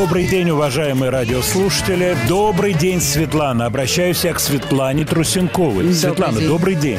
[0.00, 2.16] Добрый день, уважаемые радиослушатели.
[2.26, 3.66] Добрый день, Светлана.
[3.66, 5.92] Обращаюсь я к Светлане Трусенковой.
[5.92, 6.48] Светлана, день.
[6.48, 6.98] добрый день.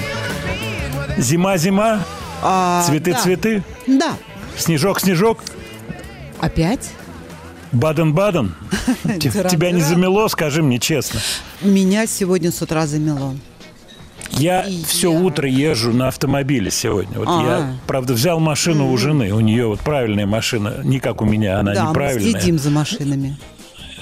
[1.17, 2.05] Зима-зима,
[2.43, 4.13] А, цветы-цветы, Да.
[4.55, 5.39] снежок-снежок,
[6.39, 6.91] Опять?
[7.71, 8.53] Баден-Баден.
[8.85, 9.49] Т- Дыра-дыра.
[9.49, 11.21] Тебя не замело, скажи мне честно.
[11.61, 13.33] Меня сегодня с утра замело.
[14.31, 15.19] Я И все я.
[15.19, 17.19] утро езжу на автомобиле сегодня.
[17.19, 17.41] Вот А.
[17.43, 19.33] я, правда, взял машину у жены.
[19.33, 22.31] У нее вот правильная машина, не как у меня, она да, мы неправильная.
[22.31, 23.37] следим за машинами.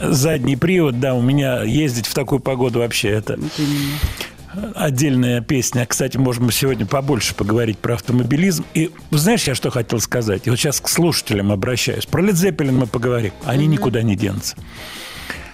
[0.01, 4.71] Задний привод, да, у меня ездить в такую погоду вообще это Вот именно.
[4.75, 5.85] отдельная песня.
[5.85, 8.63] Кстати, можем мы сегодня побольше поговорить про автомобилизм.
[8.73, 10.43] И знаешь, я что хотел сказать?
[10.47, 12.05] И вот сейчас к слушателям обращаюсь.
[12.05, 13.33] Про Zeppelin мы поговорим.
[13.43, 14.55] Они никуда не денутся.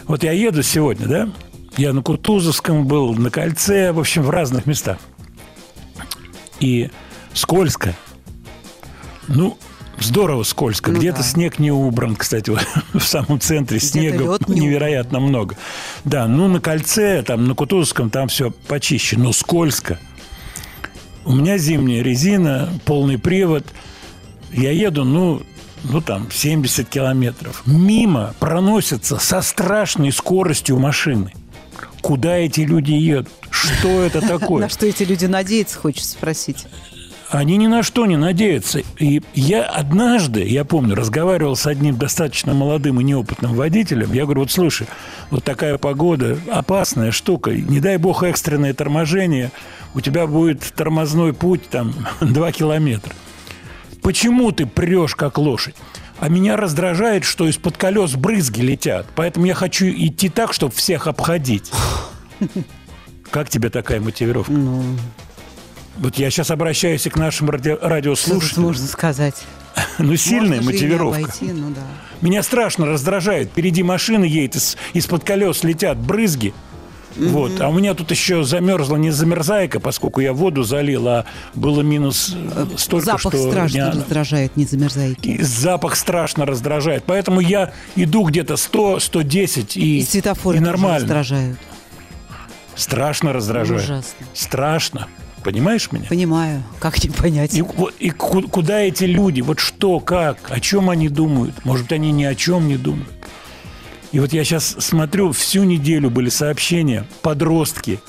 [0.05, 1.29] Вот я еду сегодня, да?
[1.77, 4.97] Я на Кутузовском был, на Кольце, в общем, в разных местах.
[6.59, 6.89] И
[7.33, 7.93] скользко.
[9.27, 9.57] Ну,
[9.99, 10.91] здорово скользко.
[10.91, 11.23] Ну Где-то да.
[11.23, 12.51] снег не убран, кстати,
[12.93, 15.57] в самом центре снега не невероятно много.
[16.05, 19.99] Да, ну на кольце, там на Кутузовском, там все почище, но скользко.
[21.25, 23.65] У меня зимняя резина, полный привод.
[24.53, 25.41] Я еду, ну,
[25.83, 27.63] ну там 70 километров.
[27.65, 31.33] Мимо проносятся со страшной скоростью машины.
[32.05, 33.33] Куда эти люди едут?
[33.49, 34.61] Что это такое?
[34.61, 36.67] На что эти люди надеются, хочется спросить.
[37.31, 38.83] Они ни на что не надеются.
[38.99, 44.13] И я однажды, я помню, разговаривал с одним достаточно молодым и неопытным водителем.
[44.13, 44.85] Я говорю, вот слушай,
[45.31, 47.49] вот такая погода, опасная штука.
[47.49, 49.51] Не дай бог экстренное торможение,
[49.95, 51.91] у тебя будет тормозной путь там
[52.21, 53.13] 2 километра.
[54.03, 55.75] Почему ты прешь, как лошадь?
[56.25, 59.05] А меня раздражает, что из-под колес брызги летят.
[59.15, 61.71] Поэтому я хочу идти так, чтобы всех обходить.
[63.29, 64.51] Как тебе такая мотивировка?
[65.97, 68.63] Вот я сейчас обращаюсь и к нашим ради- радиослушателям.
[68.65, 69.35] можно сказать?
[69.99, 71.19] Ну, сильная Можно мотивировка.
[71.19, 71.81] обойти, ну да.
[72.21, 73.49] Меня страшно раздражает.
[73.49, 76.55] Впереди машина едет, из- из-под колес летят брызги.
[77.17, 77.59] Вот.
[77.61, 82.35] А у меня тут еще замерзла не замерзайка, поскольку я воду залил, а было минус
[82.35, 83.49] э, столько, Запах что...
[83.51, 85.41] страшно меня- раздражает, не замерзайки.
[85.41, 87.03] запах страшно раздражает.
[87.05, 90.99] Поэтому я иду где-то 100, 110 и, И светофоры и нормально.
[90.99, 91.57] раздражают.
[92.75, 93.83] Страшно раздражает.
[93.83, 94.25] Ужасно.
[94.33, 95.07] Страшно.
[95.43, 96.05] Понимаешь меня?
[96.09, 97.53] Понимаю, как не понять.
[97.53, 97.63] И,
[97.99, 99.41] и ку- куда эти люди?
[99.41, 101.63] Вот что, как, о чем они думают?
[101.63, 103.07] Может, они ни о чем не думают.
[104.15, 107.99] И вот я сейчас смотрю, всю неделю были сообщения, подростки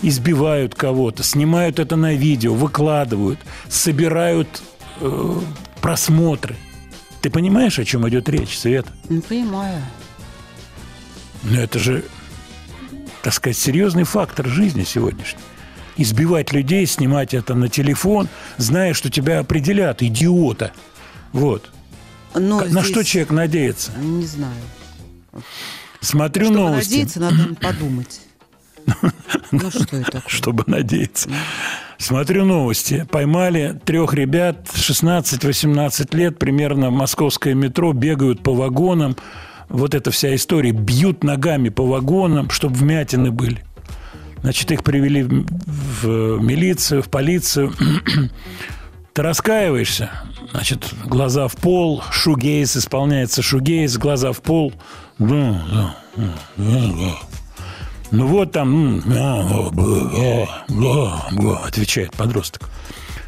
[0.00, 4.62] избивают кого-то, снимают это на видео, выкладывают, собирают
[5.00, 5.40] э,
[5.80, 6.54] просмотры.
[7.20, 8.92] Ты понимаешь, о чем идет речь, Света?
[9.08, 9.82] Ну, понимаю.
[11.42, 12.04] Но это же,
[13.24, 15.40] так сказать, серьезный фактор жизни сегодняшней.
[15.96, 20.70] Избивать людей, снимать это на телефон, зная, что тебя определят, идиота.
[21.32, 21.72] Вот.
[22.34, 23.90] Но на что здесь, человек надеется?
[23.98, 24.54] Не знаю.
[26.00, 28.20] Смотрю Чтобы новости, надеяться, надо подумать.
[29.52, 30.22] Ну, что это такое?
[30.28, 31.28] чтобы надеяться.
[31.98, 33.06] Смотрю новости.
[33.10, 39.16] Поймали трех ребят, 16-18 лет, примерно в московское метро, бегают по вагонам.
[39.68, 40.72] Вот эта вся история.
[40.72, 43.64] Бьют ногами по вагонам, чтобы вмятины были.
[44.42, 47.72] Значит, их привели в в милицию, в полицию.
[49.12, 50.10] Ты раскаиваешься?
[50.52, 54.72] Значит, глаза в пол, шугейс, исполняется шугейс, глаза в пол.
[55.20, 57.14] Да, да, да.
[58.10, 59.00] Ну вот там,
[61.64, 62.68] отвечает подросток.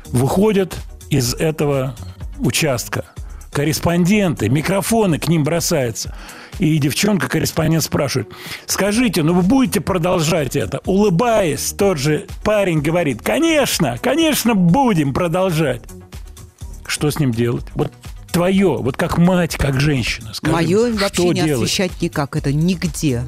[0.06, 0.76] Выходят
[1.10, 1.94] из этого
[2.38, 3.04] участка
[3.52, 6.16] корреспонденты, микрофоны к ним бросаются.
[6.58, 8.32] И девчонка-корреспондент спрашивает,
[8.66, 10.80] скажите, ну вы будете продолжать это?
[10.86, 15.82] Улыбаясь, тот же парень говорит, конечно, конечно, будем продолжать.
[16.86, 17.64] Что с ним делать?
[17.74, 17.92] Вот
[18.32, 20.32] твое, вот как мать, как женщина.
[20.34, 21.64] Скажи, Мое вообще не делать?
[21.64, 22.36] освещать никак.
[22.36, 23.24] Это нигде.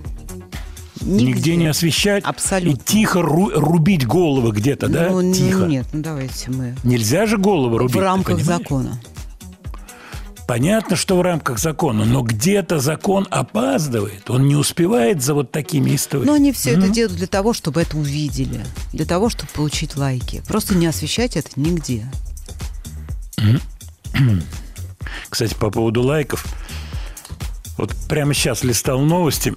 [1.01, 2.81] Нигде не освещать Абсолютно.
[2.81, 5.11] и тихо ру- рубить головы где-то, да?
[5.11, 5.67] Ну, тихо.
[5.67, 6.75] нет, ну давайте мы.
[6.83, 7.95] Нельзя же голову рубить.
[7.95, 8.99] В рамках закона.
[10.47, 14.29] Понятно, что в рамках закона, но где-то закон опаздывает.
[14.31, 16.27] Он не успевает за вот такими историями.
[16.29, 18.65] Но они все это делают для того, чтобы это увидели.
[18.93, 20.43] Для того, чтобы получить лайки.
[20.47, 22.07] Просто не освещать это нигде.
[25.29, 26.45] Кстати, по поводу лайков.
[27.77, 29.55] Вот прямо сейчас листал новости.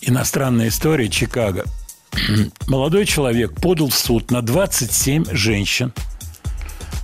[0.00, 1.64] Иностранная история Чикаго.
[2.66, 5.92] Молодой человек подал в суд на 27 женщин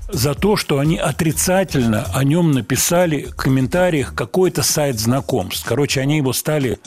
[0.08, 5.64] за то, что они отрицательно о нем написали в комментариях какой-то сайт знакомств.
[5.66, 6.78] Короче, они его стали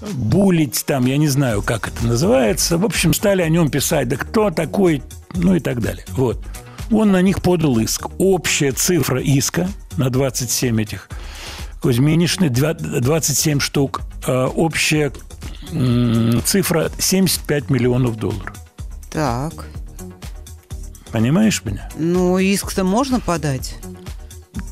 [0.00, 2.78] булить там, я не знаю, как это называется.
[2.78, 5.02] В общем, стали о нем писать, да кто такой,
[5.34, 6.04] ну и так далее.
[6.10, 6.42] Вот.
[6.90, 8.06] Он на них подал иск.
[8.18, 11.08] Общая цифра иска на 27 этих
[11.80, 14.02] Кузьминишны, два- 27 штук.
[14.26, 15.12] А Общая
[16.44, 18.54] цифра 75 миллионов долларов.
[19.10, 19.66] Так.
[21.12, 21.88] Понимаешь меня?
[21.96, 23.76] Ну, иск-то можно подать?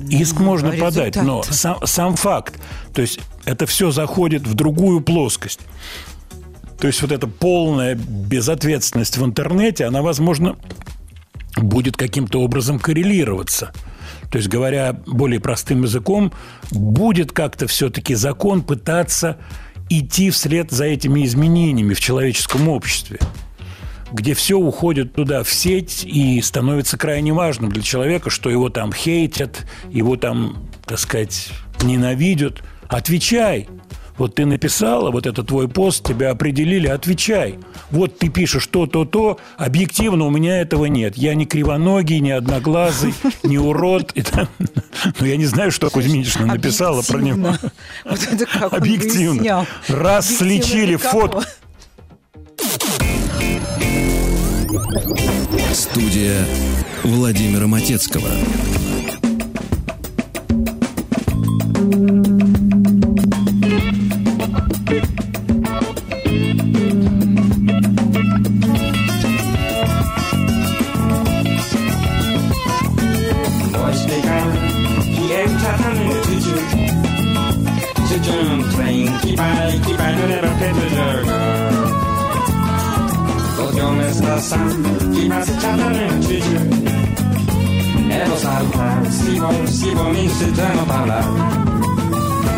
[0.09, 2.59] Иск можно а подать, но сам, сам факт,
[2.93, 5.61] то есть это все заходит в другую плоскость.
[6.81, 10.57] То есть вот эта полная безответственность в интернете, она, возможно,
[11.57, 13.73] будет каким-то образом коррелироваться.
[14.31, 16.33] То есть, говоря более простым языком,
[16.71, 19.39] будет как-то все-таки закон пытаться
[19.89, 23.19] идти вслед за этими изменениями в человеческом обществе
[24.15, 28.93] где все уходит туда, в сеть, и становится крайне важным для человека, что его там
[28.93, 31.51] хейтят, его там, так сказать,
[31.83, 32.63] ненавидят.
[32.87, 33.69] Отвечай.
[34.17, 37.59] Вот ты написала, вот это твой пост, тебя определили, отвечай.
[37.91, 41.17] Вот ты пишешь то, то, то, объективно у меня этого нет.
[41.17, 44.15] Я не кривоногий, не одноглазый, не урод.
[44.31, 44.49] Там-
[45.21, 47.55] Ну, я не знаю, что Кузьминична написала про него.
[48.71, 49.67] Объективно.
[49.89, 50.29] Раз
[51.03, 51.21] кого?
[51.31, 51.43] фотку.
[55.73, 56.47] Студия
[57.03, 58.29] Владимира Матецкого.
[84.41, 84.57] さ
[85.15, 86.35] 気まずチャレンジ
[88.13, 91.65] エロさはシボシボにしてのバラ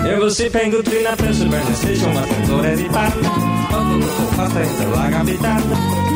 [0.06, 3.10] Eu vou se você penguin na Pennsylvania Station, uma cantora de bar.
[4.36, 5.60] Fazendo la capital,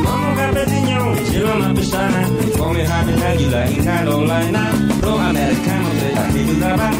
[0.06, 2.22] como gavetinho, giro na pistana,
[2.56, 6.90] come rápido águila em Carolina, pro americano de aqui do Dava.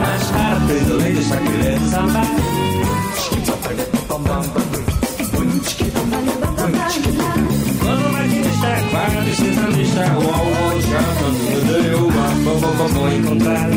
[0.00, 1.20] Mais tarde, do leite,
[4.08, 4.63] pom pom pom.
[7.80, 8.68] Quando o maquinista
[12.98, 13.70] o encontrar.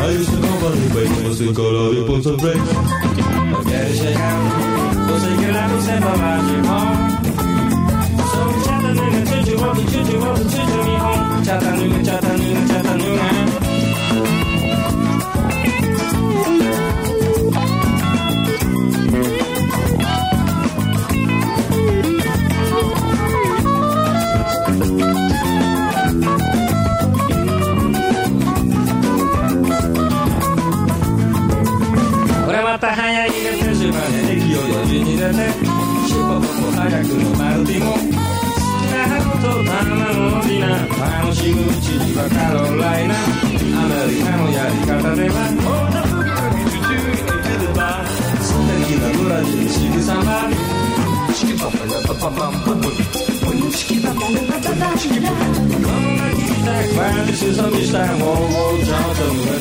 [0.00, 2.06] I used gonna call up your
[5.36, 5.52] que
[11.92, 12.27] la
[33.08, 35.34] 早いが手島で駅を4時に出て
[36.08, 36.44] しぼぼぼ
[36.76, 38.04] 早くのマルティも好き
[38.92, 48.04] なことたまのディナー楽しむうちにはカロライナアメリカのやり方ではオーダーブギウギチュチューに出るば
[48.44, 50.44] 素敵なブラジルシグサンバ
[51.32, 56.17] チキパパヤパパパンポンポンチキパパパパパチキパ
[56.64, 59.58] That crash is a mistake, won't hold Jonathan, but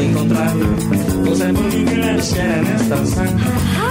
[0.00, 0.52] encontrar.
[1.24, 3.84] Você é bonita, cheira nesta sangue.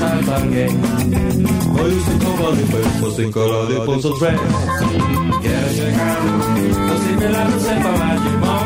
[0.00, 0.64] Santangue.
[0.64, 4.40] I used to come on the first, was in depois o dress.
[5.42, 6.16] Quero chegar,
[6.88, 8.64] você me leva sem falar de bom.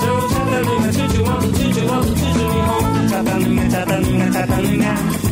[0.00, 3.00] Seu chataninha, tinte, wanto, tinte, wanto, tinte, me rompe.
[3.10, 5.29] Chataninha, chataninha, chataninha.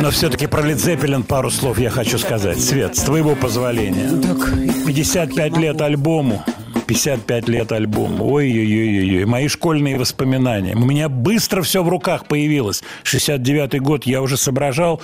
[0.00, 2.60] Но все-таки про Лид Зеппелин пару слов я хочу сказать.
[2.60, 4.10] Свет, с твоего позволения.
[4.20, 6.44] Так, 55 лет альбому.
[6.86, 8.32] 55 лет альбому.
[8.32, 9.24] Ой-ой-ой-ой.
[9.24, 10.74] Мои школьные воспоминания.
[10.74, 12.82] У меня быстро все в руках появилось.
[13.04, 15.00] 69-й год я уже соображал.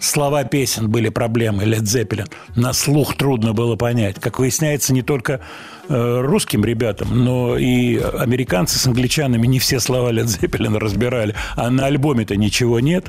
[0.00, 2.26] Слова песен были проблемы, Лед Зеппелин.
[2.56, 4.18] На слух трудно было понять.
[4.18, 5.40] Как выясняется, не только
[5.90, 11.34] русским ребятам, но и американцы с англичанами не все слова Лед Зеппелина разбирали.
[11.56, 13.06] А на альбоме-то ничего нет.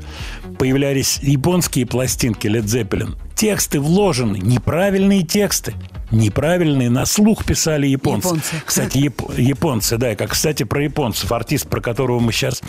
[0.58, 3.16] Появлялись японские пластинки Лед Зеппелин.
[3.34, 5.74] Тексты вложены, неправильные тексты.
[6.10, 8.28] Неправильные, на слух писали японцы.
[8.28, 8.62] Японцы.
[8.66, 11.32] Кстати, яп- японцы, да, как, кстати, про японцев.
[11.32, 12.62] Артист, про которого мы сейчас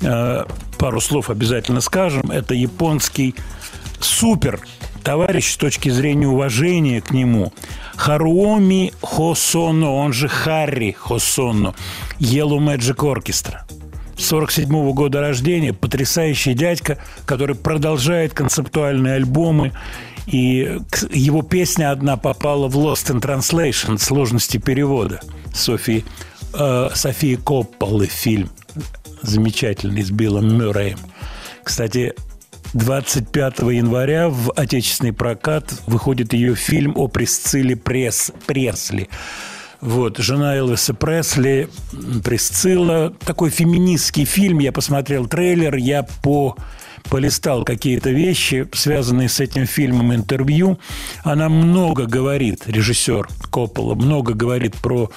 [0.00, 0.44] э,
[0.78, 3.36] пару слов обязательно скажем, это японский
[4.00, 4.60] супер
[5.02, 7.52] товарищ с точки зрения уважения к нему.
[7.96, 11.74] Харуоми Хосоно, он же Харри Хосоно,
[12.18, 13.60] Yellow Magic Orchestra.
[14.16, 19.72] 47 года рождения, потрясающий дядька, который продолжает концептуальные альбомы.
[20.26, 20.78] И
[21.10, 25.20] его песня одна попала в Lost in Translation, сложности перевода.
[25.54, 26.04] Софии,
[26.52, 28.50] э, Софии Копполы фильм
[29.22, 30.98] замечательный с Биллом Мюрреем.
[31.64, 32.14] Кстати,
[32.74, 39.08] 25 января в отечественный прокат выходит ее фильм о Присцилле Пресс, Пресли.
[39.80, 41.68] Вот, жена Элвиса Пресли,
[42.24, 43.14] Присцилла.
[43.24, 44.58] Такой феминистский фильм.
[44.58, 46.56] Я посмотрел трейлер, я по
[47.08, 50.78] полистал какие-то вещи, связанные с этим фильмом, интервью.
[51.22, 55.10] Она много говорит, режиссер Коппола, много говорит про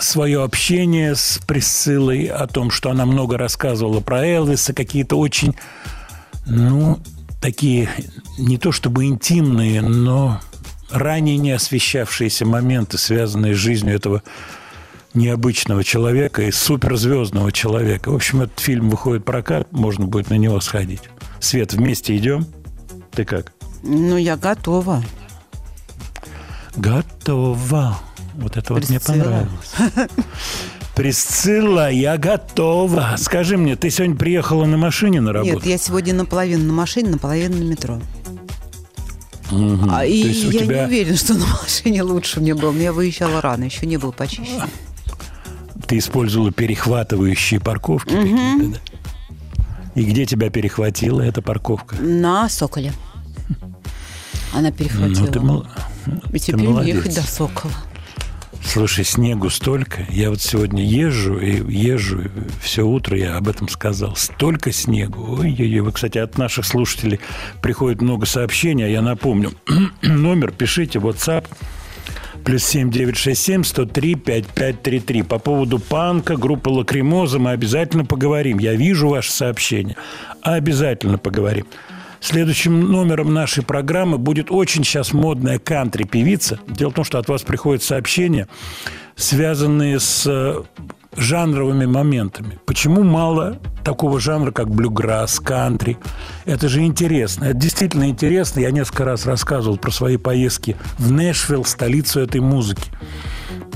[0.00, 5.54] свое общение с Присциллой, о том, что она много рассказывала про Элвиса, какие-то очень,
[6.46, 6.98] ну,
[7.40, 7.88] такие
[8.38, 10.40] не то чтобы интимные, но
[10.90, 14.22] ранее не освещавшиеся моменты, связанные с жизнью этого
[15.14, 18.10] необычного человека и суперзвездного человека.
[18.10, 21.02] В общем, этот фильм выходит в прокат, можно будет на него сходить.
[21.40, 22.46] Свет, вместе идем?
[23.10, 23.52] Ты как?
[23.82, 25.02] ну, я готова.
[26.76, 27.98] Готова.
[28.34, 29.22] Вот это вот мне Присцилла.
[29.24, 30.10] понравилось.
[30.94, 33.14] Присцилла, я готова.
[33.18, 35.54] Скажи мне, ты сегодня приехала на машине на работу?
[35.56, 37.98] Нет, я сегодня наполовину на машине, наполовину на метро.
[39.50, 39.90] Мгм.
[39.90, 42.72] А, и я тебя не уверена, что на машине лучше мне было.
[42.76, 44.62] Я выезжала рано, еще не было почище.
[45.86, 48.78] ты использовала перехватывающие парковки какие-то, да?
[49.94, 51.96] И где тебя перехватила эта парковка?
[51.96, 52.92] На Соколе.
[54.54, 55.26] Она перехватила.
[55.26, 55.66] Ну, ты, мол-
[56.28, 56.96] И ты теперь мне молодец.
[56.96, 57.74] ехать до Сокола.
[58.64, 60.06] Слушай, снегу столько.
[60.08, 62.22] Я вот сегодня езжу и езжу
[62.62, 64.16] все утро, я об этом сказал.
[64.16, 65.40] Столько снегу.
[65.40, 65.80] Ой-ой-ой.
[65.80, 67.20] Вы, кстати, от наших слушателей
[67.60, 69.52] приходит много сообщений, а я напомню.
[70.02, 71.46] Номер пишите, WhatsApp
[72.44, 75.22] плюс 7967 103 5533.
[75.22, 78.58] По поводу панка, группы Лакримоза мы обязательно поговорим.
[78.58, 79.96] Я вижу ваши сообщения.
[80.42, 81.66] Обязательно поговорим.
[82.22, 86.60] Следующим номером нашей программы будет очень сейчас модная кантри-певица.
[86.68, 88.46] Дело в том, что от вас приходят сообщения,
[89.16, 90.62] связанные с э,
[91.16, 92.60] жанровыми моментами.
[92.64, 95.98] Почему мало такого жанра, как блюграсс, кантри?
[96.44, 97.46] Это же интересно.
[97.46, 98.60] Это действительно интересно.
[98.60, 102.88] Я несколько раз рассказывал про свои поездки в Нэшвилл, столицу этой музыки.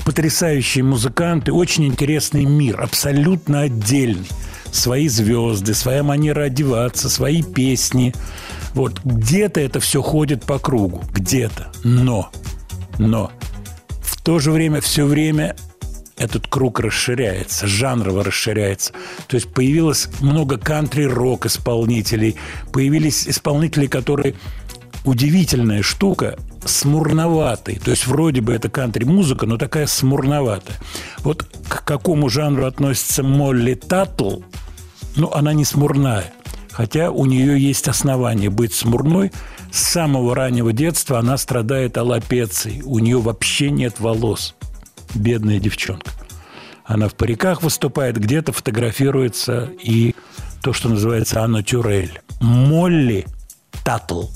[0.05, 4.29] Потрясающие музыканты, очень интересный мир, абсолютно отдельный.
[4.71, 8.13] Свои звезды, своя манера одеваться, свои песни.
[8.73, 11.71] Вот где-то это все ходит по кругу, где-то.
[11.83, 12.29] Но,
[12.97, 13.31] но
[14.01, 15.55] в то же время все время
[16.17, 18.93] этот круг расширяется, жанрово расширяется.
[19.27, 22.35] То есть появилось много кантри-рок исполнителей,
[22.73, 24.35] появились исполнители, которые
[25.07, 27.79] удивительная штука, смурноватый.
[27.79, 30.77] То есть вроде бы это кантри-музыка, но такая смурноватая.
[31.19, 34.41] Вот к какому жанру относится Молли Таттл,
[35.15, 36.33] ну, она не смурная.
[36.71, 39.31] Хотя у нее есть основания быть смурной.
[39.71, 42.83] С самого раннего детства она страдает аллопецией.
[42.83, 44.55] У нее вообще нет волос.
[45.15, 46.11] Бедная девчонка.
[46.85, 50.15] Она в париках выступает, где-то фотографируется и
[50.61, 52.21] то, что называется Анна Тюрель.
[52.39, 53.25] Молли
[53.87, 54.29] tattle.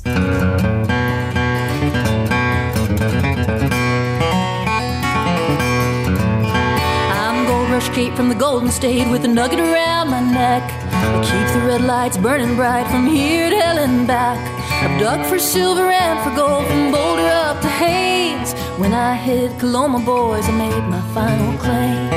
[7.25, 10.63] I'm Gold rush Straight from the Golden State with a nugget around my neck.
[10.93, 14.39] I keep the red lights burning bright from here to hell and back.
[14.84, 18.53] I've dug for silver and for gold from Boulder up to Hayes.
[18.79, 22.08] When I hit Coloma, boys, I made my final claim.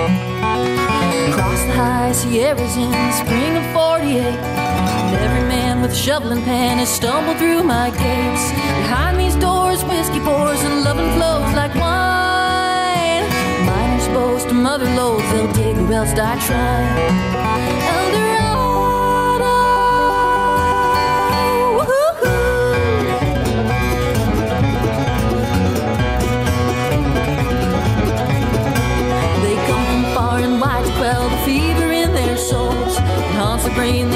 [1.31, 6.43] Across the high Sierras in the spring of 48, and every man with shovel and
[6.45, 8.51] pan has stumbled through my gates.
[8.81, 13.25] Behind these doors, whiskey pours and loving flows like wine.
[13.67, 16.89] Miners boast of mother loads, they'll dig or else die trying.
[17.93, 18.65] Eldorado.
[29.43, 32.97] They come from far and wide to quell the fever in their souls.
[32.97, 34.09] It haunts brain,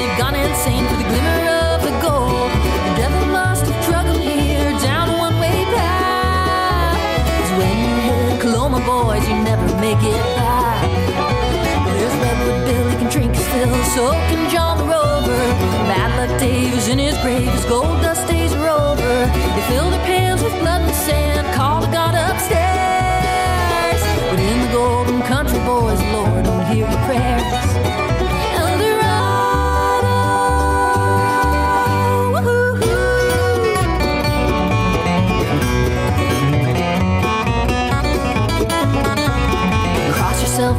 [13.95, 15.41] so can John the Rover.
[15.89, 19.13] Bad luck Dave is in his grave, his gold dust days are over.
[19.55, 24.01] They fill their pans with blood and sand, call the God upstairs.
[24.29, 27.59] But in the golden country, boys, Lord, don't hear your prayers.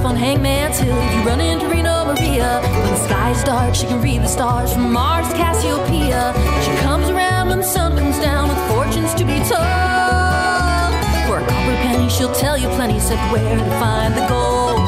[0.05, 2.70] On Hangman's Hill you run into Reno Maria.
[3.45, 6.33] Dark, she can read the stars from Mars Cassiopeia.
[6.63, 10.93] She comes around when the sun comes down with fortunes to be told.
[11.27, 14.79] For a copper penny, she'll tell you plenty, except where to find the gold.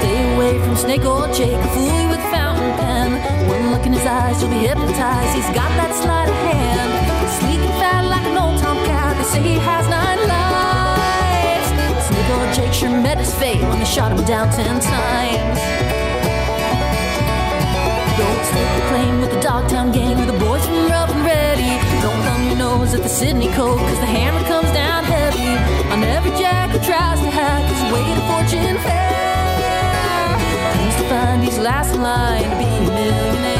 [0.00, 3.10] Stay away from Snake or Jake, a fool with fountain pen.
[3.48, 5.34] One look in his eyes, you'll be hypnotized.
[5.36, 6.90] He's got that sleight of hand.
[7.38, 9.16] Sleek and fat like an old tomcat.
[9.16, 11.68] They say he has nine lives.
[12.08, 16.07] Snake or Jake sure met his fate when they shot him down ten times.
[18.48, 21.72] Stake the claim with the Dogtown gang or the boys from Rough and Ready.
[22.02, 25.52] Don't thumb your nose at the Sydney Code, cause the hammer comes down heavy
[25.92, 30.38] on every jack who tries to hack his way to fortune fair.
[30.76, 33.58] Who's to find he's last in line to be a millionaire?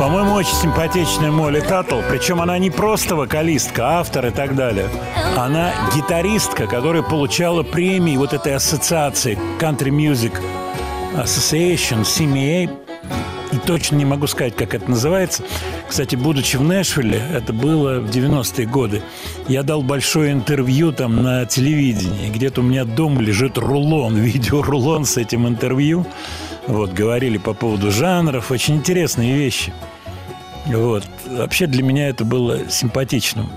[0.00, 2.00] По-моему, очень симпатичная Молли Таттл.
[2.08, 4.88] Причем она не просто вокалистка, автор и так далее.
[5.36, 10.32] Она гитаристка, которая получала премии вот этой ассоциации Country Music
[11.14, 12.70] Association, CMA.
[13.52, 15.42] И точно не могу сказать, как это называется.
[15.88, 19.02] Кстати, будучи в Нэшвилле, это было в 90-е годы,
[19.48, 22.30] я дал большое интервью там на телевидении.
[22.30, 26.06] Где-то у меня дома лежит рулон, видеорулон с этим интервью.
[26.68, 28.52] Вот, говорили по поводу жанров.
[28.52, 29.72] Очень интересные вещи.
[30.66, 31.04] Вот.
[31.26, 33.50] Вообще для меня это было симпатичным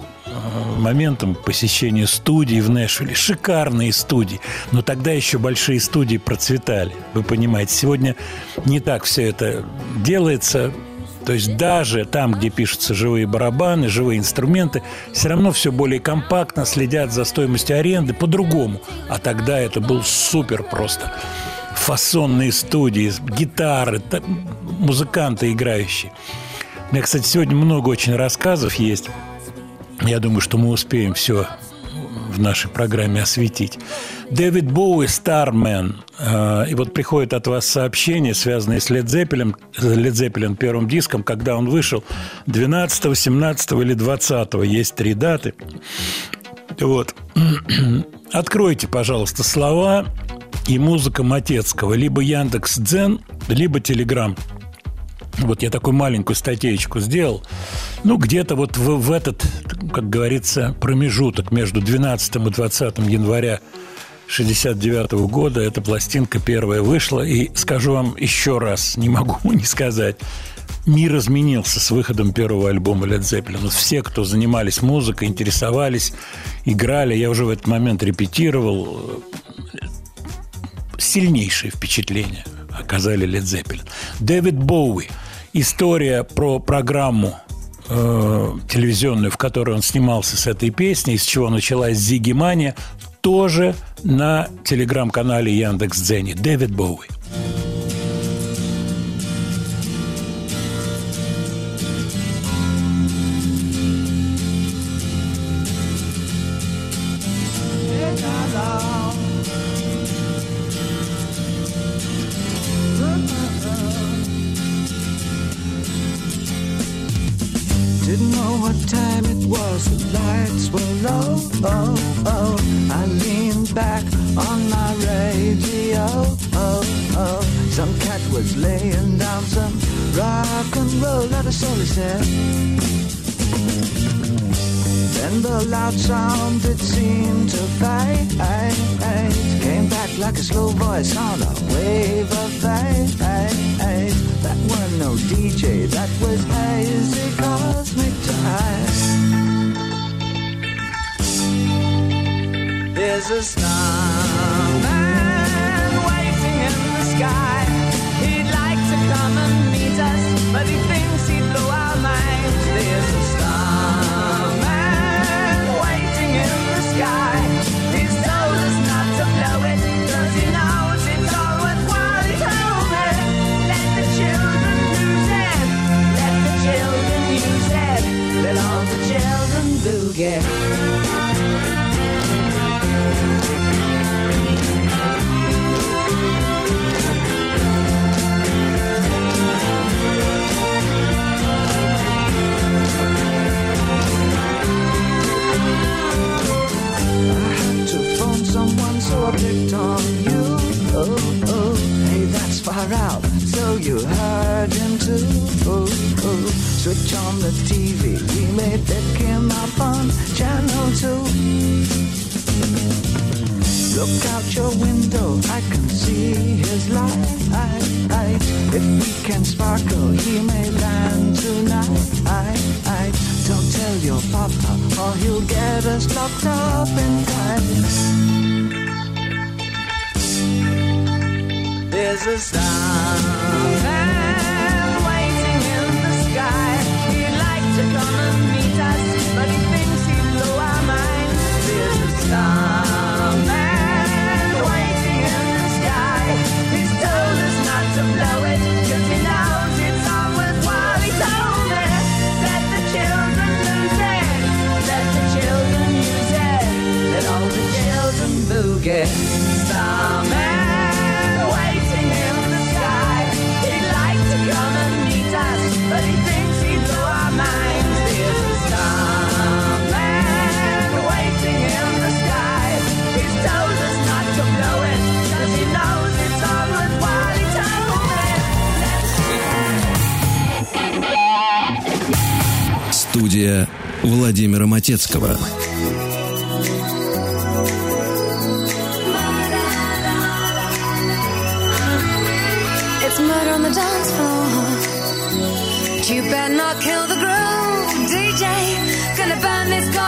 [0.79, 3.13] моментом посещения студии в Нэшвилле.
[3.13, 4.39] Шикарные студии.
[4.71, 6.93] Но тогда еще большие студии процветали.
[7.13, 8.15] Вы понимаете, сегодня
[8.65, 9.65] не так все это
[9.97, 10.71] делается.
[11.25, 14.83] То есть даже там, где пишутся живые барабаны, живые инструменты,
[15.13, 18.81] все равно все более компактно, следят за стоимостью аренды по-другому.
[19.07, 21.13] А тогда это был супер просто.
[21.75, 24.21] Фасонные студии, гитары, та-
[24.79, 26.11] музыканты играющие.
[26.91, 29.09] У меня, кстати, сегодня много очень рассказов есть.
[30.03, 31.47] Я думаю, что мы успеем все
[32.29, 33.79] в нашей программе осветить.
[34.29, 36.03] Дэвид Боуи «Стармен».
[36.19, 41.23] Э, И вот приходит от вас сообщение, связанное с Led Zeppelin, Led Zeppelin первым диском,
[41.23, 42.03] когда он вышел
[42.47, 45.53] 12, 17 или 20 Есть три даты.
[46.79, 47.15] Вот.
[48.31, 50.05] Откройте, пожалуйста, слова
[50.67, 51.93] и музыка Матецкого.
[51.93, 54.35] Либо Яндекс Дзен, либо Телеграм.
[55.39, 57.43] Вот я такую маленькую статейку сделал.
[58.03, 59.43] Ну, где-то вот в, в этот,
[59.91, 63.59] как говорится, промежуток между 12 и 20 января
[64.27, 67.21] 69 -го года эта пластинка первая вышла.
[67.21, 70.17] И скажу вам еще раз, не могу не сказать,
[70.85, 73.59] мир изменился с выходом первого альбома Led Zeppelin.
[73.61, 76.13] Вот все, кто занимались музыкой, интересовались,
[76.65, 79.21] играли, я уже в этот момент репетировал,
[79.81, 79.87] э,
[80.99, 82.45] сильнейшее впечатление–
[82.79, 83.87] оказали Led Zeppelin.
[84.19, 85.07] Дэвид Боуи.
[85.53, 87.39] История про программу
[87.87, 92.75] э, телевизионную, в которой он снимался с этой песней, из чего началась Зиги Мания,
[93.21, 96.35] тоже на телеграм-канале Яндекс.Дзене.
[96.35, 97.07] Дэвид Боуи.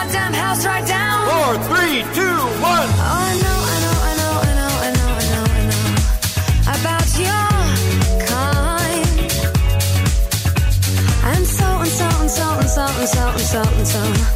[0.05, 1.27] goddamn house right down.
[1.29, 2.89] Four, three, two, one.
[2.89, 5.85] Oh, I know, I know, I know, I know, I know, I know, I know
[6.75, 7.47] about your
[8.27, 9.05] kind.
[11.33, 14.34] And so and so and so and so and so and so and so.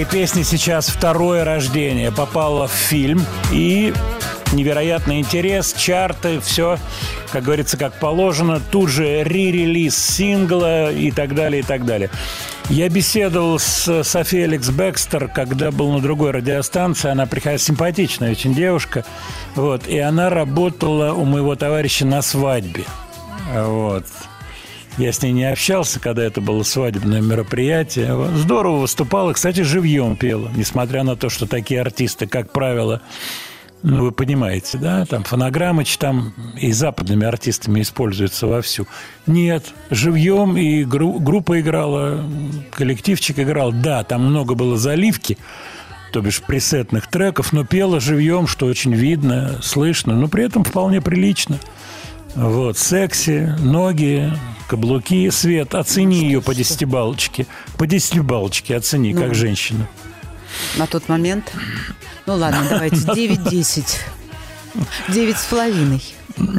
[0.00, 2.10] Этой песни сейчас второе рождение.
[2.10, 3.92] Попало в фильм и
[4.52, 6.78] невероятный интерес, чарты, все,
[7.32, 8.60] как говорится, как положено.
[8.70, 12.08] Тут же re-релиз сингла и так далее, и так далее.
[12.70, 17.10] Я беседовал с Софией Алекс Бекстер, когда был на другой радиостанции.
[17.10, 19.04] Она приходила симпатичная очень девушка.
[19.54, 22.84] Вот, и она работала у моего товарища на свадьбе.
[23.52, 24.06] Вот.
[25.00, 28.14] Я с ней не общался, когда это было свадебное мероприятие.
[28.36, 29.32] Здорово выступала.
[29.32, 30.50] Кстати, живьем пела.
[30.54, 33.00] Несмотря на то, что такие артисты, как правило,
[33.82, 38.86] ну, вы понимаете, да, там фонограммыч там и западными артистами используется вовсю.
[39.26, 42.22] Нет, живьем и гру- группа играла,
[42.70, 43.72] коллективчик играл.
[43.72, 45.38] Да, там много было заливки,
[46.12, 51.00] то бишь пресетных треков, но пела живьем, что очень видно, слышно, но при этом вполне
[51.00, 51.58] прилично.
[52.34, 54.32] Вот, секси, ноги,
[54.68, 55.74] каблуки, свет.
[55.74, 57.46] Оцени ее по десятибалочке.
[57.76, 59.88] По десятибалочке оцени, как женщина.
[60.76, 61.52] На тот момент.
[62.26, 63.84] Ну ладно, давайте 9-10.
[65.08, 66.02] 9 с половиной.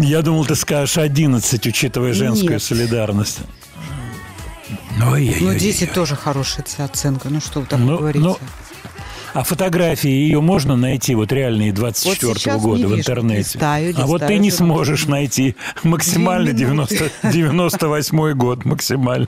[0.02, 2.64] Я думал, ты скажешь 11, учитывая женскую Нет.
[2.64, 3.40] солидарность.
[5.02, 7.30] Ой, Ну, 10 тоже хорошая оценка.
[7.30, 8.24] Ну, что вы такое Ну, говорите?
[8.26, 8.38] ну,
[9.34, 13.52] А фотографии ее можно найти, вот реальные 24 Вот сейчас года в интернете?
[13.54, 17.12] Листаю, а вот ты листаю не сможешь найти максимально Две минуты.
[17.24, 19.28] 90, 98 год максимально.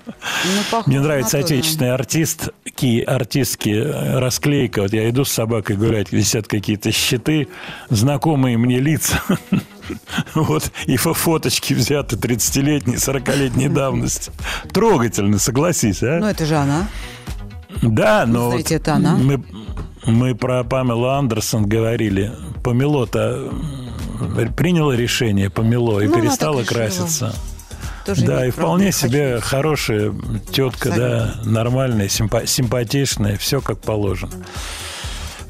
[0.71, 1.45] Ну, Мне нравится то, да.
[1.45, 4.81] отечественные артистки, артистки э, расклейка.
[4.81, 7.47] Вот я иду с собакой гулять, висят какие-то щиты,
[7.89, 9.21] знакомые мне лица.
[10.33, 14.31] Вот, и фо- фоточки взяты 30-летней, 40-летней давности.
[14.71, 16.19] Трогательно, согласись, а?
[16.21, 16.87] Ну, это же она.
[17.81, 19.15] Да, но вот это она?
[19.17, 19.43] Мы,
[20.05, 22.31] мы про Памелу Андерсон говорили.
[22.63, 23.49] Помело-то
[24.19, 26.13] м, приняла решение, помело, и Ну,
[26.61, 26.63] решила.
[26.63, 27.35] краситься.
[28.05, 29.43] Тоже да, и вполне не себе хотеть.
[29.45, 30.13] хорошая
[30.51, 34.33] тетка, да, нормальная, симпа- симпатичная, все как положено.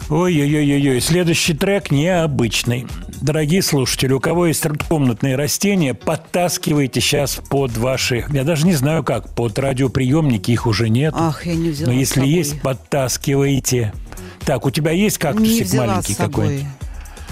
[0.09, 2.85] Ой-ой-ой-ой, следующий трек необычный.
[3.21, 9.03] Дорогие слушатели, у кого есть комнатные растения, подтаскивайте сейчас под ваши, я даже не знаю
[9.03, 11.13] как, под радиоприемники, их уже нет.
[11.17, 13.93] Ах, я не взяла Но если есть, подтаскивайте.
[14.45, 16.65] Так, у тебя есть Не кактусик взяла маленький какой-нибудь?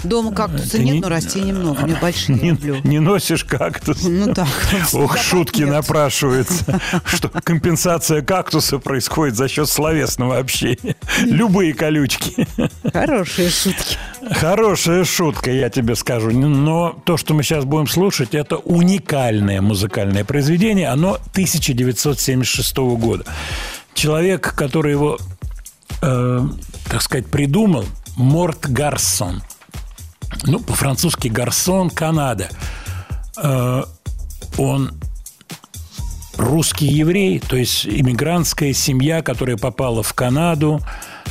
[0.04, 1.86] Дома кактуса Ты нет, не- но растений много.
[1.86, 2.76] Я большие Не, люблю.
[2.82, 4.02] не носишь кактус?
[4.02, 4.48] Ну так.
[4.94, 5.70] Ох, шутки нет.
[5.70, 10.96] напрашиваются, что компенсация кактуса происходит за счет словесного общения.
[11.20, 12.48] Любые колючки.
[12.92, 13.96] Хорошие шутки.
[14.32, 16.32] Хорошая шутка, я тебе скажу.
[16.32, 20.88] Но то, что мы сейчас будем слушать, это уникальное музыкальное произведение.
[20.88, 23.24] Оно 1976 года.
[23.94, 25.18] Человек, который его,
[26.00, 26.48] э,
[26.88, 27.84] так сказать, придумал,
[28.16, 29.42] Морт Гарсон.
[30.44, 32.48] Ну, по-французски Гарсон, Канада.
[33.36, 33.82] Э,
[34.58, 34.92] он
[36.36, 40.80] русский еврей, то есть иммигрантская семья, которая попала в Канаду.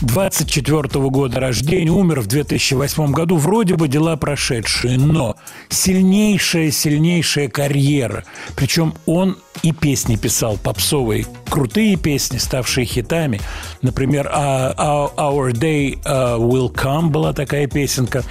[0.01, 3.37] 24 года рождения, умер в 2008 году.
[3.37, 5.35] Вроде бы дела прошедшие, но
[5.69, 8.23] сильнейшая, сильнейшая карьера.
[8.55, 13.39] Причем он и песни писал попсовые, крутые песни, ставшие хитами.
[13.81, 18.23] Например, «А- «Our Our Day uh, Will Come» была такая песенка.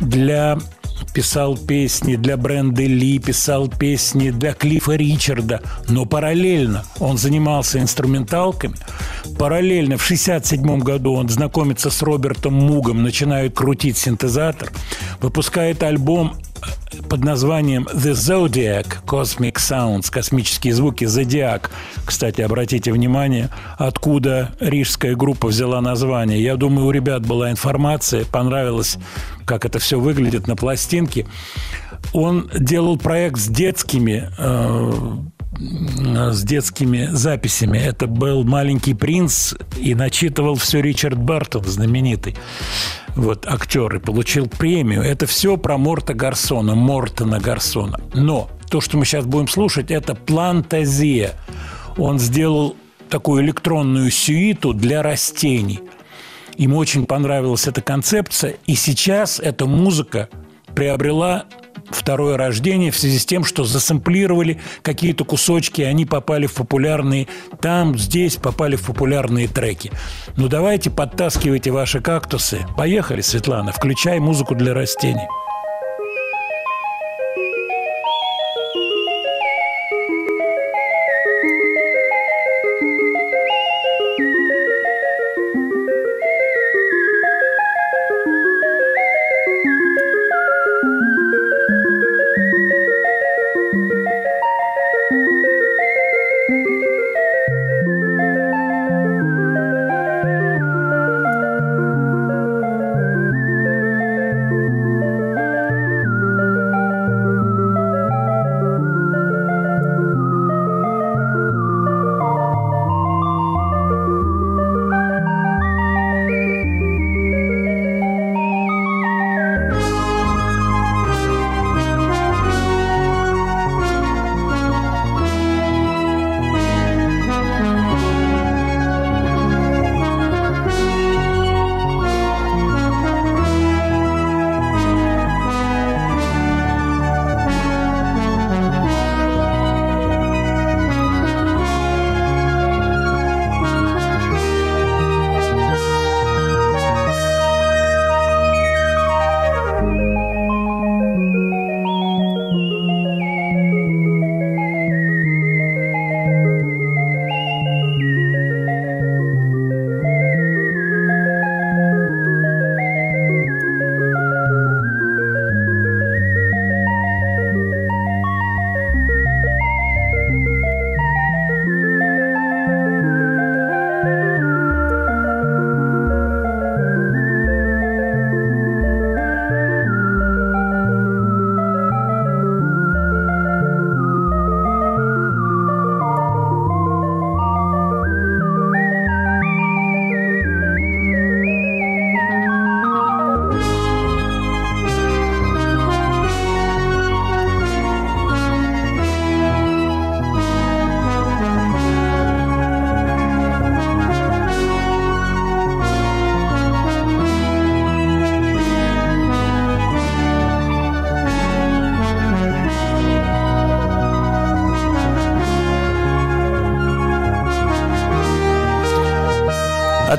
[0.00, 0.58] Для
[1.12, 8.74] писал песни для Бренды Ли, писал песни для Клиффа Ричарда, но параллельно он занимался инструменталками.
[9.38, 14.72] Параллельно в 67 году он знакомится с Робертом Мугом, начинает крутить синтезатор,
[15.20, 16.36] выпускает альбом
[17.08, 21.70] под названием The Zodiac Cosmic Sounds, космические звуки Зодиак.
[22.04, 26.42] Кстати, обратите внимание, откуда рижская группа взяла название.
[26.42, 28.98] Я думаю, у ребят была информация, понравилось,
[29.44, 31.26] как это все выглядит на пластинке.
[32.12, 34.92] Он делал проект с детскими э,
[36.32, 37.78] с детскими записями.
[37.78, 42.36] Это был «Маленький принц» и начитывал все Ричард Бартон, знаменитый
[43.16, 45.02] вот, актер, и получил премию.
[45.02, 48.00] Это все про Морта Гарсона, Мортона Гарсона.
[48.14, 51.34] Но то, что мы сейчас будем слушать, это «Плантазия».
[51.98, 52.76] Он сделал
[53.10, 55.80] такую электронную сюиту для растений.
[56.56, 60.28] Ему очень понравилась эта концепция, и сейчас эта музыка
[60.74, 61.44] приобрела
[61.94, 67.28] второе рождение в связи с тем, что засэмплировали какие-то кусочки, они попали в популярные
[67.60, 69.92] там, здесь попали в популярные треки.
[70.36, 72.66] Ну давайте подтаскивайте ваши кактусы.
[72.76, 75.26] Поехали, Светлана, включай музыку для растений.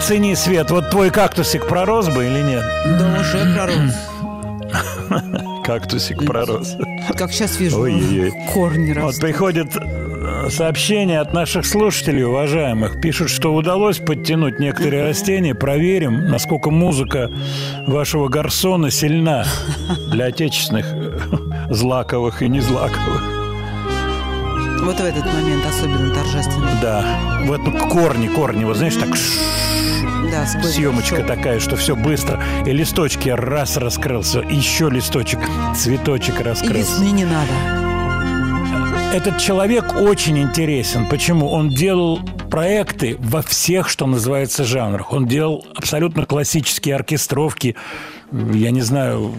[0.04, 2.66] Оцени, Свет, вот твой кактусик пророс бы или нет?
[3.00, 3.94] Да уже пророс.
[5.66, 6.76] Кактусик пророс.
[7.18, 8.34] Как сейчас вижу, Ой-ой-ой.
[8.54, 9.22] корни Вот растут.
[9.22, 13.00] приходит э, сообщение от наших слушателей, уважаемых.
[13.00, 15.56] Пишут, что удалось подтянуть некоторые растения.
[15.56, 17.32] Проверим, насколько музыка
[17.88, 19.46] вашего гарсона сильна
[20.12, 21.18] для отечественных э,
[21.70, 23.22] злаковых и незлаковых.
[24.82, 26.72] Вот в этот момент особенно торжественно.
[26.82, 27.06] Да,
[27.46, 29.40] вот корни, корни, вот знаешь, так ш-
[30.34, 32.42] Да, съемочка большой- такая, что все быстро.
[32.66, 35.40] И листочки раз раскрылся, еще листочек,
[35.76, 36.78] цветочек И раскрылся.
[36.80, 37.52] весны не надо.
[39.14, 41.08] Этот человек очень интересен.
[41.08, 41.48] Почему?
[41.50, 42.20] Он делал
[42.50, 45.14] проекты во всех, что называется, жанрах.
[45.14, 47.76] Он делал абсолютно классические оркестровки,
[48.32, 49.32] я не знаю,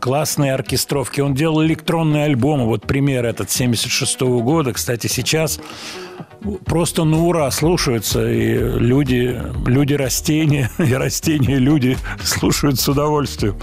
[0.00, 1.22] классные оркестровки.
[1.22, 2.66] Он делал электронные альбомы.
[2.66, 4.74] Вот пример этот 76 года.
[4.74, 5.60] Кстати, сейчас
[6.64, 13.56] просто на ура слушаются, и люди, люди растения, и растения люди слушают с удовольствием.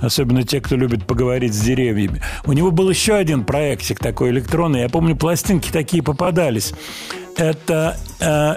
[0.00, 2.20] Особенно те, кто любит поговорить с деревьями.
[2.44, 4.80] У него был еще один проектик такой электронный.
[4.80, 6.74] Я помню, пластинки такие попадались.
[7.36, 8.56] Это э,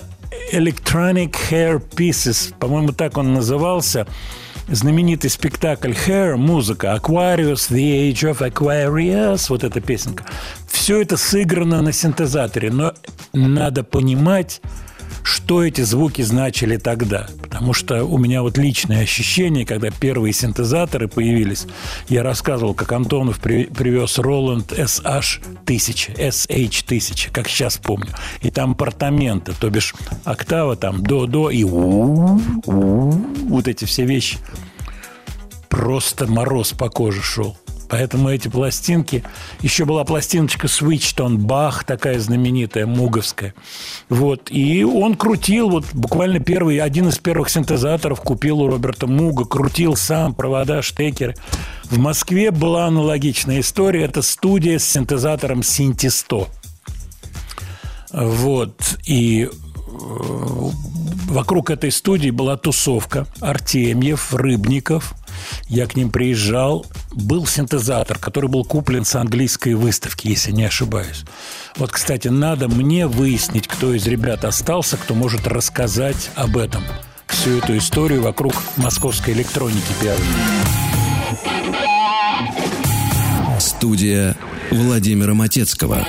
[0.52, 4.08] Electronic Hair Pieces, по-моему, так он назывался.
[4.68, 10.26] Знаменитый спектакль Hair, музыка, Aquarius, The Age of Aquarius, вот эта песенка.
[10.68, 12.94] Все это сыграно на синтезаторе, но
[13.32, 14.62] надо понимать,
[15.24, 17.28] что эти звуки значили тогда.
[17.42, 21.68] Потому что у меня вот личное ощущение, когда первые синтезаторы появились,
[22.10, 28.10] я рассказывал, как Антонов при- привез Roland SH-1000, SH-1000, как сейчас помню.
[28.42, 29.94] И там апартаменты, то бишь
[30.24, 34.38] октава там до-до и вот эти все вещи.
[35.70, 37.58] Просто мороз по коже шел.
[37.90, 39.24] Поэтому эти пластинки...
[39.62, 43.54] Еще была пластиночка Switchton Бах, такая знаменитая, муговская.
[44.10, 44.50] Вот.
[44.52, 49.96] И он крутил, вот буквально первый, один из первых синтезаторов купил у Роберта Муга, крутил
[49.96, 51.36] сам провода, штекеры.
[51.86, 54.04] В Москве была аналогичная история.
[54.04, 56.48] Это студия с синтезатором Синти 100.
[58.14, 58.98] Вот.
[59.06, 59.50] И э,
[61.28, 63.28] вокруг этой студии была тусовка.
[63.42, 65.14] Артемьев, Рыбников–
[65.68, 66.86] Я к ним приезжал.
[67.12, 71.24] Был синтезатор, который был куплен с английской выставки, если не ошибаюсь.
[71.78, 76.84] Вот, кстати, надо мне выяснить, кто из ребят остался, кто может рассказать об этом.
[77.28, 80.26] Всю эту историю вокруг московской электроники пиарной.
[83.60, 84.36] Студия
[84.72, 86.06] Владимира Матецкого.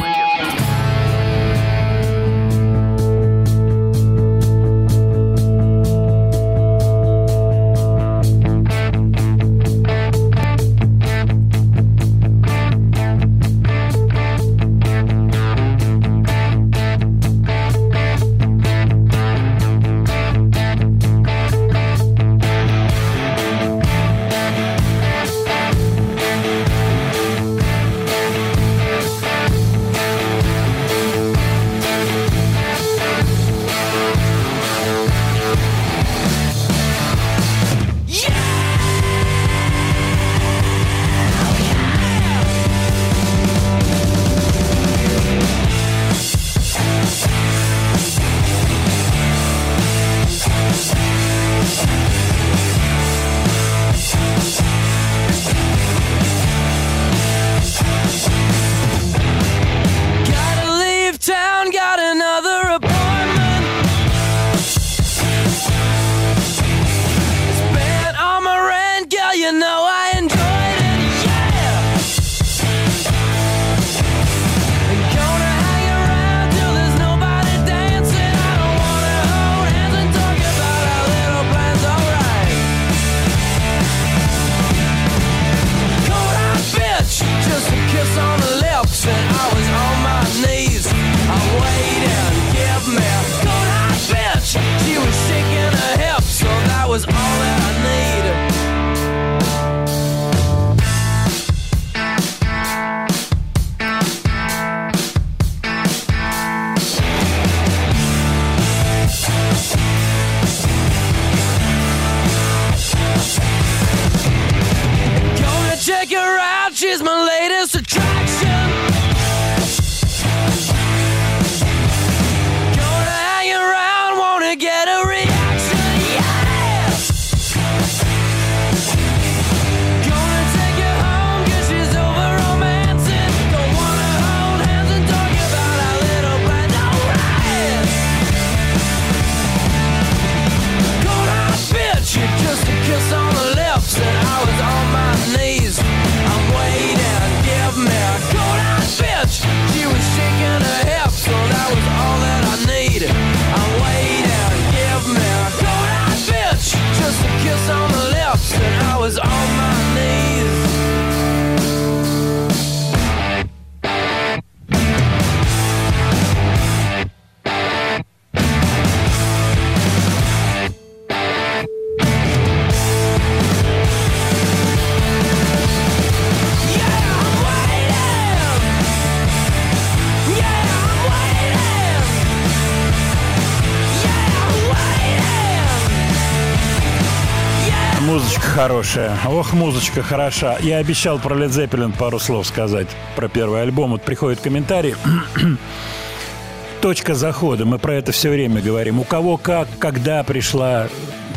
[188.87, 189.19] Хорошая.
[189.29, 190.59] Ох, музычка хороша.
[190.61, 193.91] Я обещал про Led Zeppelin пару слов сказать про первый альбом.
[193.91, 194.95] Вот приходит комментарий.
[196.81, 197.65] Точка захода.
[197.65, 199.01] Мы про это все время говорим.
[199.01, 200.89] У кого как, когда пришла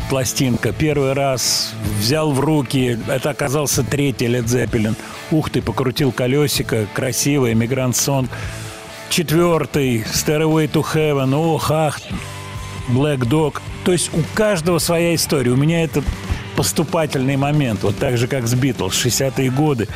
[0.10, 0.74] пластинка.
[0.74, 3.00] Первый раз взял в руки.
[3.08, 4.96] Это оказался третий Led Zeppelin.
[5.32, 6.86] Ух ты, покрутил колесико.
[6.94, 8.30] Красивый, Мигрант Сонг.
[9.10, 11.36] Четвертый, Stairway to Heaven.
[11.36, 12.00] Ох, ах,
[12.90, 13.60] Black Dog.
[13.86, 15.52] То есть у каждого своя история.
[15.52, 16.04] У меня это
[16.60, 17.84] поступательный момент.
[17.84, 19.88] Вот так же, как с Битлз, 60-е годы.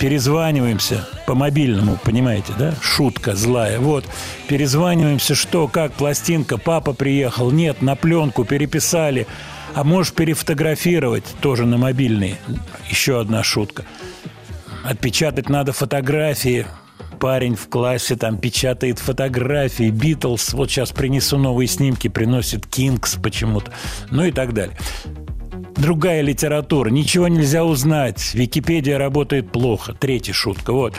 [0.00, 2.74] Перезваниваемся по мобильному, понимаете, да?
[2.80, 3.78] Шутка злая.
[3.78, 4.04] Вот,
[4.48, 9.28] перезваниваемся, что, как, пластинка, папа приехал, нет, на пленку переписали.
[9.76, 12.34] А можешь перефотографировать тоже на мобильный.
[12.90, 13.84] Еще одна шутка.
[14.82, 16.66] Отпечатать надо фотографии.
[17.20, 19.90] Парень в классе там печатает фотографии.
[19.90, 20.52] Битлз.
[20.54, 22.08] Вот сейчас принесу новые снимки.
[22.08, 23.72] Приносит Кингс почему-то.
[24.10, 24.76] Ну и так далее.
[25.76, 26.90] Другая литература.
[26.90, 28.34] Ничего нельзя узнать.
[28.34, 29.94] Википедия работает плохо.
[29.94, 30.72] Третья шутка.
[30.72, 30.94] Вот.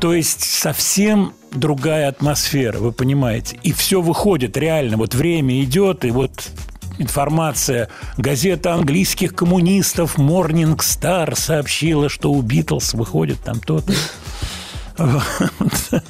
[0.00, 3.58] То есть совсем другая атмосфера, вы понимаете.
[3.62, 4.96] И все выходит реально.
[4.96, 6.50] Вот время идет, и вот
[6.98, 7.88] информация.
[8.16, 13.92] Газета английских коммунистов Morning Star сообщила, что у Битлз выходит там то-то.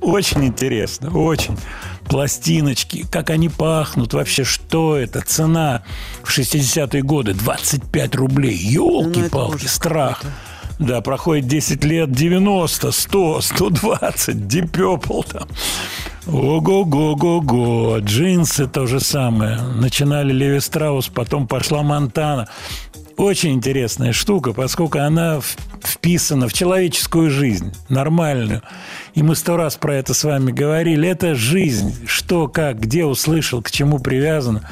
[0.00, 1.56] Очень интересно, очень.
[2.04, 5.82] Пластиночки, как они пахнут, вообще что это, цена
[6.22, 10.22] в 60-е годы 25 рублей, Ну, елки-палки, ужас страх.
[10.78, 15.48] Да, проходит 10 лет, 90, 100, 120, Deep Purple там.
[16.26, 17.98] Ого-го-го-го.
[17.98, 19.60] Джинсы то же самое.
[19.60, 22.48] Начинали Леви Страус, потом пошла Монтана.
[23.16, 25.40] Очень интересная штука, поскольку она
[25.82, 28.62] вписана в человеческую жизнь, нормальную.
[29.14, 31.08] И мы сто раз про это с вами говорили.
[31.08, 32.06] Это жизнь.
[32.06, 34.68] Что, как, где услышал, к чему привязано.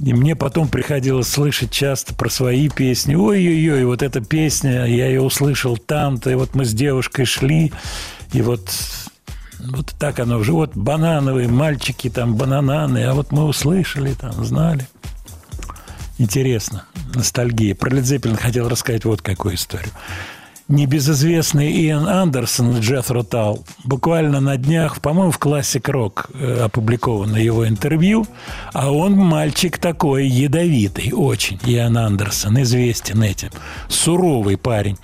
[0.00, 3.14] И мне потом приходилось слышать часто про свои песни.
[3.14, 7.72] Ой-ой-ой, вот эта песня, я ее услышал там-то, и вот мы с девушкой шли,
[8.32, 8.68] и вот,
[9.60, 10.52] вот так оно уже.
[10.52, 14.86] Вот банановые мальчики, там банананы, а вот мы услышали, там, знали.
[16.18, 16.84] Интересно,
[17.14, 17.74] ностальгия.
[17.74, 19.90] Про Лед Зеппелин хотел рассказать вот какую историю.
[20.66, 27.68] Небезызвестный Иэн Андерсон, Джеффро Тал, буквально на днях, по-моему, в Classic Rock э, опубликовано его
[27.68, 28.26] интервью,
[28.72, 33.50] а он мальчик такой ядовитый, очень, Иэн Андерсон, известен этим,
[33.88, 34.96] суровый парень.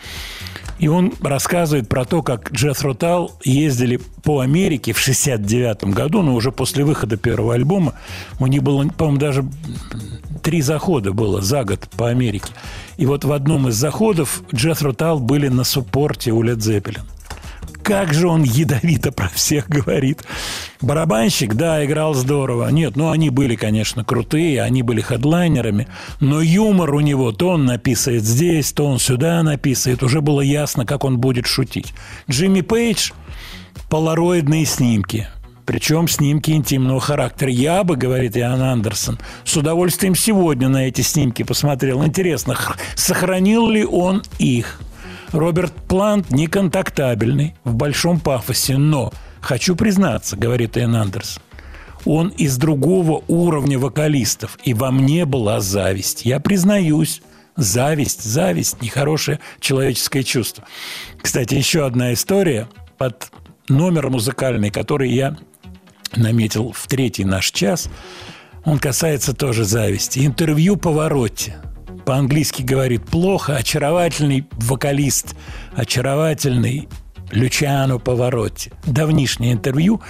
[0.80, 6.34] И он рассказывает про то, как Джеффро Тал ездили по Америке в 69 году, но
[6.34, 7.92] уже после выхода первого альбома.
[8.38, 9.44] У них было, по-моему, даже
[10.42, 12.52] три захода было за год по Америке.
[12.96, 17.02] И вот в одном из заходов Джеффро Тал были на суппорте у Лед Зеппелин.
[17.82, 20.22] Как же он ядовито про всех говорит.
[20.80, 22.68] Барабанщик, да, играл здорово.
[22.70, 25.88] Нет, ну они были, конечно, крутые, они были хедлайнерами,
[26.20, 30.02] но юмор у него то он написает здесь, то он сюда написает.
[30.02, 31.92] Уже было ясно, как он будет шутить.
[32.28, 33.10] Джимми Пейдж–
[33.90, 35.28] полароидные снимки.
[35.66, 37.50] Причем снимки интимного характера.
[37.50, 42.04] Я бы, говорит Иоанн Андерсон, с удовольствием сегодня на эти снимки посмотрел.
[42.04, 42.56] Интересно,
[42.96, 44.80] сохранил ли он их?
[45.32, 51.42] Роберт Плант неконтактабельный, в большом пафосе, но, хочу признаться, говорит Иэн Андерсон,
[52.04, 56.24] он из другого уровня вокалистов, и во мне была зависть.
[56.24, 57.22] Я признаюсь,
[57.56, 60.64] зависть, зависть– нехорошее человеческое чувство.
[61.20, 62.68] Кстати, еще одна история
[62.98, 63.30] под
[63.68, 65.36] номер музыкальный, который я
[66.16, 67.88] наметил в третий наш час.
[68.64, 70.26] Он касается тоже зависти.
[70.26, 71.54] Интервью Поворотти.
[72.10, 73.54] По-английски говорит плохо.
[73.54, 75.36] Очаровательный вокалист.
[75.76, 76.88] Очаровательный
[77.30, 78.72] Лючано Поворотти.
[78.84, 80.00] Давнишнее интервью,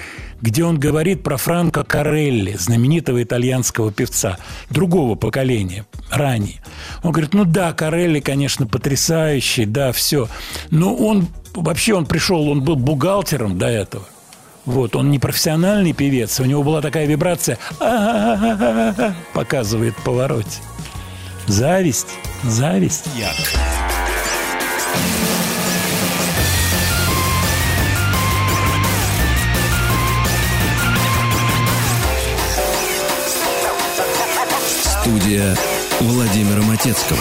[0.41, 4.39] где он говорит про Франко Карелли, знаменитого итальянского певца,
[4.71, 6.63] другого поколения, ранее.
[7.03, 10.27] Он говорит, ну да, Карелли, конечно, потрясающий, да, все.
[10.71, 14.07] Но он, вообще он пришел, он был бухгалтером до этого.
[14.65, 17.59] Вот, он не профессиональный певец, у него была такая вибрация,
[19.35, 20.61] показывает повороте.
[21.51, 22.07] Зависть,
[22.45, 23.07] зависть.
[35.03, 35.57] Студия
[35.99, 37.19] Владимира Матецкого.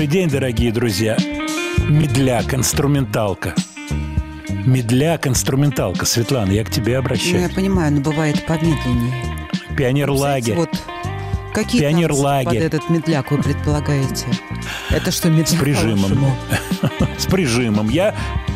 [0.00, 1.14] Добрый день, дорогие друзья.
[1.86, 3.54] Медляк, инструменталка.
[4.48, 6.06] Медляк, инструменталка.
[6.06, 7.52] Светлана, я к тебе Ну, я обращаюсь.
[7.52, 9.12] понимаю, но бывает помедленнее.
[9.76, 10.56] Пионер-лагерь.
[10.56, 10.70] Вот
[11.52, 12.44] Какие Пионерлагерь.
[12.44, 14.24] танцы под этот медляк вы предполагаете?
[14.88, 15.48] Это что, медляк?
[15.48, 16.34] С прижимом.
[17.18, 17.90] С прижимом.
[17.90, 18.14] Я,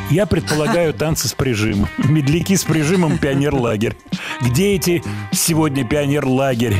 [0.08, 1.90] я предполагаю танцы с прижимом.
[1.98, 3.98] Медляки с прижимом пионерлагерь.
[4.40, 6.76] Где эти сегодня пионерлагерь?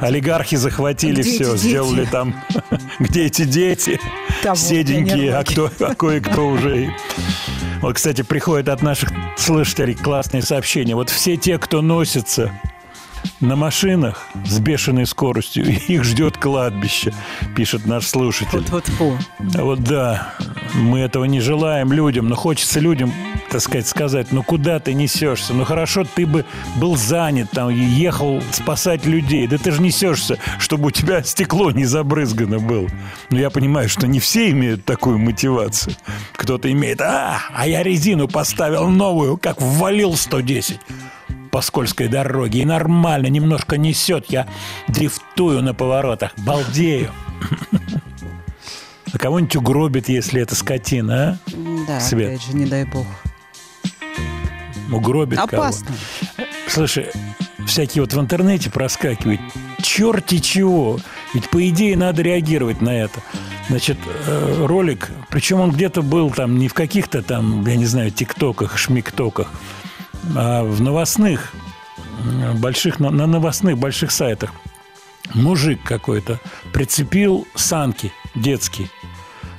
[0.00, 1.56] Олигархи захватили Где все, дети?
[1.56, 2.34] сделали там.
[2.98, 4.00] Где эти дети?
[4.42, 6.94] Того Седенькие, а, кто, а кое-кто уже.
[7.80, 10.94] Вот, кстати, приходит от наших слушателей классные сообщения.
[10.94, 12.52] Вот все те, кто носится
[13.40, 17.12] на машинах с бешеной скоростью, их ждет кладбище,
[17.56, 18.58] пишет наш слушатель.
[18.58, 19.18] Вот-вот-фу.
[19.56, 20.34] А Вот да,
[20.74, 23.12] мы этого не желаем людям, но хочется людям,
[23.50, 25.54] так сказать, сказать, ну куда ты несешься?
[25.54, 26.44] Ну хорошо, ты бы
[26.76, 29.46] был занят там, ехал спасать людей.
[29.46, 32.88] Да ты же несешься, чтобы у тебя стекло не забрызгано было.
[33.30, 35.94] Но я понимаю, что не все имеют такую мотивацию.
[36.32, 40.80] Кто-то имеет, а, а я резину поставил новую, как ввалил 110
[41.50, 42.62] по скользкой дороге.
[42.62, 44.26] И нормально, немножко несет.
[44.28, 44.48] Я
[44.88, 47.12] дрифтую на поворотах, балдею.
[49.14, 51.38] А кого-нибудь угробит, если это скотина,
[51.86, 52.30] Да, Свет.
[52.30, 53.06] опять же, не дай бог.
[54.90, 54.94] а?
[54.94, 55.86] Угробит Опасно.
[56.36, 56.48] кого.
[56.68, 57.10] Слушай,
[57.64, 59.40] всякие вот в интернете проскакивают.
[59.80, 60.98] Черти чего.
[61.32, 63.20] Ведь, по идее, надо реагировать на это.
[63.68, 68.10] Значит, э, ролик, причем он где-то был там не в каких-то там, я не знаю,
[68.10, 69.48] тиктоках, шмиктоках,
[70.34, 71.52] а в новостных,
[72.56, 74.52] больших, на новостных больших сайтах.
[75.34, 76.40] Мужик какой-то
[76.72, 78.90] прицепил санки детские.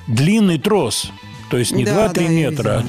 [0.06, 1.10] Длинный трос.
[1.50, 2.84] То есть не Да, 2-3 да, метра,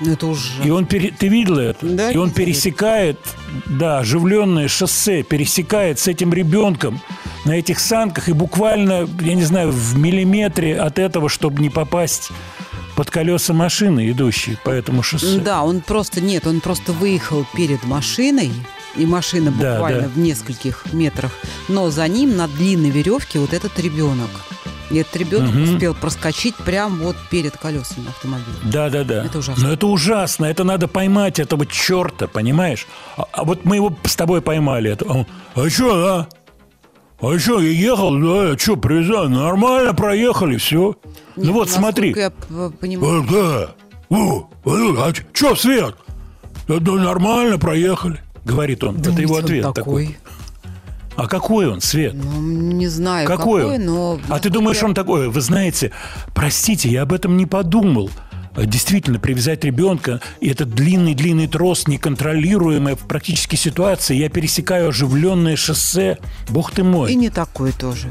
[0.00, 0.62] а это уже...
[0.64, 1.84] и он пере- ты видел это?
[1.86, 3.18] Да, и он пересекает,
[3.66, 7.00] да, оживленное шоссе, пересекает с этим ребенком
[7.44, 12.30] на этих санках и буквально, я не знаю, в миллиметре от этого, чтобы не попасть
[12.96, 15.38] под колеса машины, идущей по этому шоссе.
[15.38, 16.20] Да, он просто...
[16.20, 18.50] Нет, он просто выехал перед машиной,
[18.96, 20.08] и машина Да, буквально да.
[20.08, 21.32] в нескольких метрах,
[21.68, 24.30] но за ним на длинной веревке вот этот ребенок.
[24.90, 25.74] И этот ребенок Мгм.
[25.74, 28.56] успел проскочить прямо вот перед колесами автомобиля.
[28.64, 29.24] Да, да, да.
[29.24, 29.66] Это ужасно.
[29.68, 30.46] Но это ужасно.
[30.46, 32.86] Это надо поймать этого черта, понимаешь?
[33.16, 34.90] А, а вот мы его с тобой поймали.
[34.92, 35.04] Это.
[35.04, 36.28] Он, а что, а?
[37.20, 40.94] А что, я ехал, да, что, приезжал, нормально проехали, все.
[41.36, 42.14] Ну вот, смотри.
[42.16, 43.74] Я п- понимаю, Э, Да.
[44.16, 45.94] О, а что, Свет?
[46.66, 48.20] Да, да нормально проехали.
[48.44, 48.98] Говорит он.
[49.00, 50.16] Это его ответ такой.
[51.18, 52.14] А какой он, Свет?
[52.14, 53.84] Ну, не знаю, Какой, какой, он?
[53.84, 54.20] но...
[54.28, 55.28] А ты думаешь, он такой?
[55.28, 55.90] Вы знаете,
[56.32, 58.08] простите, я об этом не подумал.
[58.54, 65.56] А Действительно, привязать ребенка, и этот длинный-длинный трос, неконтролируемая в практически ситуации, я пересекаю оживленное
[65.56, 66.18] шоссе.
[66.50, 67.10] Бог ты мой.
[67.12, 68.06] И не такой тоже.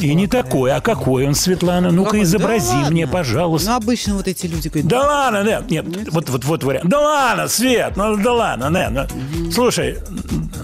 [0.00, 0.72] И не такой.
[0.72, 1.90] А какой он, Светлана?
[1.90, 2.22] Ну-ка, Какой?
[2.24, 3.18] изобрази Да мне, ладно.
[3.18, 3.70] пожалуйста.
[3.70, 6.88] Ну, обычно вот эти люди говорят, Да ладно, нет, нет, вот, вот, вот вариант.
[6.88, 9.98] Да ладно, Свет, ну да ладно, не, ну, слушай,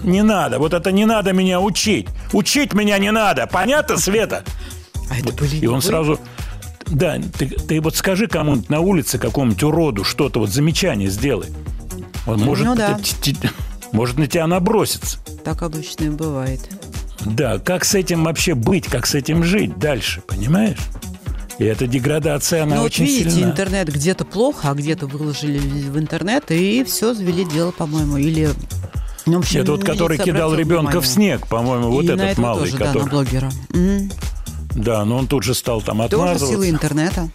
[0.03, 2.07] не надо, вот это не надо меня учить.
[2.33, 4.43] Учить меня не надо, понятно, Света?
[5.09, 6.19] а это были И он сразу,
[6.87, 11.47] да, ты, ты вот скажи кому-нибудь на улице, какому-нибудь уроду, что-то вот замечание сделай.
[12.27, 12.99] Он может, Ну да.
[13.91, 15.19] может на тебя наброситься.
[15.43, 16.59] Так обычно и бывает.
[17.25, 20.77] Да, как с этим вообще быть, как с этим жить дальше, понимаешь?
[21.57, 23.49] И эта деградация, она Ну, вот очень видите, сильна.
[23.51, 28.17] интернет где-то плохо, а где-то выложили в интернет, и все, завели дело, по-моему.
[28.17, 28.49] Или...
[29.25, 31.37] Ну, в общем, Это вот который кидал ребенка в внимание.
[31.39, 33.03] снег, по-моему, вот И на этот это малый, тоже, да, который.
[33.03, 33.51] на блогера.
[33.73, 34.11] М.
[34.75, 36.47] Да, но он тут же стал там Тоже отмазываться.
[36.47, 37.29] сила интернета.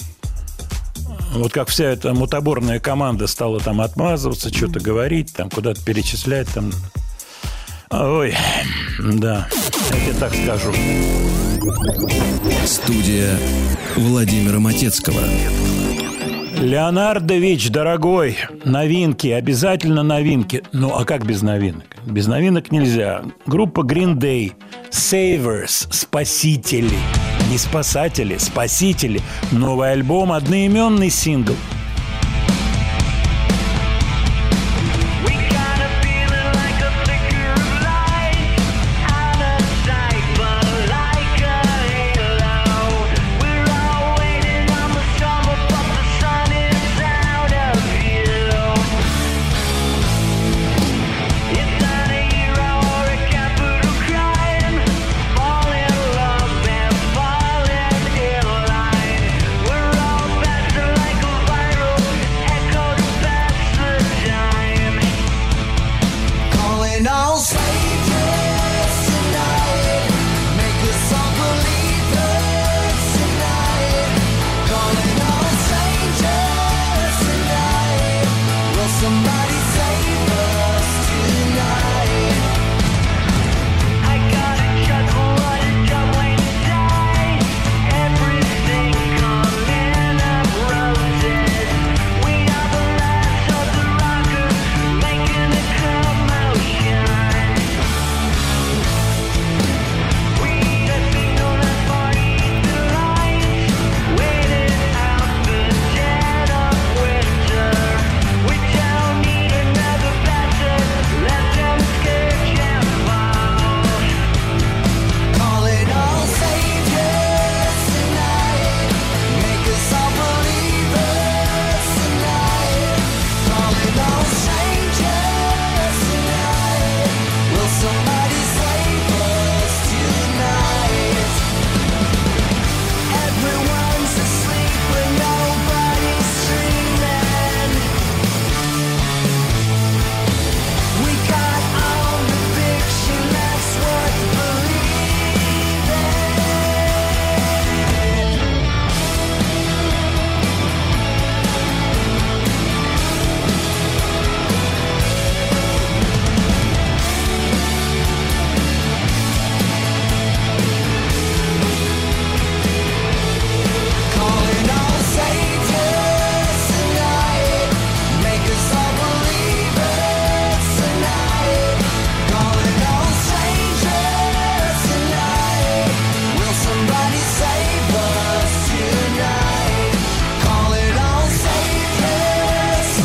[1.34, 6.70] Вот как вся эта мутоборная команда стала там отмазываться, что-то говорить, там куда-то перечислять, там.
[7.92, 8.36] Ой,
[9.00, 9.48] да,
[9.90, 10.72] я тебе так скажу.
[12.64, 13.36] Студия
[13.96, 15.20] Владимира Матецкого.
[16.60, 20.62] Леонардович, дорогой, новинки, обязательно новинки.
[20.72, 21.82] Ну, а как без новинок?
[22.06, 23.24] Без новинок нельзя.
[23.46, 24.52] Группа Green Day,
[24.92, 26.96] Savers, Спасители.
[27.50, 29.20] Не спасатели, спасители.
[29.50, 31.56] Новый альбом, одноименный сингл.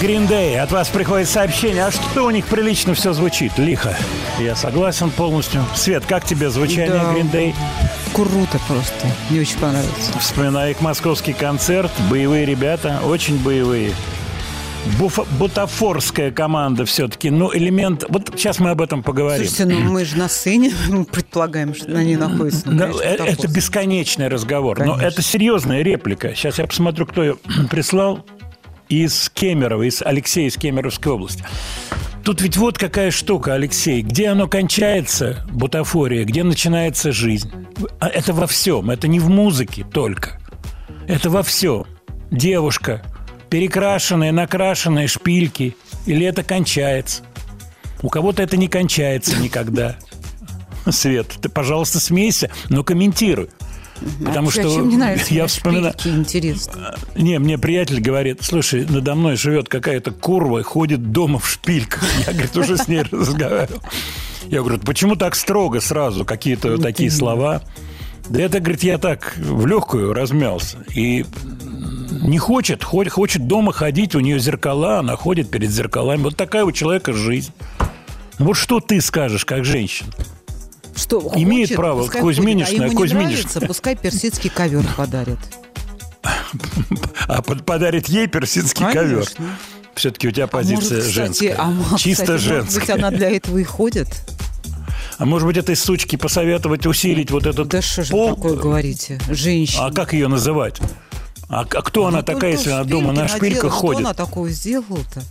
[0.06, 0.56] Green Day.
[0.58, 1.84] От вас приходит сообщение.
[1.86, 3.58] А что у них прилично все звучит?
[3.58, 3.97] Лихо.
[4.39, 5.66] Я согласен полностью.
[5.74, 7.12] Свет, как тебе звучание Да.
[7.14, 7.56] Green Day?
[8.14, 9.08] Круто просто.
[9.32, 10.12] Мне очень понравилось.
[10.20, 11.91] Вспоминаю их московский концерт.
[12.10, 13.93] Боевые ребята, очень боевые.
[14.99, 17.32] Буфа- бутафорская команда все-таки.
[17.32, 18.03] Ну, элемент...
[18.08, 19.47] Вот сейчас мы об этом поговорим.
[19.47, 22.70] Слушайте, ну мы же на сцене, мы предполагаем, что они находятся.
[22.70, 23.56] Ну, Да, конечно, э- это бутафорская.
[23.56, 24.78] бесконечный разговор.
[24.78, 25.08] Но Конечно.
[25.08, 26.36] это серьезная реплика.
[26.36, 27.38] Сейчас я посмотрю, кто ее
[27.72, 28.24] прислал.
[28.90, 31.44] Из Кемерово, из Алексея из Кемеровской области.
[32.24, 34.02] Тут ведь вот какая штука, Алексей.
[34.02, 37.52] Где оно кончается, бутафория, где начинается жизнь?
[38.00, 38.90] А Это во всем.
[38.90, 40.40] Это не в музыке только.
[41.08, 41.86] Это во всем.
[42.32, 43.04] Девушка,
[43.52, 45.78] перекрашенная, накрашенная, шпильки.
[46.08, 47.22] Или это кончается?
[48.02, 49.96] У кого-то это не кончается никогда.
[50.90, 53.50] Свет, ты, пожалуйста, смейся, но комментируй.
[54.24, 55.93] Потому А что чем мне нравится я вспоминаю...
[56.04, 56.96] интересно.
[57.16, 62.04] Не, мне приятель говорит, слушай, надо мной живет какая-то курва, ходит дома в шпильках.
[62.28, 63.82] Я, говорит, уже с ней разговаривал.
[64.48, 67.62] Я говорю, почему так строго сразу какие-то Ну, такие слова?
[68.30, 70.78] Да это, говорит, я так в легкую размялся.
[70.93, 71.26] И
[72.22, 76.24] не хочет, хо- хочет дома ходить, у нее зеркала, она ходит перед зеркалами.
[76.24, 77.52] Вот такая у человека жизнь.
[78.39, 80.12] Вот что ты скажешь, как женщина?
[80.96, 83.30] Что, Имеет хочет, право пускай Кузьминишна, ходит, а ему не Кузьминишна.
[83.30, 85.39] нравится, пускай персидский ковер подарит.
[87.28, 89.26] А под- подарит ей персидский ковер.
[89.96, 91.56] Все-таки у тебя А позиция женская.
[91.58, 92.62] а Чисто женская.
[92.64, 94.08] Может быть, она для этого и ходит?
[95.18, 98.30] А может быть, этой сучке посоветовать усилить вот этот Да что же пол?
[98.32, 99.20] вы такое говорите?
[99.30, 99.86] Женщина.
[99.88, 100.80] А как ее называть?
[101.48, 104.00] А, а кто она Вот такая, если она дома на шпильках ходит?
[104.02, 105.22] Что она такого сделала-то?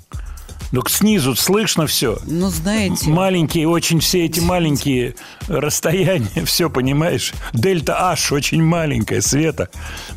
[0.75, 2.19] Ну, снизу слышно все.
[2.27, 3.09] Ну, знаете...
[3.09, 5.15] Маленькие, очень все эти маленькие
[5.47, 7.33] расстояния, все, понимаешь?
[7.53, 9.69] Дельта H очень маленькая, Света.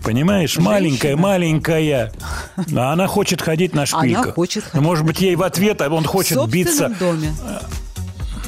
[0.04, 0.58] Понимаешь?
[0.58, 2.12] Маленькая, маленькая.
[2.76, 4.34] А она хочет ходить на шпильках.
[4.34, 6.90] хочет Ну, Может быть, ей в ответ, а он в хочет собственном биться.
[7.00, 7.32] доме.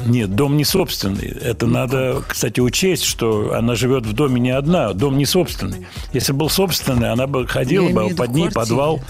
[0.07, 1.28] Нет, дом не собственный.
[1.28, 4.93] Это надо, кстати, учесть, что она живет в доме не одна.
[4.93, 5.86] Дом не собственный.
[6.12, 8.51] Если был собственный, она бы ходила Я бы, а в под ней квартиры.
[8.53, 9.01] подвал.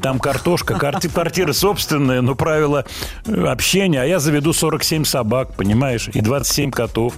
[0.00, 2.84] Там картошка, карти- квартира собственная, но правила
[3.26, 4.02] э, общения.
[4.02, 7.14] А я заведу 47 собак, понимаешь, и 27 котов.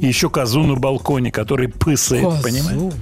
[0.00, 2.42] И еще козу на балконе, который пысает, Козу.
[2.42, 2.92] понимаешь?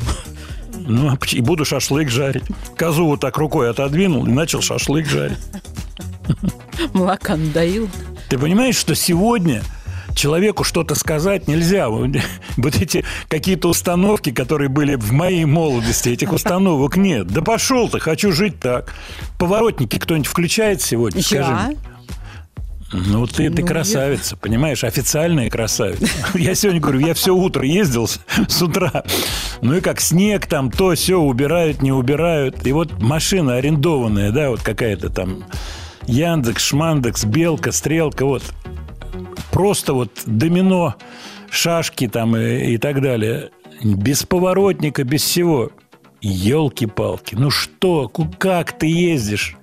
[0.86, 2.44] Ну, а и буду шашлык жарить.
[2.76, 5.38] Козу вот так рукой отодвинул и начал шашлык жарить.
[6.92, 7.88] Молока надоил.
[8.28, 9.62] Ты понимаешь, что сегодня
[10.14, 11.88] человеку что-то сказать нельзя.
[12.56, 17.26] Вот эти какие-то установки, которые были в моей молодости, этих установок нет.
[17.26, 18.94] Да пошел ты, хочу жить так.
[19.38, 21.22] Поворотники кто-нибудь включает сегодня?
[21.22, 21.66] Скажи Я?
[21.68, 21.78] мне.
[22.92, 26.06] Ну, ты, ты Ну, красавица, понимаешь, официальная красавица.
[26.34, 29.02] Я сегодня говорю, я все утро ездил с, с утра.
[29.62, 32.64] Ну и как снег там, то все убирают, не убирают.
[32.64, 35.44] И вот машина арендованная, да, вот какая-то там
[36.06, 38.42] Яндекс, Шмандекс, Белка, Стрелка, вот.
[39.50, 40.94] Просто вот домино,
[41.50, 43.50] шашки там и, и так далее.
[43.82, 45.70] Без поворотника, без всего.
[46.20, 48.08] Елки-палки, ну что,
[48.38, 49.56] как ты ездишь?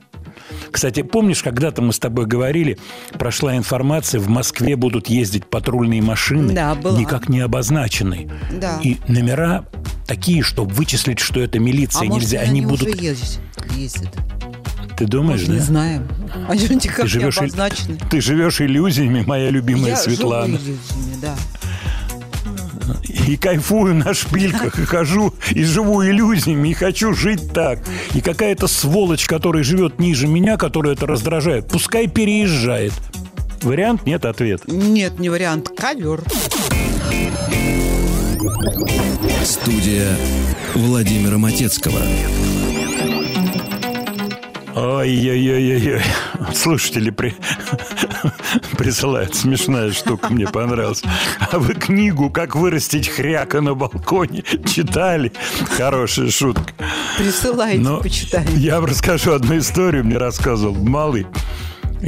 [0.70, 2.78] Кстати, помнишь, когда-то мы с тобой говорили,
[3.18, 7.00] прошла информация, в Москве будут ездить патрульные машины, Да, была.
[7.00, 8.30] никак не обозначенные.
[8.60, 8.80] Да.
[8.84, 9.66] И номера
[10.06, 12.40] такие, что вычислить, что это милиция, а может, нельзя.
[12.42, 13.02] они, Они уже будут...
[13.02, 13.40] ездят?
[13.76, 14.10] ездят.
[15.02, 15.64] Ты думаешь, Не да?
[15.64, 16.08] знаем.
[16.48, 17.98] Они же никак Ты не живешь, обозначены.
[18.12, 20.60] ты живешь иллюзиями, моя любимая Я Светлана.
[20.60, 21.36] живу иллюзиями, да.
[23.28, 27.80] И кайфую на шпильках, и хожу, и живу иллюзиями, и хочу жить так.
[28.14, 32.94] И какая-то сволочь, которая живет ниже меня, которая это раздражает, пускай переезжает.
[33.64, 34.62] Вариант нет, ответ.
[34.68, 35.70] Нет, не вариант.
[35.76, 36.22] Ковер.
[39.44, 40.16] Студия
[40.76, 42.02] Владимира Матецкого.
[44.76, 46.02] Ой-ой-ой-ой.
[46.54, 47.36] Слушатели при...
[48.78, 49.36] присылают.
[49.36, 51.04] Смешная штука, мне понравилась.
[51.52, 55.32] А вы книгу «Как вырастить хряка на балконе» читали?
[55.78, 56.74] Хорошая шутка.
[57.18, 58.48] Присылайте, Но почитаем.
[58.56, 61.28] Я вам расскажу одну историю, мне рассказывал малый,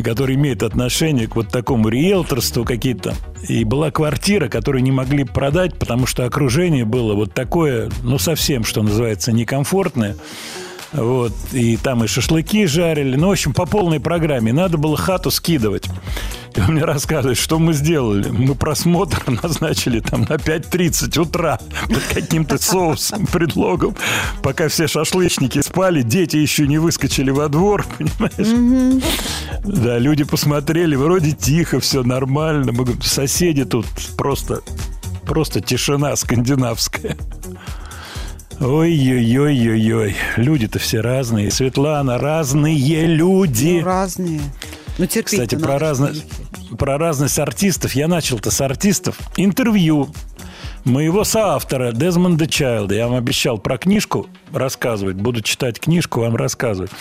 [0.03, 3.13] который имеет отношение к вот такому риэлторству какие-то.
[3.47, 8.63] И была квартира, которую не могли продать, потому что окружение было вот такое, ну, совсем,
[8.63, 10.15] что называется, некомфортное.
[10.93, 13.15] Вот, и там и шашлыки жарили.
[13.15, 14.53] Ну, в общем, по полной программе.
[14.53, 15.89] Надо было хату скидывать.
[16.55, 18.29] И он мне рассказывает, что мы сделали.
[18.29, 23.95] Мы просмотр назначили там на 5.30 утра под каким-то соусом, предлогом.
[24.43, 29.01] Пока все шашлычники спали, дети еще не выскочили во двор, понимаешь?
[29.63, 32.71] Да, люди посмотрели, вроде тихо, все нормально.
[32.71, 34.61] Мы говорим, соседи тут просто,
[35.25, 37.17] просто тишина скандинавская.
[38.59, 40.15] Ой-ой-ой-ой-ой.
[40.37, 41.51] Люди-то все разные.
[41.51, 43.79] Светлана, разные люди.
[43.79, 44.41] Ну, разные.
[44.97, 46.11] Ну, терпеть Кстати, про, разно...
[46.77, 47.93] про разность артистов.
[47.93, 49.17] Я начал-то с артистов.
[49.37, 50.09] Интервью
[50.85, 52.95] моего соавтора Дезмонда Чайлда.
[52.95, 55.15] Я вам обещал про книжку рассказывать.
[55.15, 56.91] Буду читать книжку, вам рассказывать.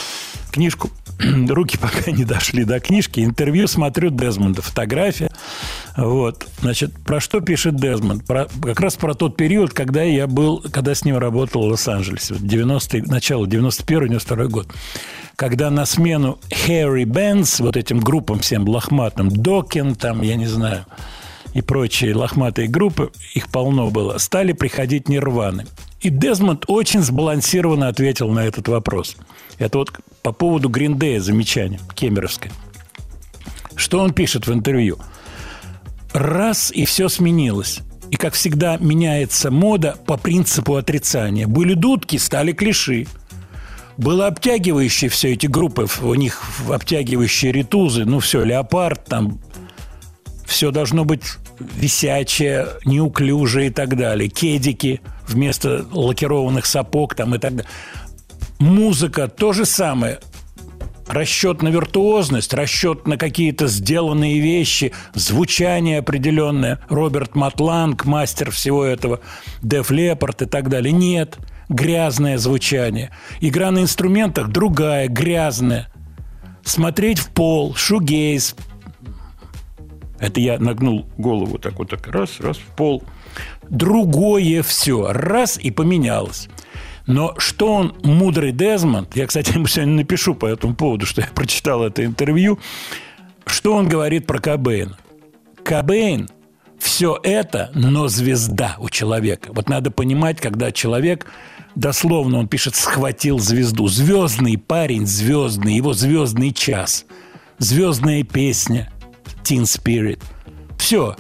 [0.51, 0.91] Книжку.
[1.49, 3.21] Руки пока не дошли до книжки.
[3.21, 4.63] Интервью смотрю Дезмонда.
[4.63, 5.31] Фотография.
[5.97, 6.47] Вот.
[6.61, 8.27] Значит, про что пишет Дезмонд?
[8.27, 12.37] Про, как раз про тот период, когда я был, когда с ним работал в Лос-Анджелесе.
[12.39, 14.69] 90 начало 91-92 год.
[15.37, 20.87] Когда на смену Harry Benz, вот этим группам всем лохматым, Докин, там, я не знаю,
[21.55, 25.67] и прочие лохматые группы, их полно было, стали приходить нирваны.
[26.01, 29.17] И Дезмонд очень сбалансированно ответил на этот вопрос.
[29.59, 32.53] Это вот по поводу Гриндея замечание кемеровское.
[33.77, 34.99] Что он пишет в интервью?
[36.13, 37.81] Раз и все сменилось.
[38.11, 41.47] И, как всегда, меняется мода по принципу отрицания.
[41.47, 43.07] Были дудки, стали клиши.
[43.97, 49.41] Было обтягивающие все эти группы, у них обтягивающие ритузы, ну все, леопард, там
[50.47, 51.23] все должно быть
[51.59, 54.29] висячее, неуклюжее и так далее.
[54.29, 57.71] Кедики вместо лакированных сапог там и так далее.
[58.59, 60.21] Музыка то же самое.
[61.13, 66.81] Расчет на виртуозность, расчет на какие-то сделанные вещи, звучание определенное.
[66.89, 69.21] Роберт Матланг, мастер всего этого,
[69.61, 70.91] Деф Лепард и так далее.
[70.91, 71.37] Нет,
[71.69, 73.11] грязное звучание.
[73.43, 75.93] Игра на инструментах другая, грязная.
[76.65, 78.57] Смотреть в пол, шугейс,
[80.19, 83.03] это я нагнул голову так вот так раз, раз в пол.
[83.69, 85.13] Другое все.
[85.13, 86.49] Раз и поменялось.
[87.07, 91.29] Но что он, мудрый Дезмонд, я, кстати, ему сегодня напишу по этому поводу, что я
[91.35, 92.59] прочитал это интервью,
[93.47, 94.97] что он говорит про Кобейна.
[95.65, 96.29] Кобейн
[96.79, 99.53] все это, но звезда у человека.
[99.53, 101.27] Вот надо понимать, когда человек,
[101.75, 103.87] дословно он пишет, схватил звезду.
[103.89, 107.05] Звездный парень, звездный, его звездный час,
[107.59, 108.93] звездная песня,
[109.45, 110.21] Teen Spirit.
[110.77, 111.17] Все.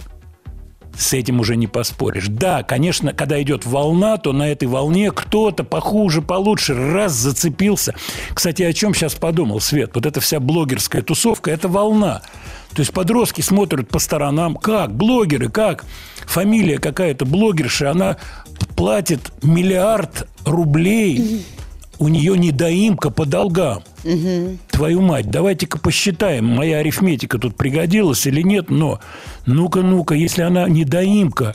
[0.96, 2.26] С этим уже не поспоришь.
[2.28, 7.94] Да, конечно, когда идет волна, то на этой волне кто-то похуже, получше, раз зацепился.
[8.34, 9.92] Кстати, о чем сейчас подумал Свет?
[9.94, 12.22] Вот эта вся блогерская тусовка– это волна.
[12.74, 14.56] То есть подростки смотрят по сторонам.
[14.56, 14.94] Как?
[14.94, 15.84] Блогеры, как?
[16.26, 18.16] Фамилия какая-то блогерша, она
[18.76, 21.44] платит миллиард рублей
[21.98, 23.82] у нее недоимка по долгам.
[24.70, 29.00] Твою мать, давайте-ка посчитаем, моя арифметика тут пригодилась или нет, но
[29.46, 31.54] ну-ка, ну-ка, если она недоимка,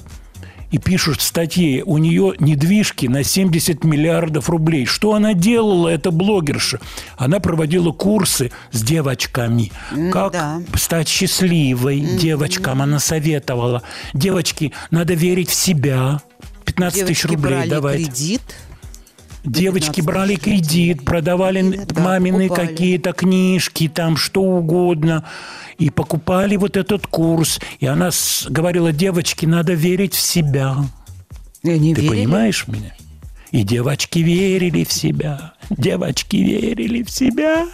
[0.72, 4.86] и пишут в статье, у нее недвижки на 70 миллиардов рублей.
[4.86, 6.80] Что она делала, эта блогерша?
[7.18, 9.72] Она проводила курсы с девочками.
[10.12, 10.62] Как да.
[10.76, 13.82] стать счастливой девочкам она советовала.
[14.14, 16.22] Девочки, надо верить в себя.
[16.66, 18.06] 15 тысяч Девочки рублей брали давайте.
[18.06, 18.42] кредит.
[19.48, 25.24] Девочки 15 брали кредит, продавали да, мамины какие-то книжки, там что угодно.
[25.78, 27.60] И покупали вот этот курс.
[27.80, 28.10] И она
[28.50, 30.76] говорила, девочки, надо верить в себя.
[31.64, 32.16] И они Ты верили?
[32.16, 32.94] понимаешь меня?
[33.52, 35.54] И девочки верили в себя.
[35.70, 37.66] Девочки верили в себя.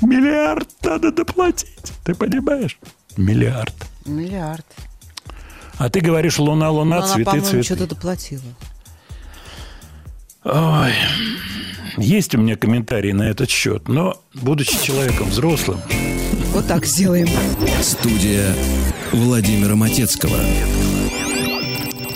[0.00, 1.92] Миллиард надо доплатить.
[2.04, 2.78] Ты понимаешь?
[3.16, 3.74] Миллиард.
[4.04, 4.66] Миллиард.
[5.78, 7.64] А ты говоришь, луна, луна, Но она, цветы, по-моему, цветы.
[7.64, 8.42] что-то доплатила.
[10.44, 10.92] Ой,
[11.96, 15.80] есть у меня комментарии на этот счет, но, будучи человеком взрослым,
[16.52, 17.28] Вот так сделаем.
[17.80, 18.54] Студия
[19.12, 20.36] Владимира Матецкого.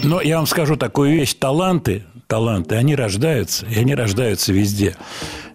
[0.05, 4.97] но я вам скажу такую вещь, таланты, таланты, они рождаются, и они рождаются везде.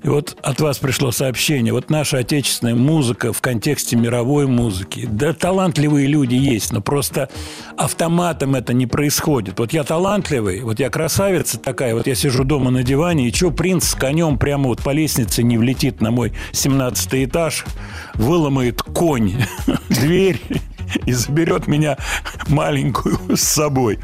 [0.02, 5.08] И вот от вас пришло сообщение, вот наша отечественная музыка в контексте мировой музыки.
[5.10, 7.30] Да, талантливые люди есть, но просто
[7.78, 9.60] автоматом это не происходит.
[9.60, 13.52] Вот я талантливый, вот я красавица такая, вот я сижу дома на диване, и что
[13.52, 17.66] принц с конем прямо вот по лестнице не влетит на мой 17 этаж,
[18.16, 19.36] выломает конь
[19.90, 20.42] дверь
[21.06, 21.98] и заберет меня
[22.48, 24.00] маленькую с собой.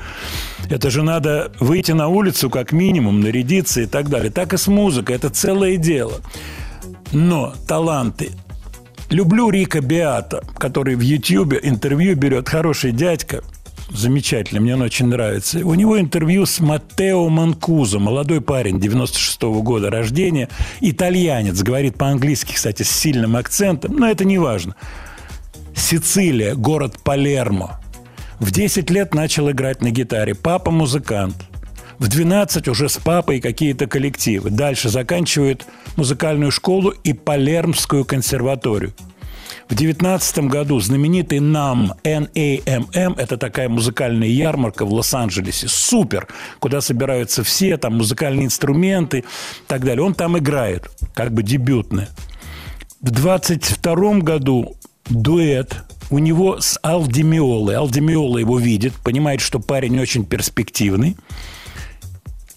[0.70, 4.32] Это же надо выйти на улицу как минимум, нарядиться и так далее.
[4.32, 5.16] Так и с музыкой.
[5.16, 6.22] Это целое дело.
[7.12, 8.32] Но таланты.
[9.10, 12.48] Люблю Рика Биата, который в Ютьюбе интервью берет.
[12.48, 13.42] Хороший дядька.
[13.92, 15.66] Замечательно, мне он очень нравится.
[15.66, 20.48] У него интервью с Маттео Манкузо, молодой парень, 96 -го года рождения,
[20.80, 24.76] итальянец, говорит по-английски, кстати, с сильным акцентом, но это не важно.
[25.76, 27.80] Сицилия, город Палермо.
[28.40, 30.36] В 10 лет начал играть на гитаре.
[30.36, 31.36] Папа музыкант.
[31.98, 34.50] В 12 уже с папой какие-то коллективы.
[34.50, 35.66] Дальше заканчивает
[35.98, 38.94] музыкальную школу и Палермскую консерваторию.
[39.68, 46.28] В 19 году знаменитый NAM, N-A-M-M, это такая музыкальная ярмарка в Лос-Анджелесе, супер,
[46.60, 49.24] куда собираются все, там музыкальные инструменты и
[49.68, 50.04] так далее.
[50.04, 52.10] Он там играет, как бы дебютное.
[53.02, 54.76] В 22 году
[55.10, 57.76] дуэт у него с Алдемиолой.
[57.76, 61.18] Алдемиола его видит, понимает, что парень очень перспективный.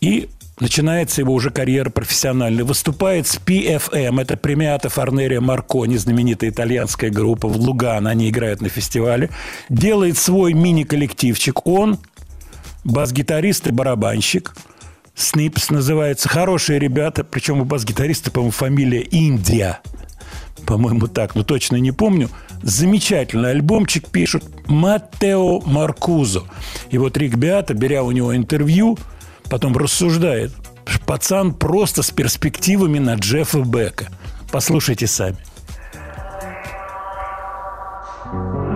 [0.00, 0.28] И
[0.58, 2.64] начинается его уже карьера профессиональная.
[2.64, 8.68] Выступает с PFM, это премиата Форнерия Маркони, знаменитая итальянская группа в Лугано, они играют на
[8.68, 9.30] фестивале.
[9.68, 11.66] Делает свой мини-коллективчик.
[11.66, 11.98] Он,
[12.84, 14.54] бас-гитарист и барабанщик.
[15.14, 16.28] Снипс называется.
[16.28, 19.80] Хорошие ребята, причем у бас-гитариста, по-моему, фамилия Индия.
[20.66, 22.28] По-моему, так, но точно не помню.
[22.62, 26.44] Замечательный альбомчик пишут Маттео Маркузо.
[26.90, 28.98] И вот Рик Беата, беря у него интервью,
[29.50, 30.52] потом рассуждает.
[31.06, 34.08] Пацан просто с перспективами на Джеффа Бека.
[34.50, 35.38] Послушайте сами.
[38.24, 38.71] Студия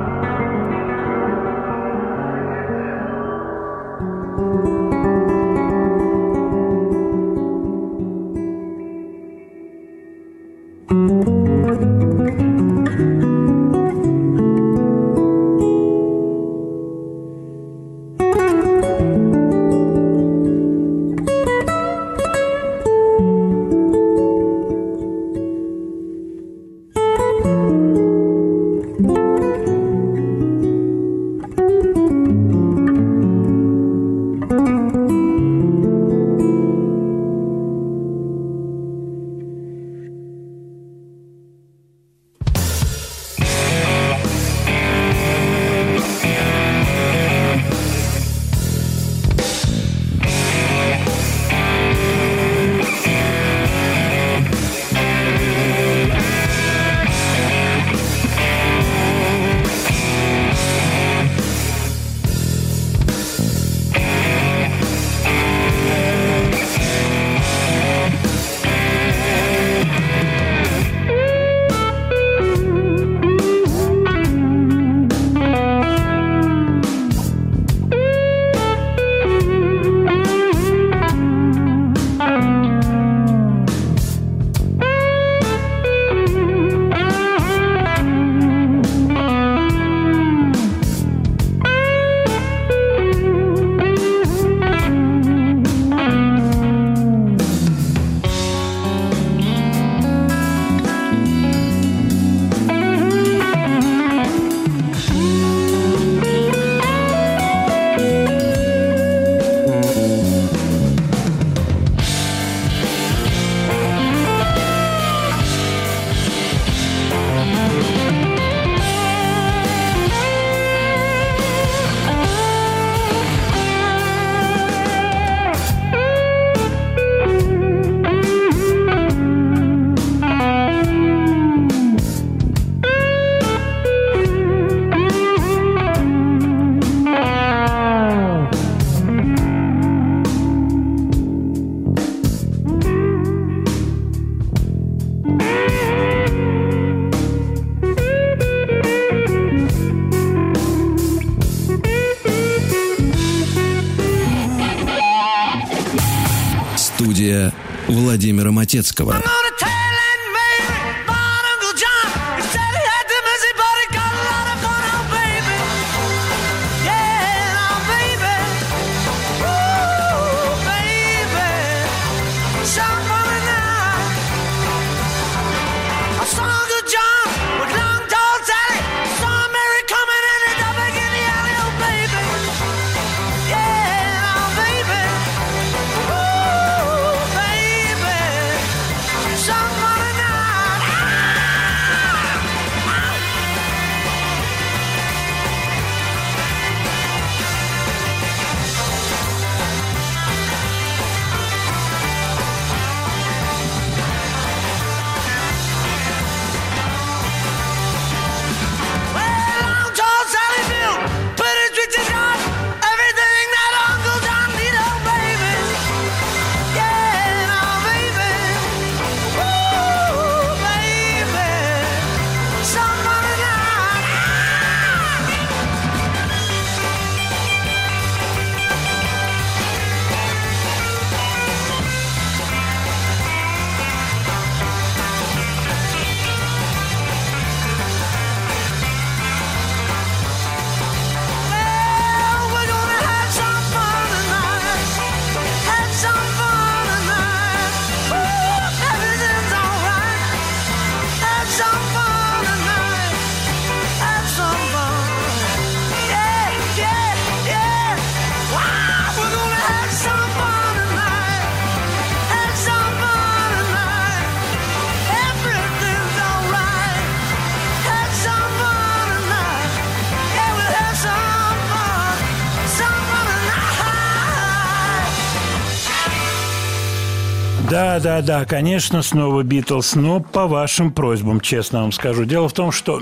[277.96, 282.26] Да, да, да, конечно, снова Битлз, но по вашим просьбам, честно вам скажу.
[282.26, 283.00] Дело в том, что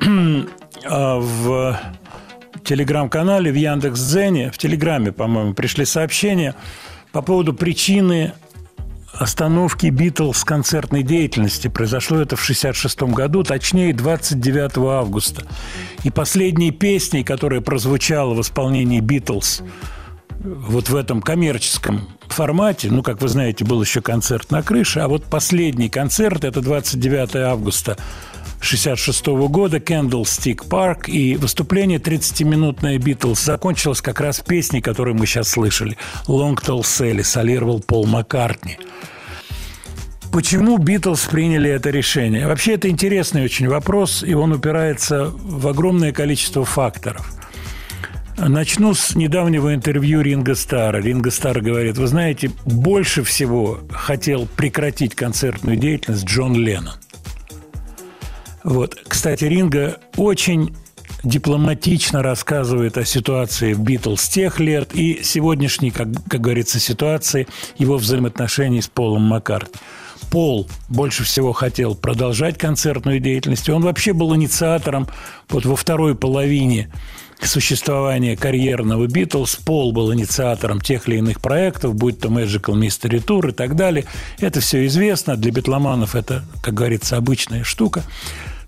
[0.84, 1.80] а, в
[2.64, 6.56] телеграм-канале, в Яндекс.Дзене, в Телеграме, по-моему, пришли сообщения
[7.12, 8.32] по поводу причины
[9.12, 11.68] остановки Битлз концертной деятельности.
[11.68, 15.46] Произошло это в 66 году, точнее 29 августа.
[16.02, 19.62] И последней песней, которая прозвучала в исполнении Битлз
[20.42, 25.08] вот в этом коммерческом формате, ну, как вы знаете, был еще концерт на крыше, а
[25.08, 27.96] вот последний концерт, это 29 августа
[28.60, 35.48] 66 года, Candlestick Park, и выступление 30-минутное Битлз закончилось как раз песней, которую мы сейчас
[35.48, 35.96] слышали.
[36.26, 38.78] Long Tall Sally солировал Пол Маккартни.
[40.32, 42.46] Почему Битлз приняли это решение?
[42.46, 47.39] Вообще, это интересный очень вопрос, и он упирается в огромное количество факторов.
[48.48, 50.96] Начну с недавнего интервью Ринга Стара.
[50.96, 56.94] Ринга Стар говорит, вы знаете, больше всего хотел прекратить концертную деятельность Джон Леннон.
[58.64, 58.96] Вот.
[59.06, 60.74] Кстати, Ринга очень
[61.22, 67.98] дипломатично рассказывает о ситуации в Битлз тех лет и сегодняшней, как, как говорится, ситуации его
[67.98, 69.78] взаимоотношений с Полом Маккартни.
[70.30, 73.68] Пол больше всего хотел продолжать концертную деятельность.
[73.68, 75.08] Он вообще был инициатором
[75.50, 76.88] вот во второй половине
[77.46, 79.56] существования карьерного Битлз.
[79.56, 84.04] Пол был инициатором тех или иных проектов, будь то Magical Mystery Tour и так далее.
[84.38, 85.36] Это все известно.
[85.36, 88.04] Для битломанов это, как говорится, обычная штука.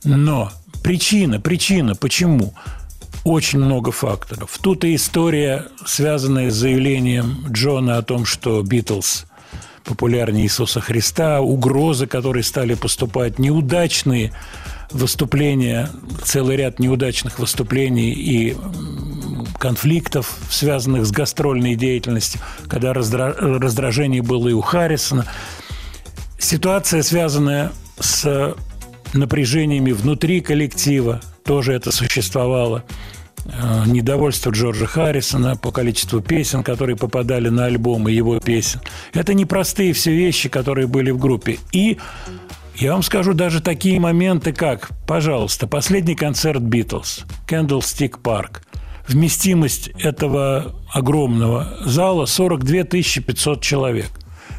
[0.05, 0.51] Но
[0.83, 2.55] причина, причина, почему?
[3.25, 4.59] Очень много факторов.
[4.61, 9.27] Тут и история, связанная с заявлением Джона о том, что Битлз
[9.85, 14.33] популярнее Иисуса Христа, угрозы, которые стали поступать, неудачные
[14.91, 15.89] выступления,
[16.25, 18.57] целый ряд неудачных выступлений и
[19.59, 23.33] конфликтов, связанных с гастрольной деятельностью, когда раздра...
[23.33, 25.27] раздражение было и у Харрисона.
[26.39, 28.55] Ситуация, связанная с
[29.15, 32.85] напряжениями внутри коллектива, тоже это существовало
[33.87, 38.81] недовольство Джорджа Харрисона по количеству песен, которые попадали на альбомы его песен.
[39.13, 41.59] Это непростые все вещи, которые были в группе.
[41.73, 41.99] И
[42.77, 48.63] я вам скажу даже такие моменты, как, пожалуйста, последний концерт Битлз, Candlestick Park.
[49.07, 54.11] Вместимость этого огромного зала 42 500 человек.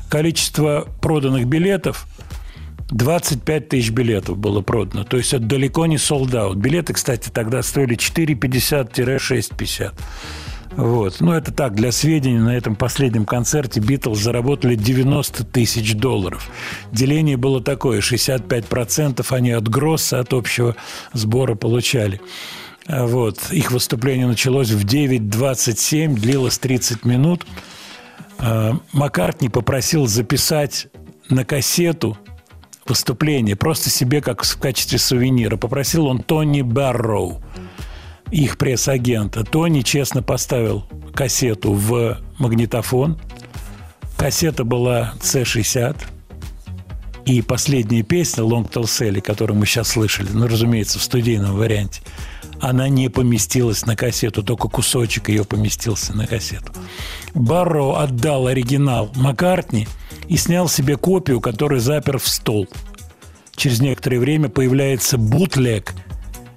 [0.09, 2.05] Количество проданных билетов
[2.89, 5.03] 25 тысяч билетов было продано.
[5.03, 6.55] То есть это далеко не солдат.
[6.55, 9.93] Билеты, кстати, тогда стоили 4,50-6,50.
[10.75, 11.19] Вот.
[11.19, 16.49] Ну, это так, для сведения, на этом последнем концерте Битлз заработали 90 тысяч долларов.
[16.91, 20.75] Деление было такое, 65% они от Гросса, от общего
[21.13, 22.19] сбора получали.
[22.87, 23.51] Вот.
[23.51, 27.45] Их выступление началось в 9.27, длилось 30 минут.
[28.91, 30.87] Маккартни попросил записать
[31.29, 32.17] на кассету
[32.87, 35.57] выступление, просто себе как в качестве сувенира.
[35.57, 37.41] Попросил он Тони Барроу,
[38.31, 39.43] их пресс-агента.
[39.43, 43.19] Тони честно поставил кассету в магнитофон.
[44.17, 45.97] Кассета была C60.
[47.25, 52.01] И последняя песня «Long Tall Sally», которую мы сейчас слышали, ну, разумеется, в студийном варианте,
[52.59, 56.73] она не поместилась на кассету, только кусочек ее поместился на кассету.
[57.33, 59.87] Барроу отдал оригинал Маккартни
[60.27, 62.67] и снял себе копию, которую запер в стол.
[63.55, 65.93] Через некоторое время появляется бутлег,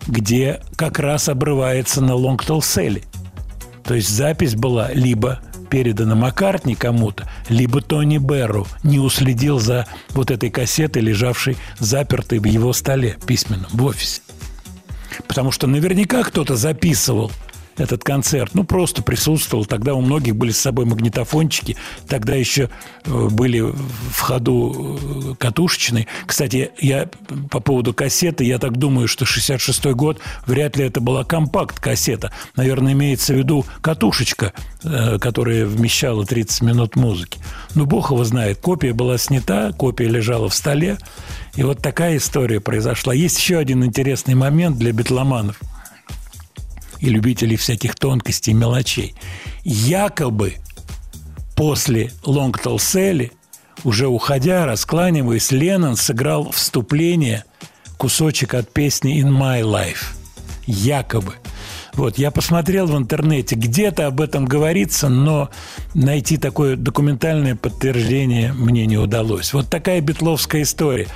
[0.07, 3.05] где как раз обрывается на Long Tall Sally.
[3.85, 5.41] То есть запись была либо
[5.71, 12.45] передана Маккартни кому-то, либо Тони Берру не уследил за вот этой кассетой, лежавшей запертой в
[12.45, 14.23] его столе письменном в офисе.
[15.27, 17.31] Потому что наверняка кто-то записывал
[17.79, 18.53] этот концерт.
[18.55, 19.67] Ну, просто присутствовал.
[19.67, 21.77] Тогда у многих были с собой магнитофончики.
[22.09, 22.71] Тогда еще
[23.05, 26.07] э, были в ходу э, катушечные.
[26.27, 27.09] Кстати, я
[27.51, 32.33] по поводу кассеты, я так думаю, что 66-й год вряд ли это была компакт-кассета.
[32.57, 37.39] Наверное, имеется в виду катушечка, э, которая вмещала 30 минут музыки.
[37.75, 38.59] Ну, бог его знает.
[38.59, 40.99] Копия была снята, копия лежала в столе.
[41.55, 43.15] И вот такая история произошла.
[43.15, 45.61] Есть еще один интересный момент для битломанов–
[47.01, 49.15] и любителей всяких тонкостей и мелочей.
[49.65, 50.55] Якобы
[51.55, 53.33] после Long Tall Sally,
[53.85, 57.45] уже уходя, раскланиваясь, Леннон сыграл вступление,
[57.97, 60.15] кусочек от песни «In My Life».
[60.67, 61.35] Якобы.
[61.95, 65.49] Вот, я посмотрел в интернете, где-то об этом говорится, но
[65.95, 69.55] найти такое документальное подтверждение мне не удалось.
[69.55, 71.09] Вот такая битловская история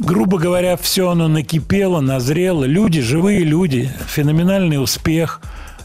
[0.00, 2.64] грубо говоря, все оно накипело, назрело.
[2.64, 5.40] Люди, живые люди, феноменальный успех.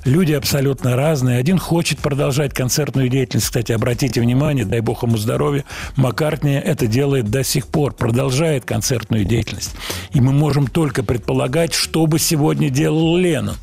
[0.05, 1.39] Люди абсолютно разные.
[1.39, 3.47] Один хочет продолжать концертную деятельность.
[3.47, 5.65] Кстати, обратите внимание, дай бог ему здоровья,
[5.95, 9.75] Маккартни это делает до сих пор, продолжает концертную деятельность.
[10.13, 13.55] И мы можем только предполагать, что бы сегодня делал Леннон.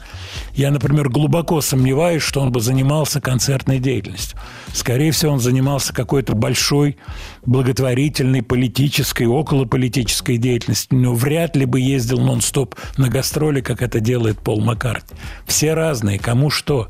[0.54, 4.36] Я, например, глубоко сомневаюсь, что он бы занимался концертной деятельностью.
[4.74, 6.96] Скорее всего, он занимался какой-то большой
[7.44, 14.38] благотворительной, политической, околополитической деятельностью, но вряд ли бы ездил нон-стоп на гастроли, как это делает
[14.38, 15.16] Пол Маккартни.
[15.46, 16.88] Все разные, кому что.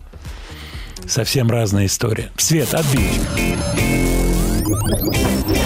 [1.06, 2.30] Совсем разная история.
[2.36, 3.20] Свет, отбить.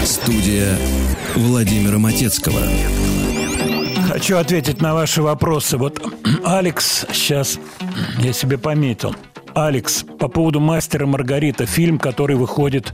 [0.03, 0.77] Студия
[1.35, 2.61] Владимира Матецкого.
[4.07, 5.77] Хочу ответить на ваши вопросы.
[5.77, 6.01] Вот
[6.45, 7.59] Алекс сейчас,
[8.19, 9.15] я себе пометил.
[9.53, 12.93] Алекс, по поводу «Мастера Маргарита», фильм, который выходит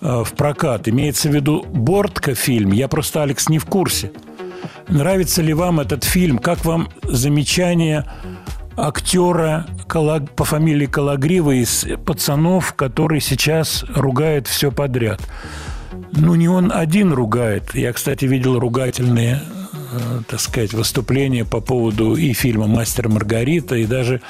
[0.00, 0.88] в прокат.
[0.88, 2.72] Имеется в виду «Бортка» фильм.
[2.72, 4.12] Я просто, Алекс, не в курсе.
[4.88, 6.38] Нравится ли вам этот фильм?
[6.38, 8.04] Как вам замечание
[8.76, 9.66] актера
[10.36, 15.20] по фамилии Калагрива из «Пацанов», который сейчас ругает все подряд?
[16.12, 17.74] Ну, не он один ругает.
[17.74, 19.42] Я, кстати, видел ругательные
[19.92, 24.20] э, так сказать, выступления по поводу и фильма «Мастер Маргарита», и даже э,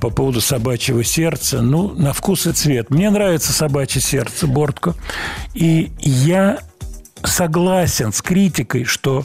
[0.00, 1.62] по поводу «Собачьего сердца».
[1.62, 2.90] Ну, на вкус и цвет.
[2.90, 4.94] Мне нравится «Собачье сердце» Бортко.
[5.54, 6.58] И я
[7.22, 9.24] согласен с критикой, что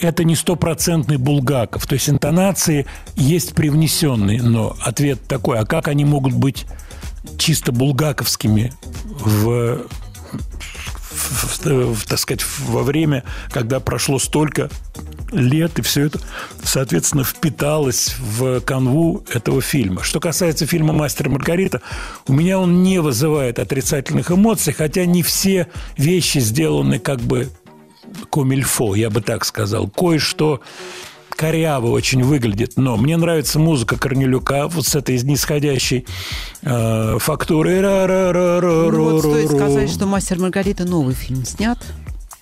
[0.00, 1.86] это не стопроцентный Булгаков.
[1.86, 2.86] То есть интонации
[3.16, 6.66] есть привнесенные, но ответ такой, а как они могут быть
[7.38, 8.72] чисто булгаковскими
[9.04, 9.86] в
[11.14, 14.68] в- в- в, так сказать, во время, когда прошло столько
[15.34, 16.20] лет, и все это,
[16.62, 20.02] соответственно, впиталось в канву этого фильма.
[20.02, 21.82] Что касается фильма «Мастер и Маргарита»,
[22.26, 27.48] у меня он не вызывает отрицательных эмоций, хотя не все вещи сделаны как бы
[28.30, 29.88] комильфо, я бы так сказал.
[29.88, 30.60] Кое-что
[31.30, 36.06] коряво очень выглядит, но мне нравится музыка Корнелюка вот с этой нисходящей
[36.62, 37.80] э, фактурой.
[37.80, 41.78] Ну, вот стоит сказать, что «Мастер Маргарита» новый фильм снят.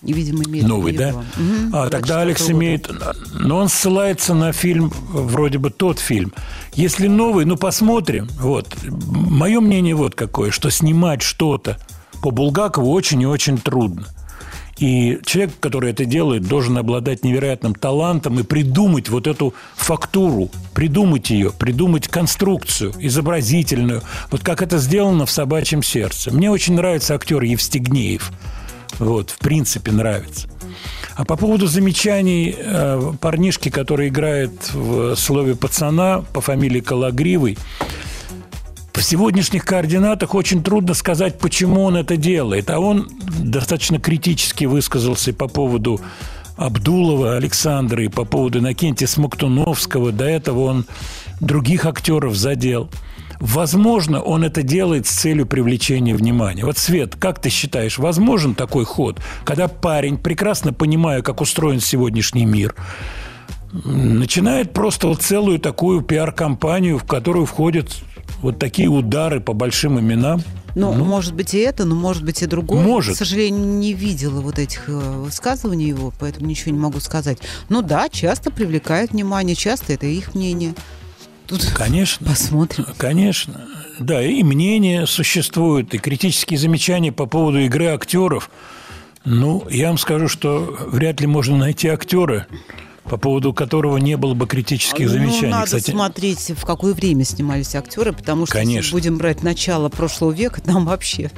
[0.03, 1.12] И, видимо, имеет Новый, да?
[1.37, 1.70] Мгм.
[1.73, 2.53] А, тогда 24 Алекс года.
[2.53, 2.91] имеет...
[3.35, 6.33] Но он ссылается на фильм, вроде бы тот фильм.
[6.74, 8.29] Если новый, ну, посмотрим.
[8.41, 8.69] Вот.
[8.89, 11.79] Мое мнение вот какое, что снимать что-то
[12.20, 14.07] по Булгакову очень и очень трудно.
[14.79, 21.31] И человек, который это делает, должен обладать невероятным талантом и придумать вот эту фактуру, придумать
[21.31, 24.03] ее, придумать конструкцию изобразительную,
[24.33, 26.33] вот как это сделано в «Собачьем сердце».
[26.33, 28.33] Мне очень нравится актер Евстигнеев.
[28.98, 30.48] Вот, в принципе, нравится.
[31.14, 37.59] А по поводу замечаний э, парнишки, который играет в слове пацана по фамилии Калагривый,
[39.02, 42.70] в сегодняшних координатах очень трудно сказать, почему он это делает.
[42.70, 43.10] А он
[43.40, 46.01] достаточно критически высказался по поводу
[46.56, 50.12] Абдулова Александра и по поводу Накентия Смоктуновского.
[50.12, 50.86] До этого он
[51.40, 52.90] других актеров задел.
[53.43, 56.64] Возможно, он это делает с целью привлечения внимания.
[56.64, 62.44] Вот, Свет, как ты считаешь, возможен такой ход, когда парень, прекрасно понимая, как устроен сегодняшний
[62.44, 62.77] мир,
[63.73, 67.89] начинает просто вот целую такую пиар-компанию, в которую входят
[68.43, 70.40] вот такие удары по большим именам.
[70.77, 72.81] Ну, может быть и это, но может быть и другое.
[72.81, 73.16] Может.
[73.16, 77.39] К сожалению, не видела вот этих э, высказываний его, поэтому ничего не могу сказать.
[77.69, 80.74] Ну да, часто привлекает внимание, часто это их мнение.
[81.53, 82.27] Тут Конечно.
[82.27, 82.87] посмотрим.
[82.97, 83.66] Конечно.
[83.99, 88.49] Да, и мнения существуют, и критические замечания по поводу игры актеров.
[89.27, 92.47] Ну, я вам скажу, что вряд ли можно найти актера,
[93.05, 95.43] по поводу которого не было бы критических замечаний.
[95.49, 98.79] Ну, надо Кстати, смотреть, в какое время снимались актеры, потому что Конечно.
[98.79, 101.31] если будем брать начало прошлого века, там вообще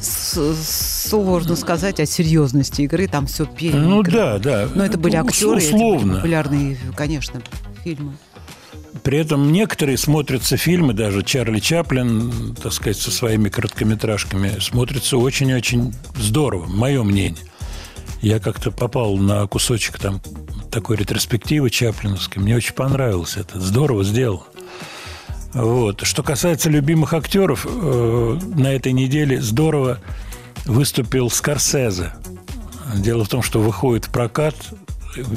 [0.00, 3.86] сложно сказать о серьезности игры, там все переиграно.
[3.88, 4.66] ну да, да.
[4.74, 6.14] Но это были Ну, актеры, это были условно.
[6.16, 7.42] популярные, конечно,
[7.84, 8.14] фильмы.
[9.02, 15.94] При этом некоторые смотрятся фильмы, даже Чарли Чаплин, так сказать, со своими короткометражками, смотрятся очень-очень
[16.16, 17.42] здорово, мое мнение.
[18.20, 20.20] Я как-то попал на кусочек там
[20.70, 22.40] такой ретроспективы Чаплиновской.
[22.40, 23.60] Мне очень понравилось это.
[23.60, 24.44] Здорово сделано.
[25.52, 26.02] Вот.
[26.02, 29.98] Что касается любимых актеров, э, на этой неделе здорово
[30.64, 32.12] выступил Скорсезе.
[32.96, 34.54] Дело в том, что выходит в прокат,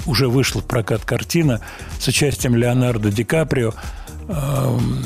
[0.06, 1.62] уже вышла в прокат картина
[2.00, 3.74] с участием Леонардо Ди Каприо
[4.28, 5.04] эм,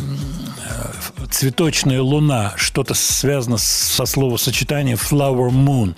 [0.68, 5.96] э, «Цветочная луна», что-то связано со словосочетанием «flower moon»,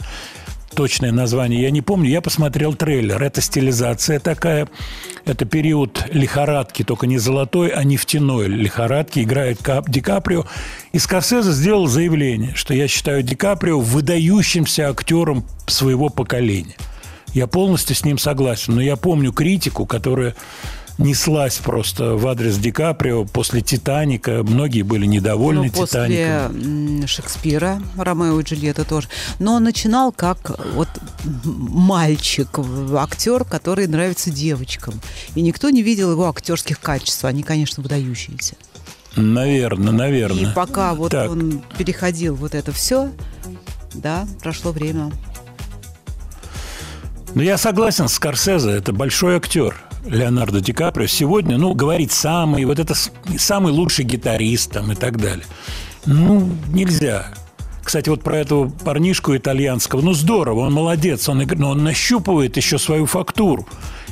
[0.74, 2.10] точное название я не помню.
[2.10, 3.22] Я посмотрел трейлер.
[3.22, 4.68] Это стилизация такая.
[5.26, 9.20] Это период лихорадки, только не золотой, а нефтяной лихорадки.
[9.20, 10.46] Играет Ди Каприо.
[10.92, 16.76] И Скорсезе сделал заявление, что я считаю Ди Каприо выдающимся актером своего поколения.
[17.34, 18.76] Я полностью с ним согласен.
[18.76, 20.36] Но я помню критику, которая
[20.98, 24.44] неслась просто в адрес Ди Каприо после «Титаника».
[24.44, 26.50] Многие были недовольны Ну, после
[27.08, 29.08] Шекспира, Ромео и Джульетта тоже.
[29.40, 30.90] Но он начинал как вот
[31.44, 32.48] мальчик,
[32.98, 34.94] актер, который нравится девочкам.
[35.36, 37.26] И никто не видел его актерских качеств.
[37.26, 38.56] Они, конечно, выдающиеся.
[39.16, 40.52] Наверное, наверное.
[40.52, 41.30] И пока вот Так.
[41.32, 43.12] он переходил вот это все,
[43.94, 45.12] да, прошло время.
[47.34, 49.76] Ну, я согласен с Скорсезе, это большой актер.
[50.06, 52.94] Леонардо Ди Каприо сегодня, ну, говорит самый, вот это
[53.38, 55.46] самый лучший гитарист там и так далее.
[56.06, 57.28] Ну, нельзя.
[57.84, 62.78] Кстати, вот про этого парнишку итальянского, ну, здорово, он молодец, он, но он нащупывает еще
[62.78, 63.66] свою фактуру.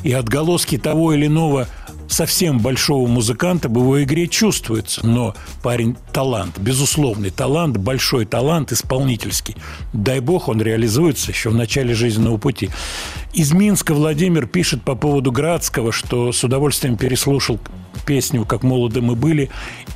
[0.04, 1.68] И отголоски того или иного
[2.10, 5.06] совсем большого музыканта в его игре чувствуется.
[5.06, 9.56] Но парень талант, безусловный талант, большой талант, исполнительский.
[9.94, 12.70] Дай бог, он реализуется еще в начале жизненного пути.
[13.34, 17.60] Из Минска Владимир пишет по поводу Градского, что с удовольствием переслушал
[18.06, 19.50] песню «Как молоды мы были».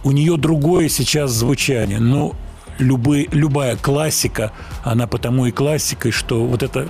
[0.04, 2.00] У нее другое сейчас звучание.
[2.00, 2.36] Но
[2.78, 4.54] любые, любая классика,
[4.84, 6.88] она потому и классикой, что вот это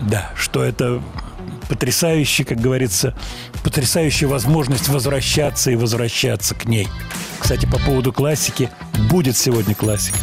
[0.00, 1.02] да, что это
[1.68, 3.14] потрясающая, как говорится,
[3.62, 6.88] потрясающая возможность возвращаться и возвращаться к ней.
[7.38, 8.70] Кстати, по поводу классики,
[9.10, 10.18] будет сегодня классика.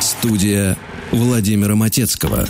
[0.00, 0.76] Студия
[1.10, 2.46] Владимира Матецкого.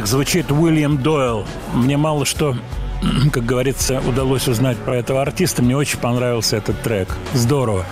[0.00, 1.44] Новинок звучит Уильям Дойл.
[1.74, 2.56] Мне мало что,
[3.32, 5.62] как говорится, удалось узнать про этого артиста.
[5.62, 7.16] Мне очень понравился этот трек.
[7.34, 7.84] Здорово.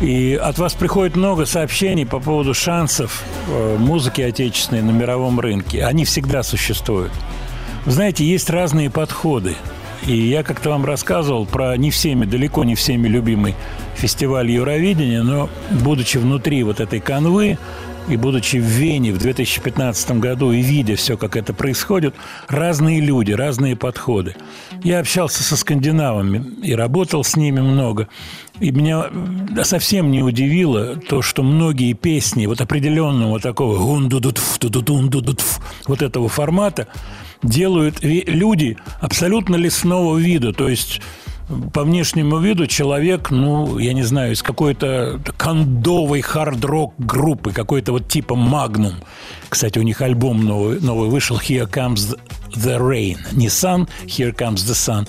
[0.00, 5.84] И от вас приходит много сообщений по поводу шансов э, музыки отечественной на мировом рынке.
[5.84, 7.12] Они всегда существуют.
[7.84, 9.54] Вы знаете, есть разные подходы.
[10.06, 13.54] И я как-то вам рассказывал про не всеми, далеко не всеми любимый
[13.96, 17.58] фестиваль Евровидения, но будучи внутри вот этой канвы
[18.08, 22.14] и будучи в Вене в 2015 году и видя все, как это происходит,
[22.48, 24.34] разные люди, разные подходы.
[24.82, 28.08] Я общался со скандинавами и работал с ними много.
[28.60, 29.06] И меня
[29.56, 36.88] э, совсем не удивило то, что многие песни вот определенного такого гундудутф, вот этого формата
[37.42, 40.52] делают люди абсолютно лесного вида.
[40.52, 41.00] То есть
[41.72, 48.08] по внешнему виду человек, ну, я не знаю, из какой-то кондовой хард-рок группы, какой-то вот
[48.08, 48.94] типа Magnum.
[49.48, 52.18] Кстати, у них альбом новый, новый вышел «Here Comes
[52.54, 53.18] the Rain».
[53.32, 55.08] Не «Sun», «Here Comes the Sun».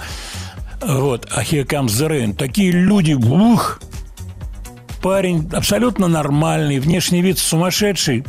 [0.82, 2.34] Вот, а «Here Comes the Rain».
[2.34, 3.82] Такие люди, ух,
[5.02, 8.24] парень абсолютно нормальный, внешний вид сумасшедший,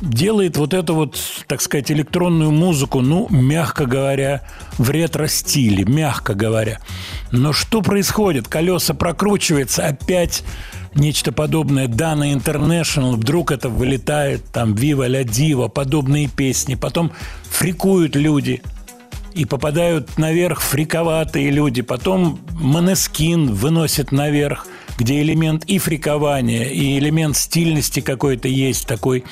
[0.00, 4.42] делает вот эту вот, так сказать, электронную музыку, ну, мягко говоря,
[4.78, 6.80] в ретро-стиле, мягко говоря.
[7.32, 8.48] Но что происходит?
[8.48, 10.44] Колеса прокручивается, опять
[10.94, 17.12] нечто подобное Дана International, вдруг это вылетает, там, Viva la Diva, подобные песни, потом
[17.50, 18.62] фрикуют люди–
[19.38, 21.82] и попадают наверх фриковатые люди.
[21.82, 24.66] Потом Монескин выносит наверх,
[24.98, 29.22] где элемент и фрикования, и элемент стильности какой-то есть, такой,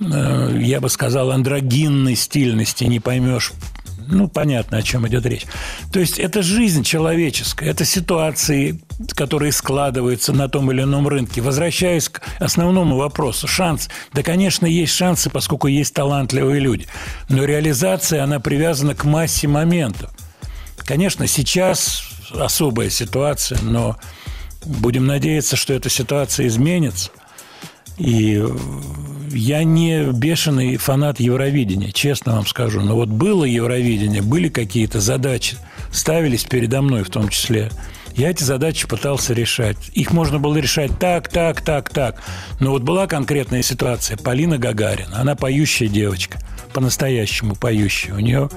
[0.00, 3.52] я бы сказал, андрогинной стильности, не поймешь.
[4.10, 5.44] Ну, понятно, о чем идет речь.
[5.92, 8.80] То есть это жизнь человеческая, это ситуации,
[9.14, 11.42] которые складываются на том или ином рынке.
[11.42, 13.90] Возвращаясь к основному вопросу, шанс.
[14.14, 16.86] Да, конечно, есть шансы, поскольку есть талантливые люди.
[17.28, 20.10] Но реализация, она привязана к массе моментов.
[20.78, 22.02] Конечно, сейчас
[22.34, 23.98] особая ситуация, но
[24.64, 27.10] будем надеяться, что эта ситуация изменится.
[27.98, 28.44] И
[29.30, 32.80] я не бешеный фанат Евровидения, честно вам скажу.
[32.80, 35.56] Но вот было Евровидение, были какие-то задачи,
[35.92, 37.70] ставились передо мной в том числе.
[38.14, 39.76] Я эти задачи пытался решать.
[39.92, 42.20] Их можно было решать так, так, так, так.
[42.58, 44.16] Но вот была конкретная ситуация.
[44.16, 46.40] Полина Гагарина, она поющая девочка,
[46.72, 48.14] по-настоящему поющая.
[48.14, 48.48] У нее,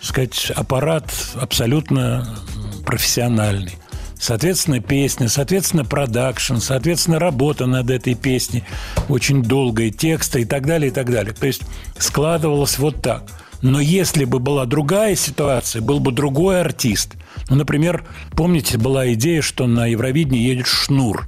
[0.00, 2.38] так сказать, аппарат абсолютно
[2.86, 3.74] профессиональный.
[4.18, 8.64] Соответственно, песня, соответственно, продакшн, соответственно, работа над этой песней
[9.08, 11.34] очень долгая, тексты и так далее, и так далее.
[11.34, 11.62] То есть
[11.98, 13.24] складывалось вот так.
[13.62, 17.14] Но если бы была другая ситуация, был бы другой артист.
[17.48, 21.26] Ну, например, помните, была идея, что на Евровидении едет Шнур.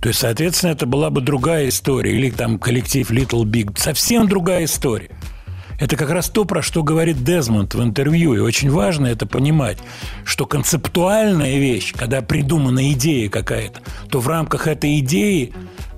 [0.00, 2.16] То есть, соответственно, это была бы другая история.
[2.16, 3.78] Или там коллектив Little Big.
[3.78, 5.10] Совсем другая история.
[5.78, 8.34] Это как раз то, про что говорит Дезмонд в интервью.
[8.34, 9.78] И очень важно это понимать,
[10.24, 15.52] что концептуальная вещь, когда придумана идея какая-то, то в рамках этой идеи,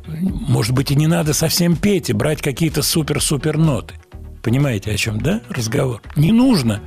[0.07, 3.95] может быть, и не надо совсем петь и брать какие-то супер-супер ноты.
[4.43, 6.03] Понимаете, о чем, да, разговор?
[6.17, 6.81] Не нужно.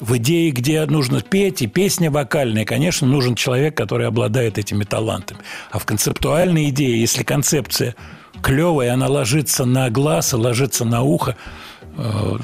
[0.00, 5.40] В идее, где нужно петь, и песня вокальная, конечно, нужен человек, который обладает этими талантами.
[5.70, 7.94] А в концептуальной идее, если концепция
[8.42, 11.36] клевая, она ложится на глаз и ложится на ухо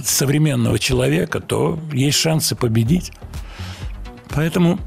[0.05, 3.13] современного человека, то есть шансы победить.
[4.35, 4.79] Поэтому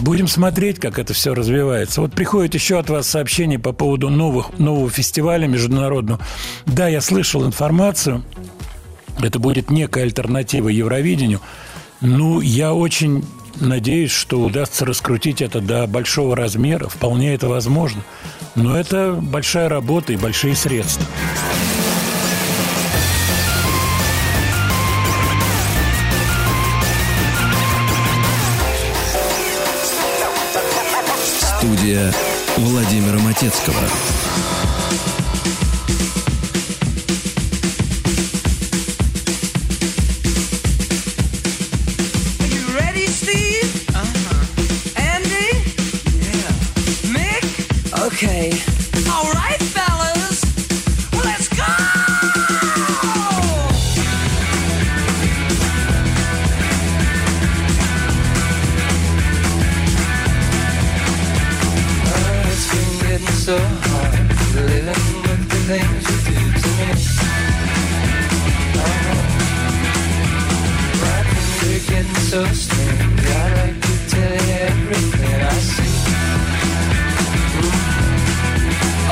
[0.00, 2.00] будем смотреть, как это все развивается.
[2.00, 6.20] Вот приходит еще от вас сообщение по поводу новых, нового фестиваля международного.
[6.66, 8.22] Да, я слышал информацию.
[9.20, 11.40] Это будет некая альтернатива Евровидению.
[12.00, 13.24] Ну, я очень
[13.60, 16.88] надеюсь, что удастся раскрутить это до большого размера.
[16.88, 18.02] Вполне это возможно.
[18.54, 21.04] Но это большая работа и большие средства.
[31.62, 32.12] Студия
[32.56, 33.76] Владимира Матецкого.
[42.50, 43.70] You ready, Steve?
[43.94, 44.44] Uh-huh.
[44.96, 45.62] Andy?
[46.26, 46.50] Yeah.
[47.12, 47.44] Mick?
[48.06, 48.61] Okay.
[72.32, 72.98] so strange,
[73.28, 74.32] Got like you tell
[74.64, 75.92] everything I see.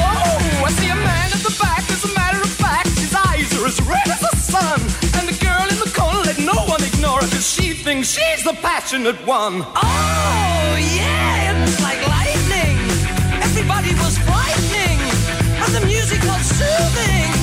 [0.00, 1.84] Oh, I see a man at the back.
[1.90, 4.80] As a matter of fact, his eyes are as red as the sun.
[5.20, 8.42] And the girl in the corner let no one ignore her, cause she thinks she's
[8.42, 9.66] the passionate one.
[9.76, 12.78] Oh, yeah, it was like lightning.
[13.44, 15.00] Everybody was frightening,
[15.60, 17.39] and the music was soothing.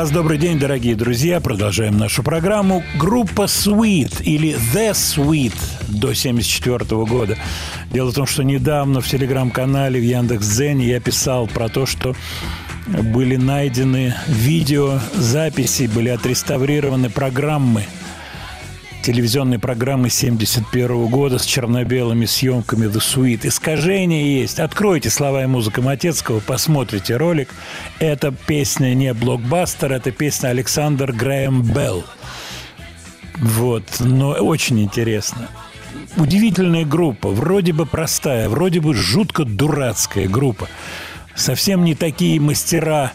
[0.00, 1.42] Раз добрый день, дорогие друзья.
[1.42, 2.82] Продолжаем нашу программу.
[2.98, 5.52] Группа Sweet или The Sweet
[5.88, 7.36] до 1974 года.
[7.92, 12.16] Дело в том, что недавно в телеграм-канале в Яндекс.Дзене я писал про то, что
[12.86, 17.84] были найдены видеозаписи, были отреставрированы программы
[19.02, 23.46] телевизионной программы 71 года с черно-белыми съемками The Sweet.
[23.46, 24.58] Искажение есть.
[24.58, 27.48] Откройте слова и музыка Матецкого, посмотрите ролик.
[27.98, 32.04] Это песня не блокбастер, это песня Александр Грэм Белл.
[33.40, 35.48] Вот, но очень интересно.
[36.16, 40.68] Удивительная группа, вроде бы простая, вроде бы жутко дурацкая группа.
[41.34, 43.12] Совсем не такие мастера,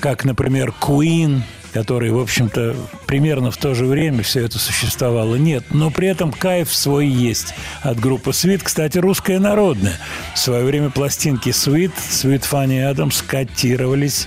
[0.00, 1.42] как, например, Queen,
[1.76, 2.74] которые, в общем-то,
[3.06, 5.36] примерно в то же время все это существовало.
[5.36, 8.62] Нет, но при этом кайф свой есть от группы Sweet.
[8.64, 9.98] Кстати, русская народная.
[10.34, 14.26] В свое время пластинки Sweet, Sweet Fanny Adams котировались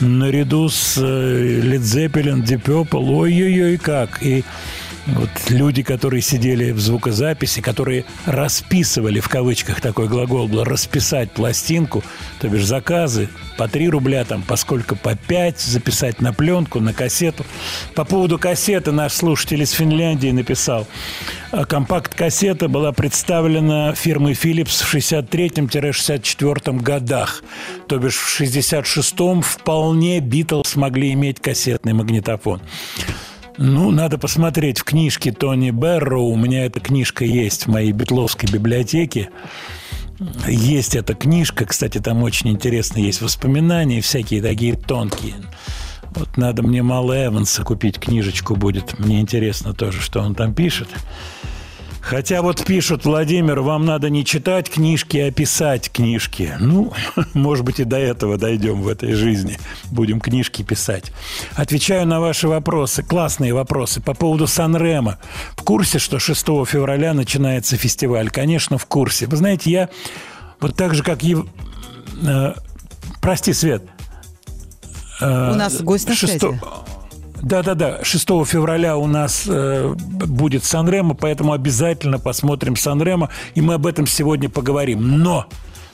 [0.00, 3.08] наряду с э, Led Zeppelin, Deep Purple.
[3.08, 4.20] Ой-ой-ой, как.
[4.20, 4.42] И
[5.16, 12.02] вот люди, которые сидели в звукозаписи, которые расписывали, в кавычках такой глагол был, расписать пластинку,
[12.40, 17.44] то бишь заказы, по 3 рубля, там, поскольку по 5, записать на пленку, на кассету.
[17.94, 20.86] По поводу кассеты наш слушатель из Финляндии написал.
[21.50, 27.42] А Компакт-кассета была представлена фирмой Philips в 63-64 годах.
[27.86, 32.60] То бишь в 66-м вполне Битлз могли иметь кассетный магнитофон.
[33.62, 36.30] Ну, надо посмотреть в книжке Тони Берроу.
[36.30, 39.28] У меня эта книжка есть в моей битловской библиотеке.
[40.48, 45.34] Есть эта книжка, кстати, там очень интересно есть воспоминания, всякие такие тонкие.
[46.14, 48.98] Вот надо мне Мало Эванса купить книжечку будет.
[48.98, 50.88] Мне интересно тоже, что он там пишет.
[52.00, 56.54] Хотя вот пишут, Владимир, вам надо не читать книжки, а писать книжки.
[56.58, 56.92] Ну,
[57.34, 59.58] может быть, и до этого дойдем в этой жизни.
[59.90, 61.12] Будем книжки писать.
[61.54, 63.02] Отвечаю на ваши вопросы.
[63.02, 64.00] Классные вопросы.
[64.00, 65.18] По поводу Санрема.
[65.56, 68.30] В курсе, что 6 февраля начинается фестиваль?
[68.30, 69.26] Конечно, в курсе.
[69.26, 69.88] Вы знаете, я
[70.60, 71.22] вот так же, как...
[71.22, 71.44] Ев...
[72.26, 72.54] э,
[73.20, 73.82] Прости, Свет.
[75.20, 76.60] Э, У нас гость на шесто- связи.
[77.42, 83.86] Да-да-да, 6 февраля у нас э, будет Санремо, поэтому обязательно посмотрим Санремо, и мы об
[83.86, 85.18] этом сегодня поговорим.
[85.18, 85.46] Но,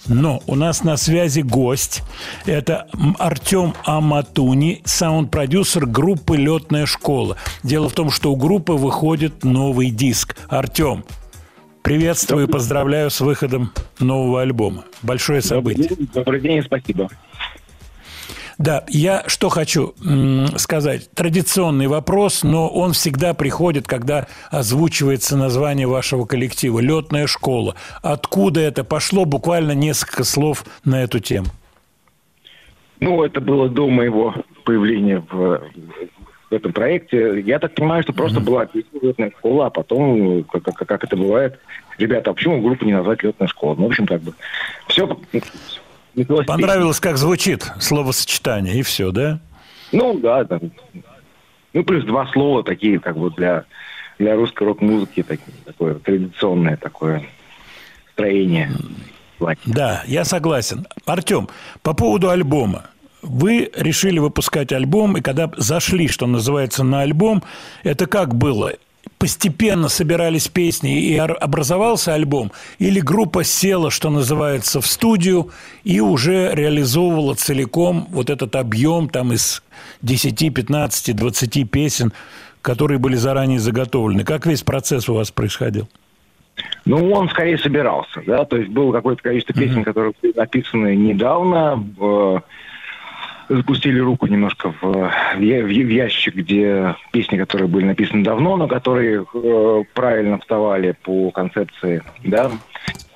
[0.06, 2.02] но у нас на связи гость.
[2.46, 2.86] Это
[3.18, 7.36] Артем Аматуни, саунд-продюсер группы «Летная школа».
[7.62, 10.36] Дело в том, что у группы выходит новый диск.
[10.48, 11.04] Артем,
[11.82, 14.84] приветствую и поздравляю с выходом нового альбома.
[15.02, 15.90] Большое событие.
[16.12, 17.08] Добрый день, спасибо.
[18.58, 19.94] Да, я что хочу
[20.56, 21.10] сказать.
[21.14, 26.78] Традиционный вопрос, но он всегда приходит, когда озвучивается название вашего коллектива.
[26.80, 27.74] Летная школа.
[28.02, 29.26] Откуда это пошло?
[29.26, 31.48] Буквально несколько слов на эту тему.
[33.00, 34.34] Ну, это было до моего
[34.64, 35.60] появления в,
[36.50, 37.40] в этом проекте.
[37.42, 38.66] Я так понимаю, что просто была
[39.02, 41.58] летная школа, а потом, как, как- как это бывает,
[41.98, 43.74] ребята, а почему группу не назвать летная школа?
[43.74, 44.32] Ну, в общем, как бы
[44.88, 45.14] все.
[46.46, 49.40] Понравилось, как звучит словосочетание, и все, да?
[49.92, 50.60] Ну, да, там,
[51.72, 53.64] ну, плюс два слова такие, как бы для,
[54.18, 57.22] для русской рок-музыки, так- такое традиционное такое
[58.12, 58.70] строение.
[59.66, 60.86] Да, я согласен.
[61.04, 61.48] Артем,
[61.82, 62.86] по поводу альбома.
[63.22, 67.42] Вы решили выпускать альбом, и когда зашли, что называется, на альбом,
[67.82, 68.72] это как было?
[69.18, 72.52] Постепенно собирались песни, и образовался альбом?
[72.78, 75.50] Или группа села, что называется, в студию
[75.84, 79.62] и уже реализовывала целиком вот этот объем там из
[80.02, 82.12] 10, 15, 20 песен,
[82.62, 84.22] которые были заранее заготовлены?
[84.24, 85.88] Как весь процесс у вас происходил?
[86.84, 91.84] Ну, он скорее собирался, да, то есть было какое-то количество песен, которые были написаны недавно,
[92.00, 92.38] э,
[93.48, 99.24] запустили руку немножко в, в в ящик, где песни, которые были написаны давно, но которые
[99.32, 102.50] э, правильно вставали по концепции, да,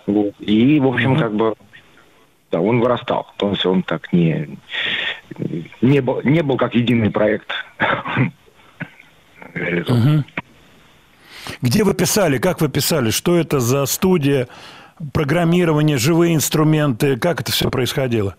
[0.06, 0.34] Вот.
[0.40, 1.54] и, в общем, как бы,
[2.50, 4.58] да, он вырастал, то есть он так не,
[5.80, 7.52] не, был, не был как единый проект
[9.54, 10.24] реализован.
[11.62, 12.38] Где вы писали?
[12.38, 13.10] Как вы писали?
[13.10, 14.48] Что это за студия?
[15.12, 17.16] Программирование, живые инструменты?
[17.16, 18.36] Как это все происходило?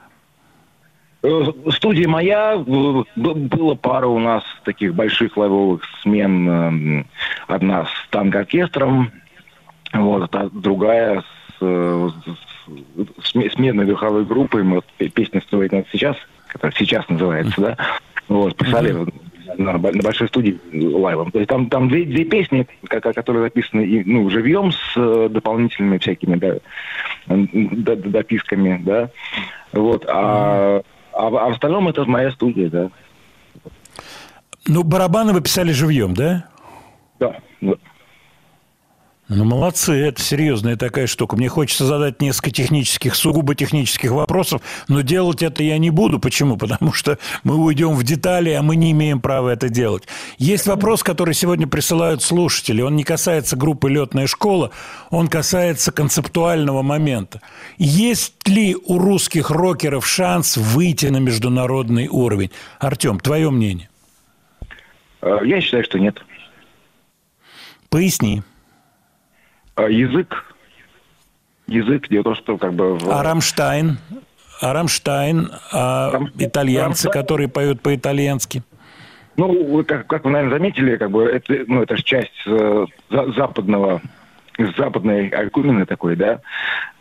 [1.24, 6.50] Э, Студия моя, э, было пара у нас таких больших лайвовых смен.
[6.50, 7.06] эм,
[7.48, 9.12] Одна с танк-оркестром,
[9.94, 11.26] вот, а другая с,
[11.62, 12.10] э,
[13.24, 14.64] с, с духовой группой.
[14.64, 16.16] Мы вот пе- песня «Стоит нас сейчас»,
[16.48, 17.78] которая сейчас называется, да,
[18.28, 18.96] вот, писали
[19.58, 21.32] на, на большой студии лайвом.
[21.32, 25.30] То есть там, там две, две песни, ко- ко- которые записаны и, ну, живьем с
[25.30, 26.36] дополнительными всякими
[27.28, 29.10] да, дописками, да.
[29.74, 30.06] Вот.
[30.08, 30.82] А,
[31.14, 32.90] а, в- а в остальном это моя студия, да.
[34.68, 36.46] Ну, барабаны вы писали живьем, да?
[37.20, 37.38] Да.
[37.62, 37.74] да.
[39.34, 41.38] Ну, молодцы, это серьезная такая штука.
[41.38, 46.20] Мне хочется задать несколько технических, сугубо технических вопросов, но делать это я не буду.
[46.20, 46.58] Почему?
[46.58, 50.04] Потому что мы уйдем в детали, а мы не имеем права это делать.
[50.38, 52.82] Есть вопрос, который сегодня присылают слушатели.
[52.82, 54.72] Он не касается группы «Летная школа»,
[55.12, 57.40] он касается концептуального момента.
[57.78, 62.52] Есть ли у русских рокеров шанс выйти на международный уровень?
[62.80, 63.90] Артем, твое мнение?
[65.22, 66.22] Э, Я считаю, что нет.
[67.88, 68.44] Поясни.
[69.82, 70.46] А Язык.
[71.68, 72.98] Язык, дело в том, что как бы...
[72.98, 73.98] в- А Рамштайн?
[74.62, 78.62] А Рамштайн, а итальянцы, которые поют по-итальянски?
[79.38, 82.86] Ну, вы как, как вы, наверное, заметили, как бы это, ну, это же часть э,
[83.10, 84.02] за- западного
[84.78, 86.42] западной ойкумены такой, да,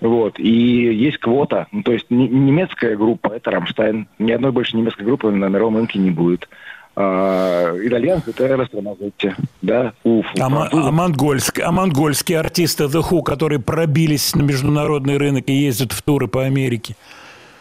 [0.01, 4.77] вот, и есть квота, ну, то есть не- немецкая группа, это Рамштайн, ни одной больше
[4.77, 6.48] немецкой группы на мировом рынке не будет.
[6.97, 13.23] А, итальянцы, это Растромазотти, да, у А, мо- а монгольск- а монгольские артисты The Who,
[13.23, 16.97] которые пробились на международный рынок и ездят в туры по Америке?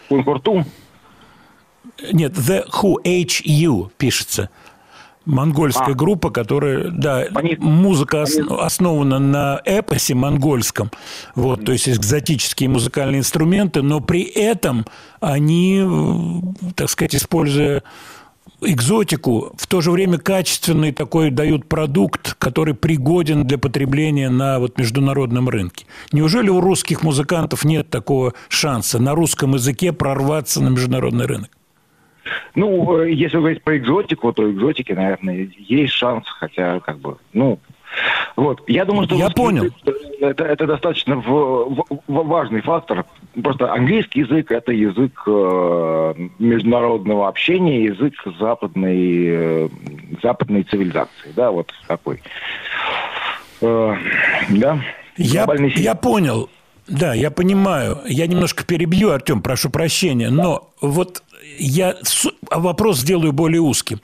[0.10, 0.66] Кункуртум?
[2.12, 4.50] Нет, The Who, H-U пишется.
[5.26, 5.94] Монгольская А.
[5.94, 7.26] группа, которая, да,
[7.60, 10.90] музыка ос- основана на эпосе монгольском,
[11.36, 14.86] вот, то есть экзотические музыкальные инструменты, но при этом
[15.20, 15.86] они,
[16.76, 17.84] так сказать, используя
[18.62, 24.78] экзотику, в то же время качественный такой дают продукт, который пригоден для потребления на вот
[24.78, 25.86] международном рынке.
[26.12, 31.50] Неужели у русских музыкантов нет такого шанса на русском языке прорваться на международный рынок?
[32.56, 37.60] Ну, э, если говорить про экзотику, то экзотики, наверное, есть шанс, хотя, как бы, ну,
[38.36, 38.62] вот.
[38.68, 39.16] Я думаю, что...
[39.16, 39.66] Я понял.
[40.22, 43.06] Это, это достаточно в- в- важный фактор.
[43.44, 49.70] Просто английский язык– это язык э, международного общения, язык западной, э,
[50.24, 52.22] западной цивилизации, да, вот такой.
[53.62, 53.96] Э,
[54.50, 54.82] да?
[55.18, 56.50] Я, Глобальный я понял.
[56.88, 58.00] Да, я понимаю.
[58.08, 60.30] Я немножко перебью, Артем, прошу прощения.
[60.30, 61.22] Но вот
[61.60, 61.96] я
[62.50, 64.00] вопрос сделаю более узким.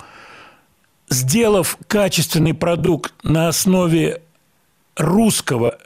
[1.10, 4.22] Сделав качественный продукт на основе
[4.96, 5.78] русского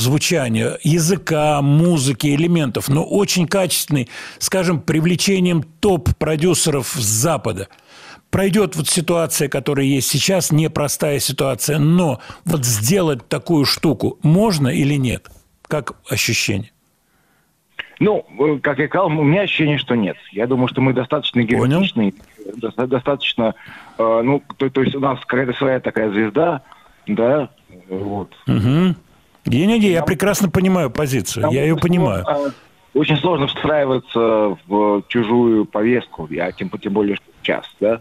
[0.00, 4.08] звучания, языка, музыки, элементов, но очень качественный,
[4.38, 7.68] скажем, привлечением топ-продюсеров с Запада.
[8.30, 14.94] Пройдет вот ситуация, которая есть сейчас, непростая ситуация, но вот сделать такую штуку можно или
[14.94, 15.28] нет?
[15.66, 16.70] Как ощущение?
[17.98, 20.16] Ну, э, как я сказал, у меня ощущение, что нет.
[20.32, 22.14] Я думаю, что мы достаточно героичны,
[22.56, 23.54] доста- достаточно,
[23.98, 26.62] э, ну, то, то есть у нас какая-то своя такая звезда,
[27.06, 27.50] да,
[27.88, 28.32] вот.
[28.46, 28.94] Угу.
[29.46, 32.24] Не-не-не, я прекрасно понимаю позицию, я ее понимаю.
[32.24, 32.54] сложно-
[32.92, 38.00] Очень сложно встраиваться в чужую повестку, а тем, тем более что сейчас, да.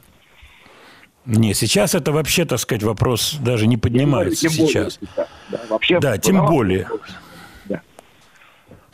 [1.25, 4.99] Не, сейчас это вообще, так сказать, вопрос даже не поднимается Тем более сейчас.
[4.99, 5.59] сейчас, да.
[5.69, 6.87] Вообще, Да, тем более.
[7.65, 7.81] Да.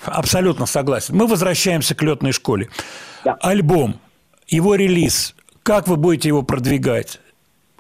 [0.04, 1.16] Абсолютно согласен.
[1.16, 2.68] Мы возвращаемся к летной школе.
[3.42, 3.96] Альбом,
[4.48, 7.22] его релиз, как вы будете его продвигать?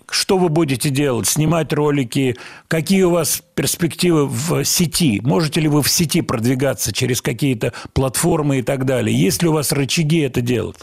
[0.09, 1.27] Что вы будете делать?
[1.27, 2.35] Снимать ролики?
[2.67, 5.21] Какие у вас перспективы в сети?
[5.23, 9.15] Можете ли вы в сети продвигаться через какие-то платформы и так далее?
[9.15, 10.77] Есть ли у вас рычаги это делать?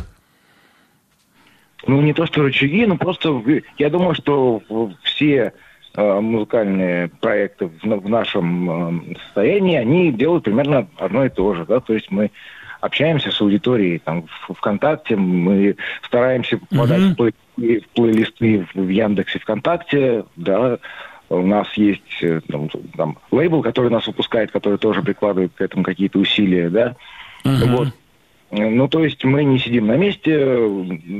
[1.87, 3.43] Ну, не то, что рычаги, но просто
[3.79, 4.63] я думаю, что
[5.03, 5.53] все
[5.95, 11.81] э, музыкальные проекты в нашем э, состоянии, они делают примерно одно и то же, да,
[11.81, 12.31] то есть мы
[12.83, 17.15] общаемся с аудиторией там в ВКонтакте, мы стараемся попадать Мгм.
[17.15, 20.79] в, плей- в плейлисты в, Яндексе ВКонтакте, да,
[21.31, 25.85] у нас есть э, там, там лейбл, который нас выпускает, который тоже прикладывает к этому
[25.85, 26.97] какие-то усилия, да,
[27.45, 27.89] вот.
[28.51, 30.37] Ну, то есть мы не сидим на месте,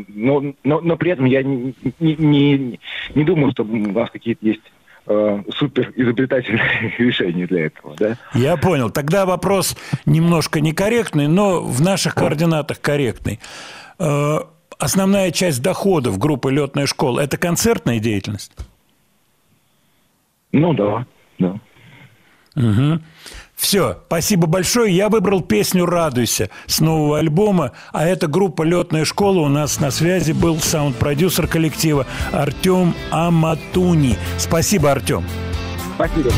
[0.09, 2.79] но, но, но при этом я не, не,
[3.15, 4.61] не думаю, что у нас какие-то есть
[5.07, 8.17] э, супер изобретательные решения для этого, да.
[8.35, 8.91] Я понял.
[8.91, 9.77] Тогда вопрос
[10.07, 13.41] немножко некорректный, но в наших координатах корректный.
[13.99, 14.41] Э,
[14.83, 18.51] Основная часть доходов группы «Летная школа»– это концертная деятельность?
[20.51, 21.07] Ну да,
[21.39, 21.61] да.
[23.63, 24.95] Все, спасибо большое.
[24.95, 29.93] Я выбрал песню «Радуйся» с нового альбома, а эта группа «Летная школа» у нас на
[29.93, 34.19] связи был саунд-продюсер коллектива Артем Аматуни.
[34.37, 35.25] Спасибо, Артем.
[35.95, 36.31] Спасибо.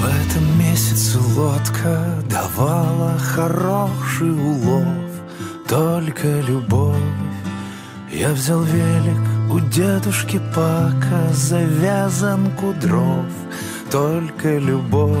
[0.00, 4.84] В этом месяце лодка давала хороший улов,
[5.68, 6.96] только любовь.
[8.20, 13.24] Я взял велик у дедушки Пака за вязанку дров,
[13.90, 15.16] только любовь.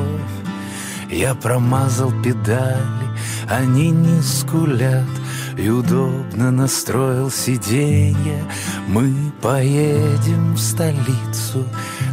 [1.10, 3.08] Я промазал педали,
[3.48, 5.08] они не скулят
[5.56, 8.44] И удобно настроил сиденье.
[8.86, 11.64] Мы поедем в столицу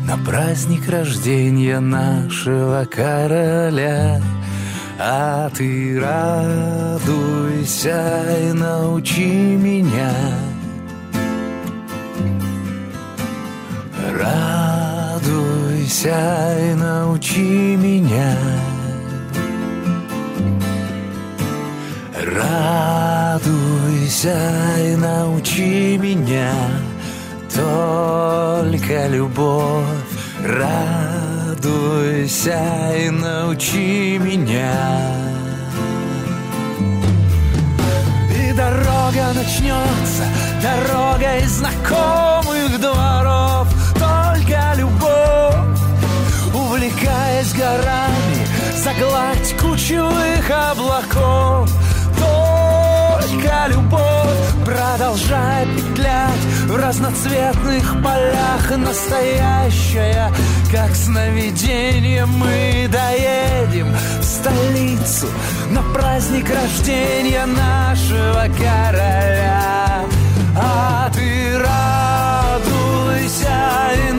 [0.05, 4.21] На праздник рождения нашего короля.
[4.97, 7.09] А ты радуйся
[8.41, 10.13] и научи меня
[14.19, 16.09] Радуйся
[16.59, 18.35] и научи меня.
[23.45, 24.39] Радуйся
[24.79, 26.51] и научи меня.
[27.53, 29.85] Только любовь.
[30.43, 31.77] Радуйся
[32.97, 34.73] и научи меня.
[38.35, 40.23] И дорога начнется
[40.61, 42.76] Дорога из знакомых
[48.87, 51.69] горами За гладь кучевых облаков.
[52.17, 58.77] Только любовь Продолжая петлять В разноцветных полях.
[58.77, 60.31] Настоящая
[60.71, 65.27] Как сновидение Мы доедем в столицу
[65.71, 70.05] На праздник рождения Нашего короля.
[70.55, 73.49] А ты радуйся
[74.09, 74.13] И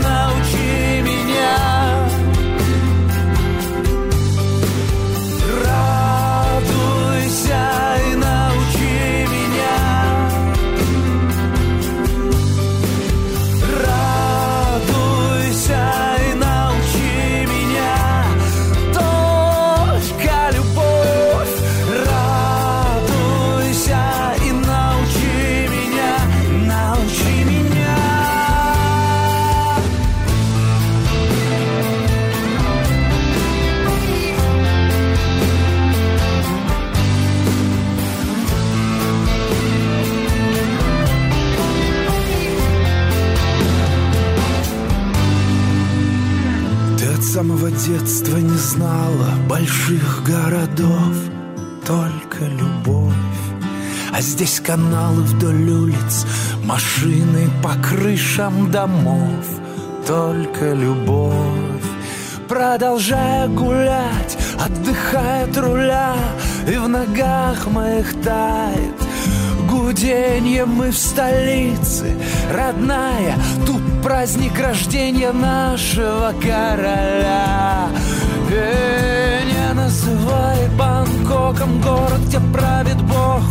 [47.88, 51.14] детства не знала больших городов,
[51.86, 53.14] только любовь.
[54.12, 56.26] А здесь каналы вдоль улиц,
[56.64, 59.46] машины по крышам домов,
[60.06, 61.88] только любовь.
[62.46, 66.14] Продолжая гулять, отдыхая от руля,
[66.70, 68.98] и в ногах моих тает
[69.68, 72.14] Гуденье мы в столице,
[72.52, 73.34] родная
[73.66, 77.88] Тут праздник рождения нашего короля.
[78.50, 83.42] Э, Не называй Бангкоком город, где правит Бог.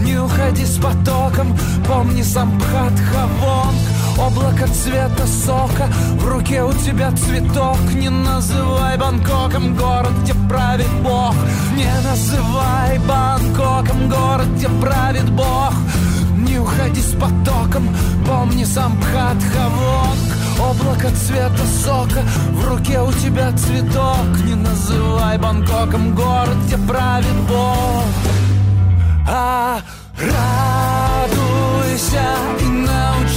[0.00, 1.56] Не уходи с потоком,
[1.86, 3.76] помни Самбхат Хавонг
[4.18, 7.78] Облако цвета сока, в руке у тебя цветок.
[7.94, 11.34] Не называй Бангкоком город, где правит Бог.
[11.74, 15.72] Не называй Бангкоком город, где правит Бог
[16.50, 17.88] Не уходи с потоком,
[18.26, 22.22] помни Самбхат Хавонг Облако цвета сока.
[22.50, 24.26] В руке у тебя цветок.
[24.44, 28.04] Не называй Бангкоком город, где правит Бог.
[29.26, 29.80] А
[30.18, 31.56] радуйся
[32.60, 33.29] и научи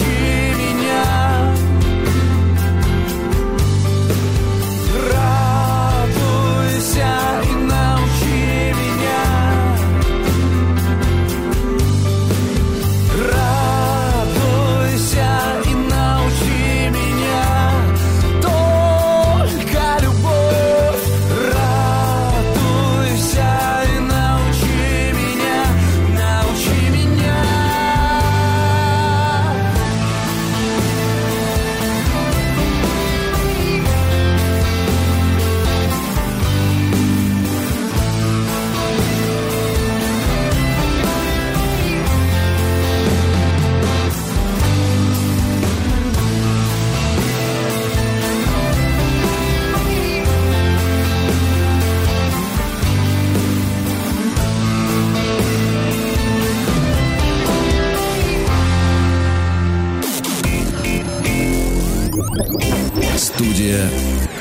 [63.17, 63.89] Студия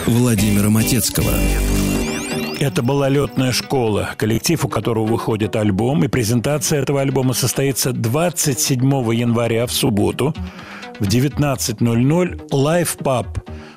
[0.06, 1.32] Владимира Матецкого.
[2.58, 6.04] Это была летная школа, коллектив, у которого выходит альбом.
[6.04, 8.80] И презентация этого альбома состоится 27
[9.14, 10.34] января в субботу
[10.98, 13.26] в 19.00 Live Pub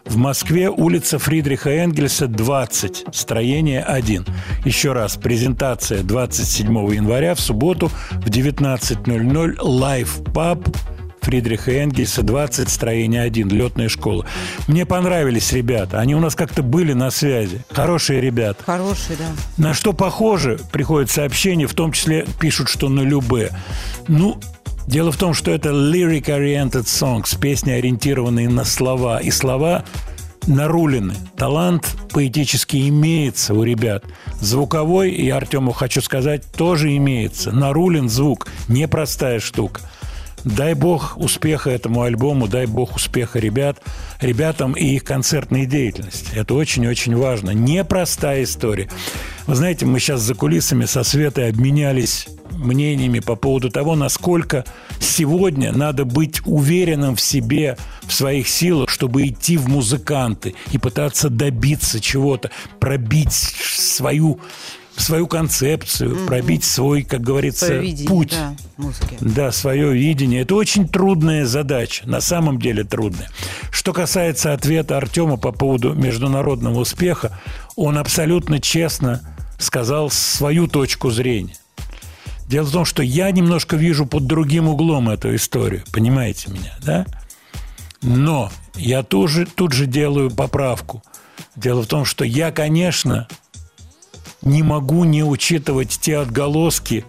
[0.05, 4.25] в Москве, улица Фридриха Энгельса, 20, строение 1.
[4.63, 10.75] Еще раз, презентация 27 января в субботу в 19.00 Live Pub
[11.25, 14.27] Фридриха Энгельса, 20, строение 1, летная школа.
[14.67, 15.99] Мне понравились ребята.
[15.99, 17.65] Они у нас как-то были на связи.
[17.71, 18.63] Хорошие ребята.
[18.63, 19.25] Хороший, да.
[19.57, 23.49] На что похоже, приходят сообщения, в том числе пишут, что на любе.
[24.07, 24.39] Ну,
[24.85, 29.17] дело в том, что это lyric-oriented songs, песни, ориентированные на слова.
[29.17, 29.83] И слова
[30.45, 31.15] нарулены.
[31.37, 34.03] Талант поэтически имеется у ребят.
[34.39, 37.51] Звуковой, и Артему хочу сказать, тоже имеется.
[37.51, 38.47] Нарулен звук.
[38.67, 39.81] Непростая штука.
[40.45, 43.81] Дай бог успеха этому альбому, дай бог успеха ребят,
[44.21, 46.29] ребятам и их концертной деятельности.
[46.35, 47.49] Это очень-очень важно.
[47.49, 48.87] Непростая история.
[49.47, 54.65] Вы знаете, мы сейчас за кулисами со Светой обменялись мнениями по поводу того, насколько
[54.99, 61.29] сегодня надо быть уверенным в себе, в своих силах, чтобы идти в музыканты и пытаться
[61.29, 64.39] добиться чего-то, пробить свою
[64.97, 68.31] свою концепцию, пробить свой, как говорится, Своё видение, путь.
[68.31, 69.17] да, музыки.
[69.19, 70.41] Да, свое видение.
[70.41, 73.29] Это очень трудная задача, на самом деле трудная.
[73.71, 77.37] Что касается ответа Артема по поводу международного успеха,
[77.75, 79.21] он абсолютно честно
[79.59, 81.55] сказал свою точку зрения.
[82.47, 87.05] Дело в том, что я немножко вижу под другим углом эту историю, понимаете меня, да?
[88.01, 91.03] Но я тоже тут же делаю поправку.
[91.55, 93.27] Дело в том, что я, конечно,
[94.45, 97.03] не могу не учитывать те отголоски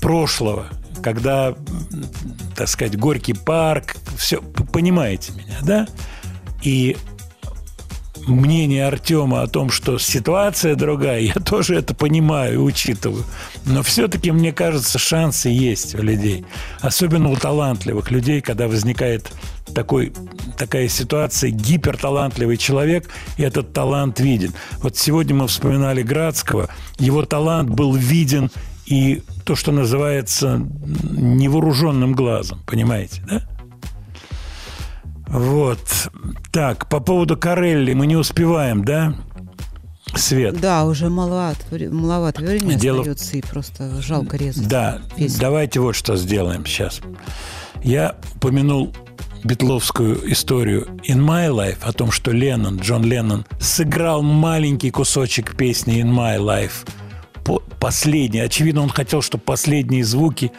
[0.00, 0.66] прошлого,
[1.02, 1.54] когда,
[2.56, 5.88] так сказать, Горький парк, все, понимаете меня, да?
[6.62, 6.96] И
[8.26, 13.24] мнение Артема о том, что ситуация другая, я тоже это понимаю и учитываю.
[13.68, 16.44] Но все-таки, мне кажется, шансы есть у людей.
[16.80, 19.30] Особенно у талантливых людей, когда возникает
[19.74, 20.12] такой,
[20.56, 24.54] такая ситуация, гиперталантливый человек, и этот талант виден.
[24.78, 28.50] Вот сегодня мы вспоминали Градского, его талант был виден
[28.86, 30.60] и то, что называется
[31.02, 33.42] невооруженным глазом, понимаете, да?
[35.28, 36.10] Вот.
[36.52, 39.14] Так, по поводу Карелли мы не успеваем, да?
[40.14, 40.60] Свет.
[40.60, 41.60] Да, уже маловато,
[41.90, 44.66] маловато времени Дело- остается, и просто жалко резать.
[44.68, 45.40] Да, песню.
[45.40, 47.00] давайте вот что сделаем сейчас.
[47.82, 48.92] Я упомянул
[49.44, 56.02] битловскую историю «In My Life» о том, что Леннон, Джон Леннон, сыграл маленький кусочек песни
[56.02, 56.88] «In My Life».
[57.44, 58.40] По- Последний.
[58.40, 60.50] Очевидно, он хотел, чтобы последние звуки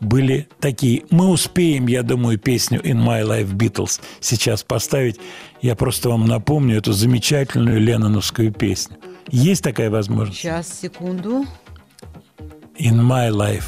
[0.00, 1.02] были такие.
[1.10, 5.18] Мы успеем, я думаю, песню «In My Life» Beatles сейчас поставить.
[5.60, 8.96] Я просто вам напомню эту замечательную ленноновскую песню.
[9.30, 10.40] Есть такая возможность?
[10.40, 11.44] Сейчас, секунду.
[12.78, 13.64] «In My Life».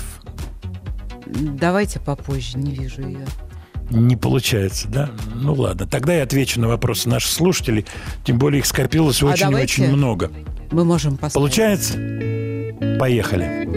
[1.27, 3.27] Давайте попозже, не вижу ее.
[3.91, 5.11] Не получается, да?
[5.35, 5.87] Ну ладно.
[5.87, 7.87] Тогда я отвечу на вопросы наших слушателей.
[8.25, 10.31] Тем более их скопилось А очень и давайте очень много.
[10.71, 11.35] Мы можем поставить.
[11.35, 11.95] Получается?
[12.99, 13.69] Поехали.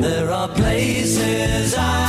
[0.00, 0.99] There are places
[1.70, 1.99] desire.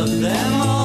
[0.00, 0.79] of them all.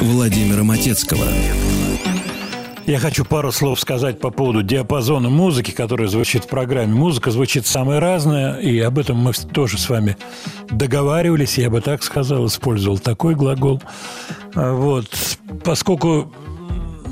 [0.00, 1.26] Владимира Матецкого.
[2.86, 6.94] Я хочу пару слов сказать по поводу диапазона музыки, которая звучит в программе.
[6.94, 10.16] Музыка звучит самая разная, и об этом мы тоже с вами
[10.70, 13.82] договаривались, я бы так сказал, использовал такой глагол.
[14.54, 15.06] А Вот.
[15.64, 16.32] Поскольку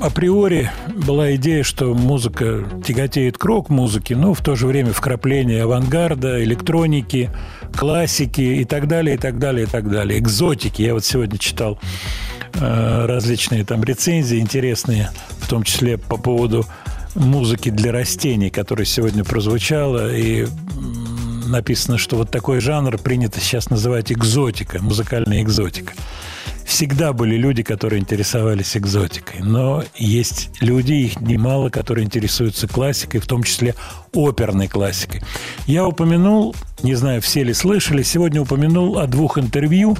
[0.01, 6.43] априори была идея, что музыка тяготеет к рок-музыке, но в то же время вкрапление авангарда,
[6.43, 7.31] электроники,
[7.75, 10.19] классики и так далее, и так далее, и так далее.
[10.19, 10.81] Экзотики.
[10.81, 11.79] Я вот сегодня читал
[12.59, 16.65] различные там рецензии интересные, в том числе по поводу
[17.15, 20.47] музыки для растений, которая сегодня прозвучала, и
[21.47, 25.93] написано, что вот такой жанр принято сейчас называть экзотика, музыкальная экзотика.
[26.65, 33.25] Всегда были люди, которые интересовались экзотикой, но есть люди, их немало, которые интересуются классикой, в
[33.25, 33.73] том числе
[34.13, 35.21] оперной классикой.
[35.65, 39.97] Я упомянул, не знаю, все ли слышали, сегодня упомянул о двух интервью.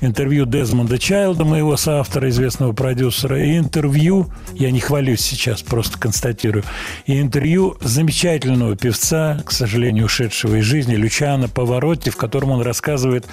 [0.00, 6.64] Интервью Дезмонда Чайлда, моего соавтора, известного продюсера, и интервью, я не хвалюсь сейчас, просто констатирую,
[7.06, 13.26] и интервью замечательного певца, к сожалению, ушедшего из жизни, Лючана Поворотти, в котором он рассказывает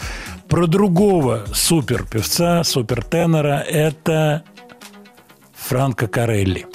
[0.48, 4.44] про другого суперпевца, супертенора, это
[5.56, 6.66] Франко Карелли.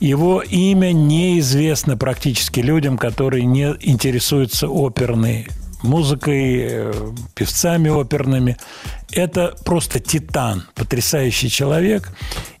[0.00, 5.48] Его имя неизвестно практически людям, которые не интересуются оперной
[5.82, 6.92] музыкой, э,
[7.34, 8.56] певцами оперными.
[9.12, 12.12] Это просто титан, потрясающий человек.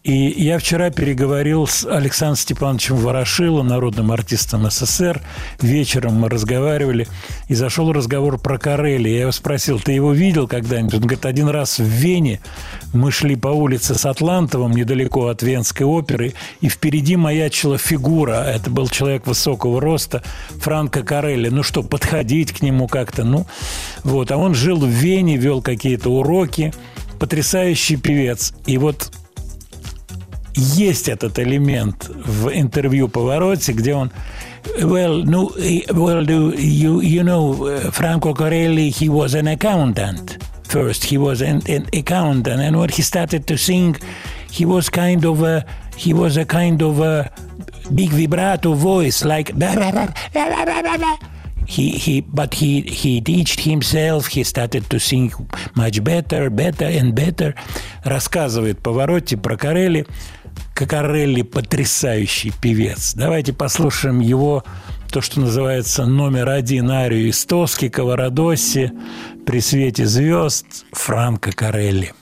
[0.02, 5.20] И я вчера переговорил с Александром Степановичем Ворошило, народным артистом СССР.
[5.60, 7.06] Вечером мы разговаривали,
[7.48, 9.10] и зашел разговор про Карелли.
[9.10, 10.94] Я его спросил, ты его видел когда-нибудь?
[10.94, 12.40] Он говорит, один раз в Вене
[12.92, 18.44] мы шли по улице с Атлантовым, недалеко от Венской оперы, и впереди маячила фигура.
[18.44, 20.22] Это был человек высокого роста,
[20.60, 21.48] Франко Карелли.
[21.48, 23.24] Ну что, подходить к нему как-то?
[23.24, 23.46] Ну,
[24.04, 24.30] вот.
[24.30, 26.72] А он жил в Вене, вел какие-то уроки.
[27.18, 28.54] Потрясающий певец.
[28.66, 29.12] И вот
[30.54, 34.10] есть этот элемент в интервью Повороте, где он
[34.80, 38.90] Well, no, he- well, do you you know Franco Corelli?
[38.90, 40.36] He was an accountant
[40.68, 41.04] first.
[41.04, 43.96] He was an, an accountant, and when he started to sing,
[44.50, 45.64] he was kind of a
[45.96, 47.30] he was a kind of a
[47.94, 49.52] big vibrato voice, like
[51.68, 55.30] he he but he he teached himself he started to sing
[55.74, 57.54] much better better and better
[58.04, 60.06] рассказывает Поворотти про Карелли
[60.74, 64.64] Карелли потрясающий певец давайте послушаем его
[65.10, 68.92] то, что называется номер один арию из Тоски, Каварадосси,
[69.46, 72.12] при свете звезд Франко Карелли.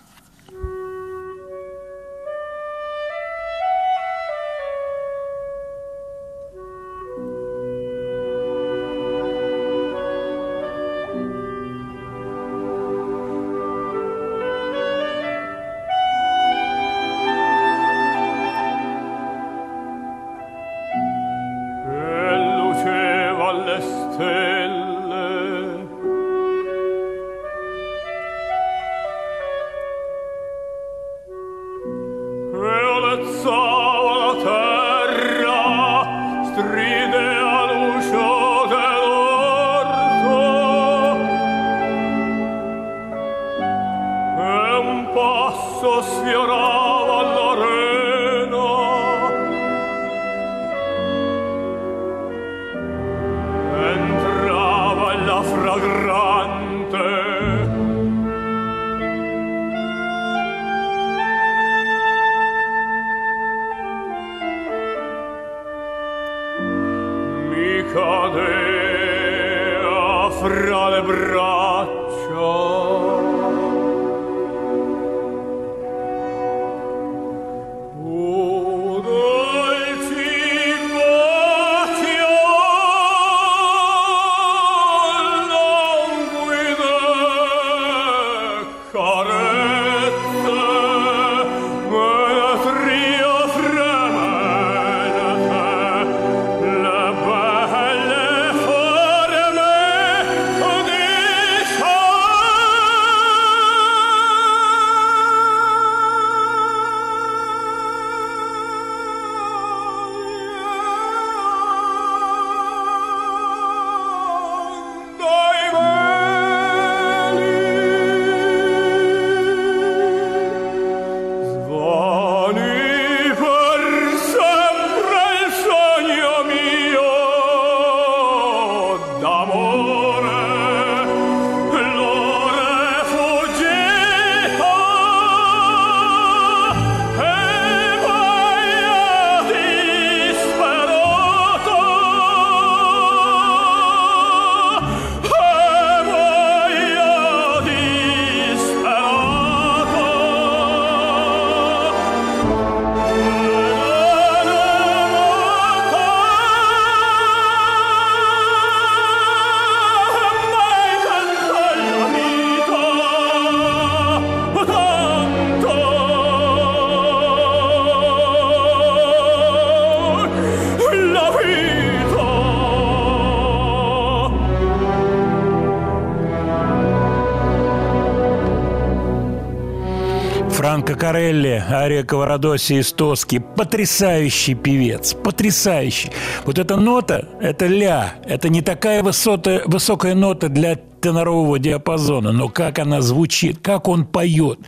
[180.96, 183.38] Карелли, Ария Каварадоси из Тоски.
[183.38, 186.10] Потрясающий певец, потрясающий.
[186.44, 192.48] Вот эта нота, это ля, это не такая высота, высокая нота для тенорового диапазона, но
[192.48, 194.58] как она звучит, как он поет.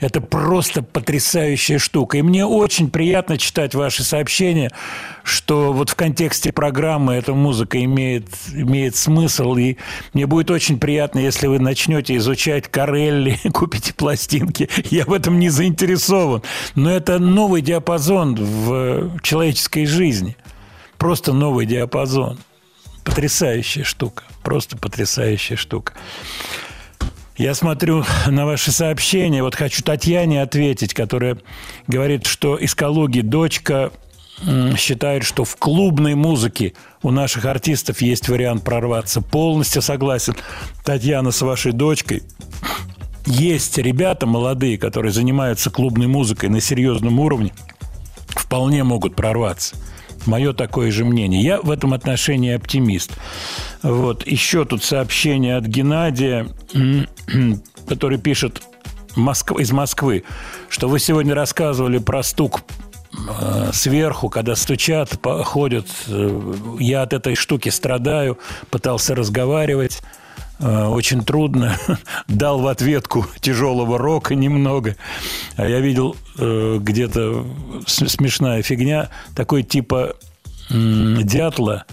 [0.00, 2.18] Это просто потрясающая штука.
[2.18, 4.70] И мне очень приятно читать ваши сообщения,
[5.24, 9.56] что вот в контексте программы эта музыка имеет, имеет смысл.
[9.56, 9.76] И
[10.12, 14.68] мне будет очень приятно, если вы начнете изучать Карелли, купите пластинки.
[14.90, 16.42] Я в этом не заинтересован.
[16.74, 20.36] Но это новый диапазон в человеческой жизни.
[20.98, 22.38] Просто новый диапазон.
[23.04, 24.24] Потрясающая штука.
[24.42, 25.92] Просто потрясающая штука.
[27.36, 29.42] Я смотрю на ваши сообщения.
[29.42, 31.36] Вот хочу Татьяне ответить, которая
[31.86, 33.92] говорит, что из Калуги дочка
[34.76, 36.72] считает, что в клубной музыке
[37.02, 39.20] у наших артистов есть вариант прорваться.
[39.20, 40.34] Полностью согласен,
[40.84, 42.22] Татьяна, с вашей дочкой.
[43.26, 47.52] Есть ребята молодые, которые занимаются клубной музыкой на серьезном уровне,
[48.28, 49.76] вполне могут прорваться.
[50.26, 51.42] Мое такое же мнение.
[51.42, 53.12] Я в этом отношении оптимист.
[53.86, 54.26] Вот.
[54.26, 56.48] Еще тут сообщение от Геннадия,
[57.88, 58.60] который пишет
[59.14, 60.24] Москва, из Москвы,
[60.68, 62.62] что вы сегодня рассказывали про стук
[63.12, 65.86] э, сверху, когда стучат, ходят.
[66.08, 68.40] Э, Я от этой штуки страдаю,
[68.70, 70.02] пытался разговаривать.
[70.58, 71.78] Э, Очень трудно.
[72.26, 74.96] Дал в ответку тяжелого рока немного.
[75.54, 77.46] А я видел где-то
[77.86, 80.16] смешная фигня, такой типа
[80.68, 81.86] дятла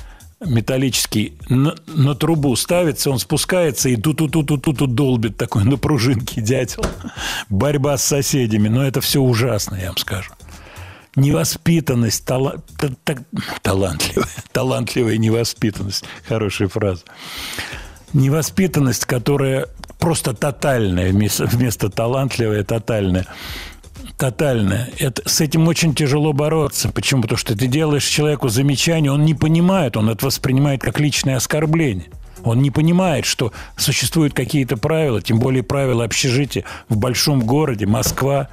[0.45, 6.85] металлический на, на трубу ставится, он спускается и ту-ту-ту-ту-ту долбит такой на пружинке дятел.
[7.49, 8.67] Борьба с соседями.
[8.69, 10.31] Но это все ужасно, я вам скажу.
[11.15, 13.23] Невоспитанность, тала- та- та-
[13.61, 16.05] талантливая, талантливая невоспитанность.
[16.27, 17.03] Хорошая фраза.
[18.13, 19.67] Невоспитанность, которая
[19.99, 23.25] просто тотальная, вместо, вместо талантливая, тотальная.
[24.17, 24.89] Тотальная.
[24.99, 26.89] Это, с этим очень тяжело бороться.
[26.89, 27.23] Почему?
[27.23, 32.07] Потому что ты делаешь человеку замечание, он не понимает, он это воспринимает как личное оскорбление.
[32.43, 38.49] Он не понимает, что существуют какие-то правила, тем более правила общежития в большом городе, Москва.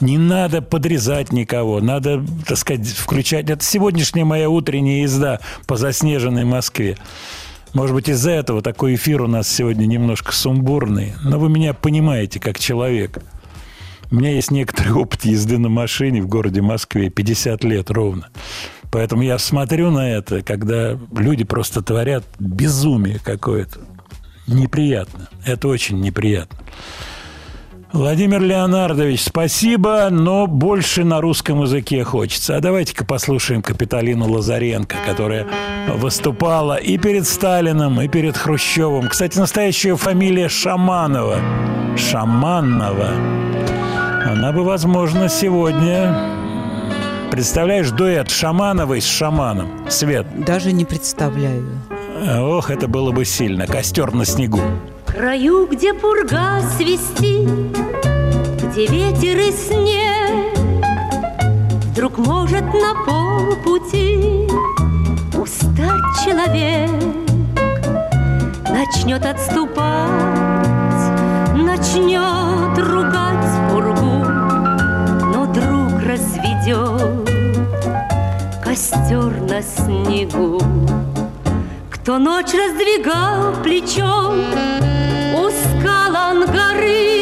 [0.00, 3.48] Не надо подрезать никого, надо, так сказать, включать.
[3.48, 6.96] Это сегодняшняя моя утренняя езда по заснеженной Москве.
[7.72, 12.40] Может быть, из-за этого такой эфир у нас сегодня немножко сумбурный, но вы меня понимаете
[12.40, 13.18] как человек.
[14.12, 18.28] У меня есть некоторый опыт езды на машине в городе Москве, 50 лет ровно.
[18.90, 23.80] Поэтому я смотрю на это, когда люди просто творят безумие какое-то.
[24.46, 25.30] Неприятно.
[25.46, 26.58] Это очень неприятно.
[27.94, 32.56] Владимир Леонардович, спасибо, но больше на русском языке хочется.
[32.56, 35.46] А давайте-ка послушаем Капиталину Лазаренко, которая
[35.88, 39.08] выступала и перед Сталином, и перед Хрущевым.
[39.08, 41.38] Кстати, настоящая фамилия Шаманова.
[41.96, 43.10] Шаманова.
[44.24, 46.14] Она бы, возможно, сегодня...
[47.30, 49.70] Представляешь, дуэт Шамановой с Шаманом.
[49.88, 50.26] Свет.
[50.44, 51.64] Даже не представляю.
[52.38, 53.66] Ох, это было бы сильно.
[53.66, 54.60] Костер на снегу.
[55.06, 57.48] краю, где пурга свистит,
[58.70, 60.56] где ветер и снег,
[61.92, 64.48] Вдруг может на полпути
[65.36, 66.90] устать человек,
[68.68, 70.10] Начнет отступать,
[71.54, 73.21] начнет ругать
[76.62, 77.28] разведет
[78.62, 80.60] костер на снегу.
[81.90, 84.40] Кто ночь раздвигал плечом
[85.34, 87.21] у скал ангары,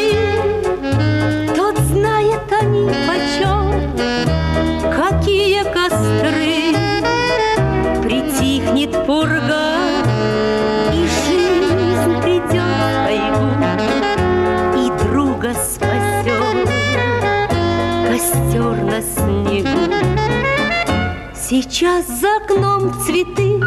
[21.51, 23.59] Сейчас за окном цветы,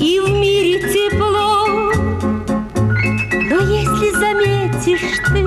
[0.00, 1.68] и в мире тепло.
[3.32, 5.46] Но если заметишь ты,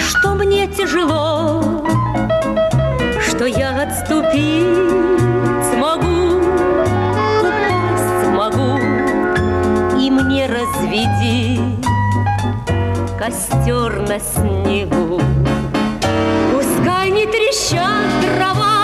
[0.00, 1.84] что мне тяжело,
[3.28, 4.94] что я отступить
[5.74, 6.38] смогу,
[7.40, 8.78] упасть смогу,
[10.00, 11.60] и мне разведи
[13.18, 15.20] костер на снегу.
[16.52, 18.75] Пускай не трещат дрова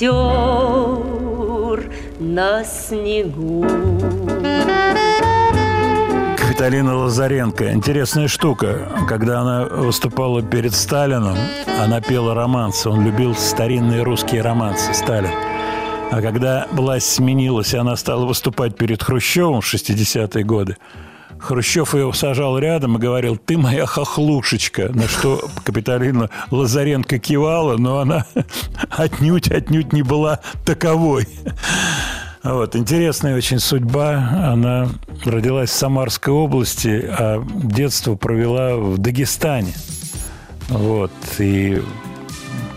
[0.00, 1.90] Костер
[2.20, 3.66] на снегу.
[6.38, 7.70] Капиталина Лазаренко.
[7.74, 8.88] Интересная штука.
[9.06, 11.36] Когда она выступала перед Сталином,
[11.78, 12.88] она пела романсы.
[12.88, 15.32] Он любил старинные русские романсы, Сталин.
[16.10, 20.78] А когда власть сменилась, и она стала выступать перед Хрущевым в 60-е годы,
[21.40, 24.90] Хрущев ее сажал рядом и говорил, ты моя хохлушечка.
[24.94, 28.26] На что Капиталина Лазаренко кивала, но она
[28.90, 31.26] отнюдь, отнюдь не была таковой.
[32.42, 34.50] Вот, интересная очень судьба.
[34.52, 34.88] Она
[35.24, 39.74] родилась в Самарской области, а детство провела в Дагестане.
[40.68, 41.82] Вот, и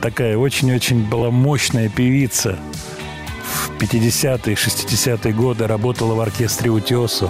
[0.01, 2.57] такая очень-очень была мощная певица.
[3.43, 7.29] В 50-е, 60-е годы работала в оркестре «Утесу».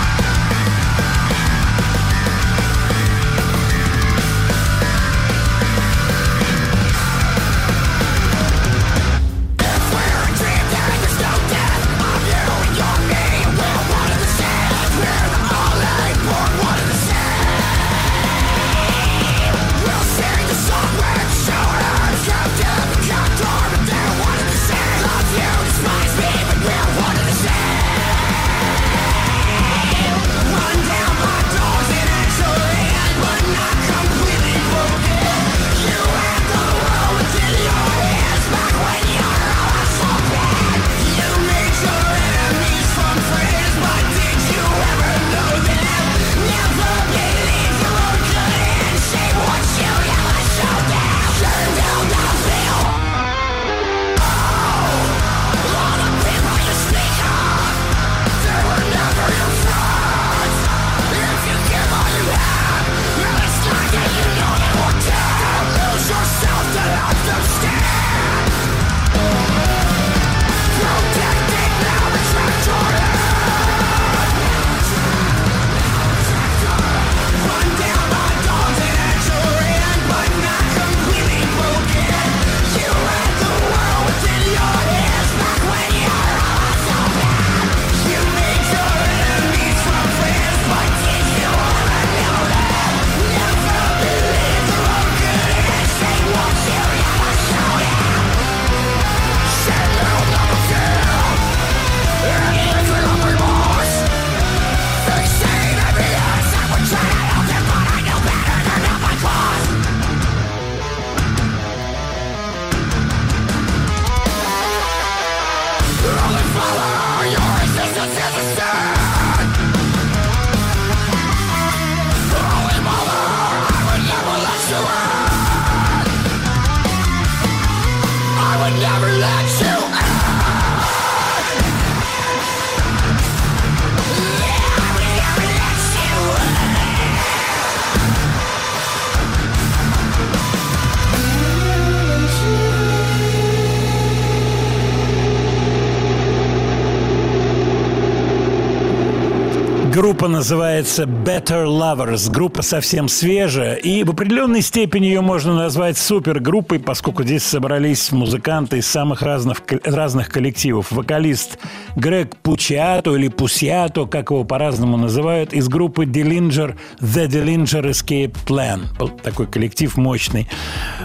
[150.51, 152.29] Называется Better Lovers.
[152.29, 153.75] Группа совсем свежая.
[153.75, 159.61] И в определенной степени ее можно назвать супергруппой, поскольку здесь собрались музыканты из самых разных,
[159.85, 160.91] разных коллективов.
[160.91, 161.57] Вокалист
[161.95, 168.81] Грег Пучиато или Пусиато, как его по-разному называют, из группы Dillinger The Dillinger Escape Plan.
[168.99, 170.49] Был Такой коллектив мощный.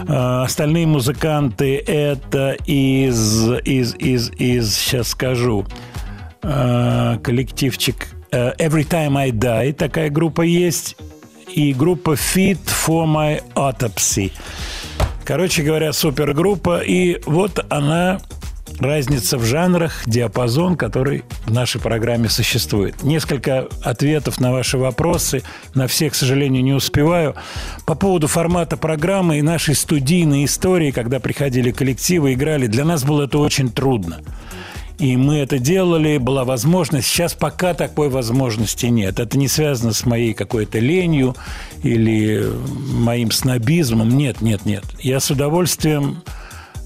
[0.09, 5.65] Э, Остальные музыканты это из, из, из, из сейчас скажу,
[6.43, 10.97] э, коллективчик Every Time I Die, такая группа есть,
[11.53, 14.31] и группа Fit for My Autopsy.
[15.23, 18.19] Короче говоря, супергруппа, и вот она
[18.79, 23.03] разница в жанрах, диапазон, который в нашей программе существует.
[23.03, 25.43] Несколько ответов на ваши вопросы.
[25.73, 27.35] На все, к сожалению, не успеваю.
[27.85, 33.23] По поводу формата программы и нашей студийной истории, когда приходили коллективы, играли, для нас было
[33.23, 34.19] это очень трудно.
[34.99, 37.07] И мы это делали, была возможность.
[37.07, 39.19] Сейчас пока такой возможности нет.
[39.19, 41.35] Это не связано с моей какой-то ленью
[41.83, 42.43] или
[42.93, 44.09] моим снобизмом.
[44.17, 44.83] Нет, нет, нет.
[44.99, 46.23] Я с удовольствием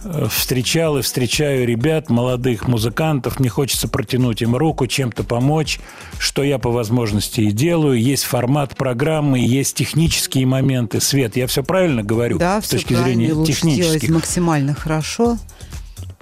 [0.04, 3.40] э, встречал и встречаю ребят, молодых музыкантов.
[3.40, 5.80] Мне хочется протянуть им руку, чем-то помочь,
[6.20, 7.98] что я по возможности и делаю.
[7.98, 11.00] Есть формат программы, есть технические моменты.
[11.00, 14.10] Свет, я все правильно говорю Да, с точки правильно, зрения технических?
[14.10, 15.38] максимально хорошо.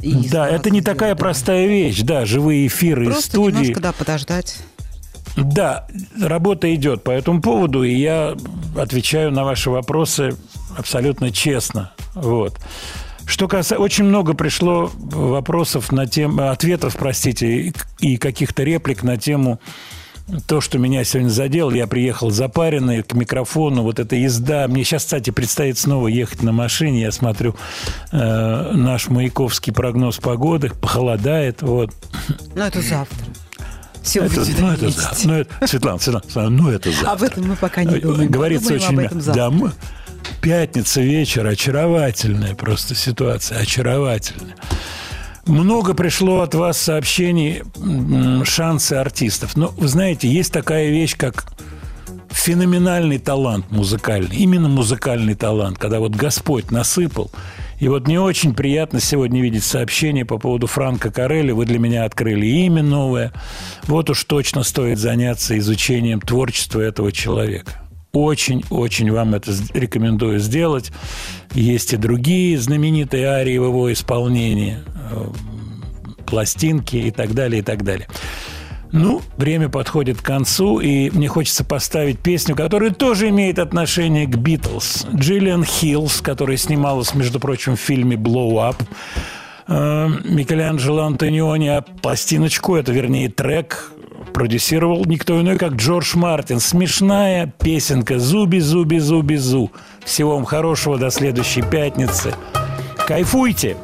[0.02, 2.02] И Да, это не такая простая вещь.
[2.02, 3.58] Да, живые эфиры из Просто студии.
[3.58, 4.58] немножко, да, подождать.
[5.36, 5.88] Да,
[6.20, 8.36] работа идет по этому поводу, и я
[8.78, 10.36] отвечаю на ваши вопросы
[10.78, 11.92] абсолютно честно.
[12.16, 12.58] Вот.
[13.26, 13.78] Что касается...
[13.78, 16.50] Очень много пришло вопросов на тему...
[16.50, 19.60] Ответов, простите, и каких-то реплик на тему
[20.48, 21.72] то, что меня сегодня задело.
[21.72, 23.84] Я приехал запаренный к микрофону.
[23.84, 24.68] Вот эта езда.
[24.68, 27.02] Мне сейчас, кстати, предстоит снова ехать на машине.
[27.02, 27.56] Я смотрю
[28.12, 30.70] э, наш маяковский прогноз погоды.
[30.70, 31.62] Похолодает.
[31.62, 31.92] Вот.
[32.56, 33.18] Ну, это завтра.
[34.02, 35.28] Сегодня Это, ну, это завтра.
[35.28, 37.12] Ну, это- Светлана, Светлана, Светлана, ну, это завтра.
[37.12, 38.32] Об этом мы пока не думаем.
[38.32, 39.42] Говорится Подумаем очень об этом завтра.
[39.44, 39.72] Да, мы-
[40.42, 44.56] пятница вечер, очаровательная просто ситуация, очаровательная.
[45.50, 47.64] Много пришло от вас сообщений,
[48.46, 49.58] шансы артистов.
[49.58, 51.46] Но вы знаете, есть такая вещь, как
[52.30, 57.32] феноменальный талант музыкальный, именно музыкальный талант, когда вот Господь насыпал.
[57.80, 61.52] И вот мне очень приятно сегодня видеть сообщение по поводу Франко Корелли.
[61.52, 63.34] Вы для меня открыли имя новое.
[63.88, 67.89] Вот уж точно стоит заняться изучением творчества этого человека.
[68.12, 70.92] Очень-очень вам это рекомендую сделать.
[71.54, 74.80] Есть и другие знаменитые арии в его исполнении,
[75.12, 75.28] э,
[76.26, 78.08] пластинки и так далее, и так далее.
[78.92, 84.36] Ну, время подходит к концу, и мне хочется поставить песню, которая тоже имеет отношение к
[84.36, 85.06] Битлз.
[85.14, 88.78] Джиллиан Хиллс, которая снималась, между прочим, в фильме «Blow Up».
[89.68, 93.92] Э, Микеланджело Антониони, а пластиночку, это, вернее, трек,
[94.34, 96.60] продюсировал никто иной, как Джордж Мартин.
[96.60, 99.72] Смешная песенка «Зуби-зуби-зуби-зу».
[100.06, 102.34] Всего вам хорошего, до следующей пятницы.
[103.08, 103.78] Кайфуйте!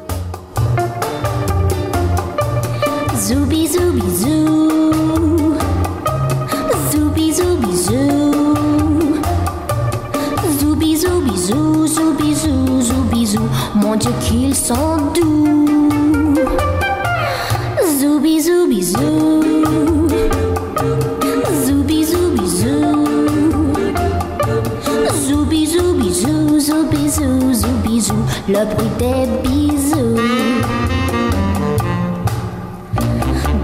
[3.16, 5.58] Zooby zooby zoo.
[6.92, 9.16] Zooby zooby zoo.
[10.60, 13.48] Zooby zooby zoo, zooby zoo, zooby zoo.
[13.74, 16.34] Mon Dieu qu'ils sont doux.
[17.98, 19.35] Zooby zooby zoo.
[27.26, 28.14] Zoo, zooby zoo.
[28.48, 30.16] Le bruit des bisous.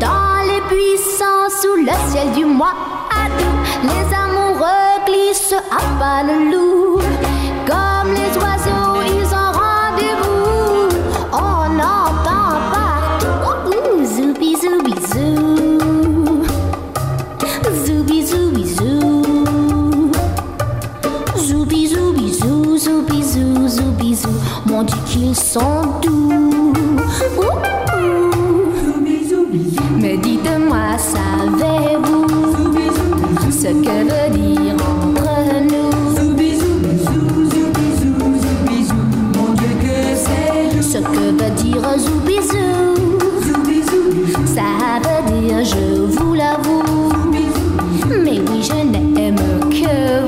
[0.00, 2.74] Dans les buissons sous le ciel du mois
[3.38, 7.31] d'août, les amoureux glissent à pas le loup.
[24.82, 24.88] Zoo.
[24.88, 26.72] Mon Dieu qu'ils sont doux.
[30.00, 32.26] Mais dites-moi, savez-vous
[33.50, 35.92] ce que veut dire entre nous?
[40.82, 42.94] Ce que veut dire zoubizou
[44.44, 44.62] Ça
[45.02, 47.12] veut dire je vous l'avoue
[48.22, 49.36] Mais oui, je n'aime
[49.70, 50.21] que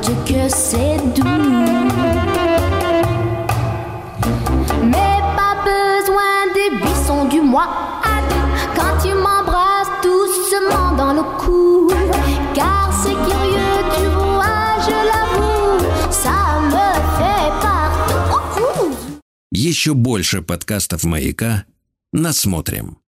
[0.00, 1.24] Dieu que c'est doux
[4.82, 7.68] mais pas besoin des buissons du mois
[8.02, 11.88] à deux quand tu m'embrasses doucement dans le cou.
[12.54, 15.78] Car c'est curieux, tu vois, je l'avoue,
[16.10, 16.86] ça me
[17.18, 18.96] fait partout.
[19.52, 21.64] Еще больше подкастов «Маяка»
[22.12, 22.96] насмотрим.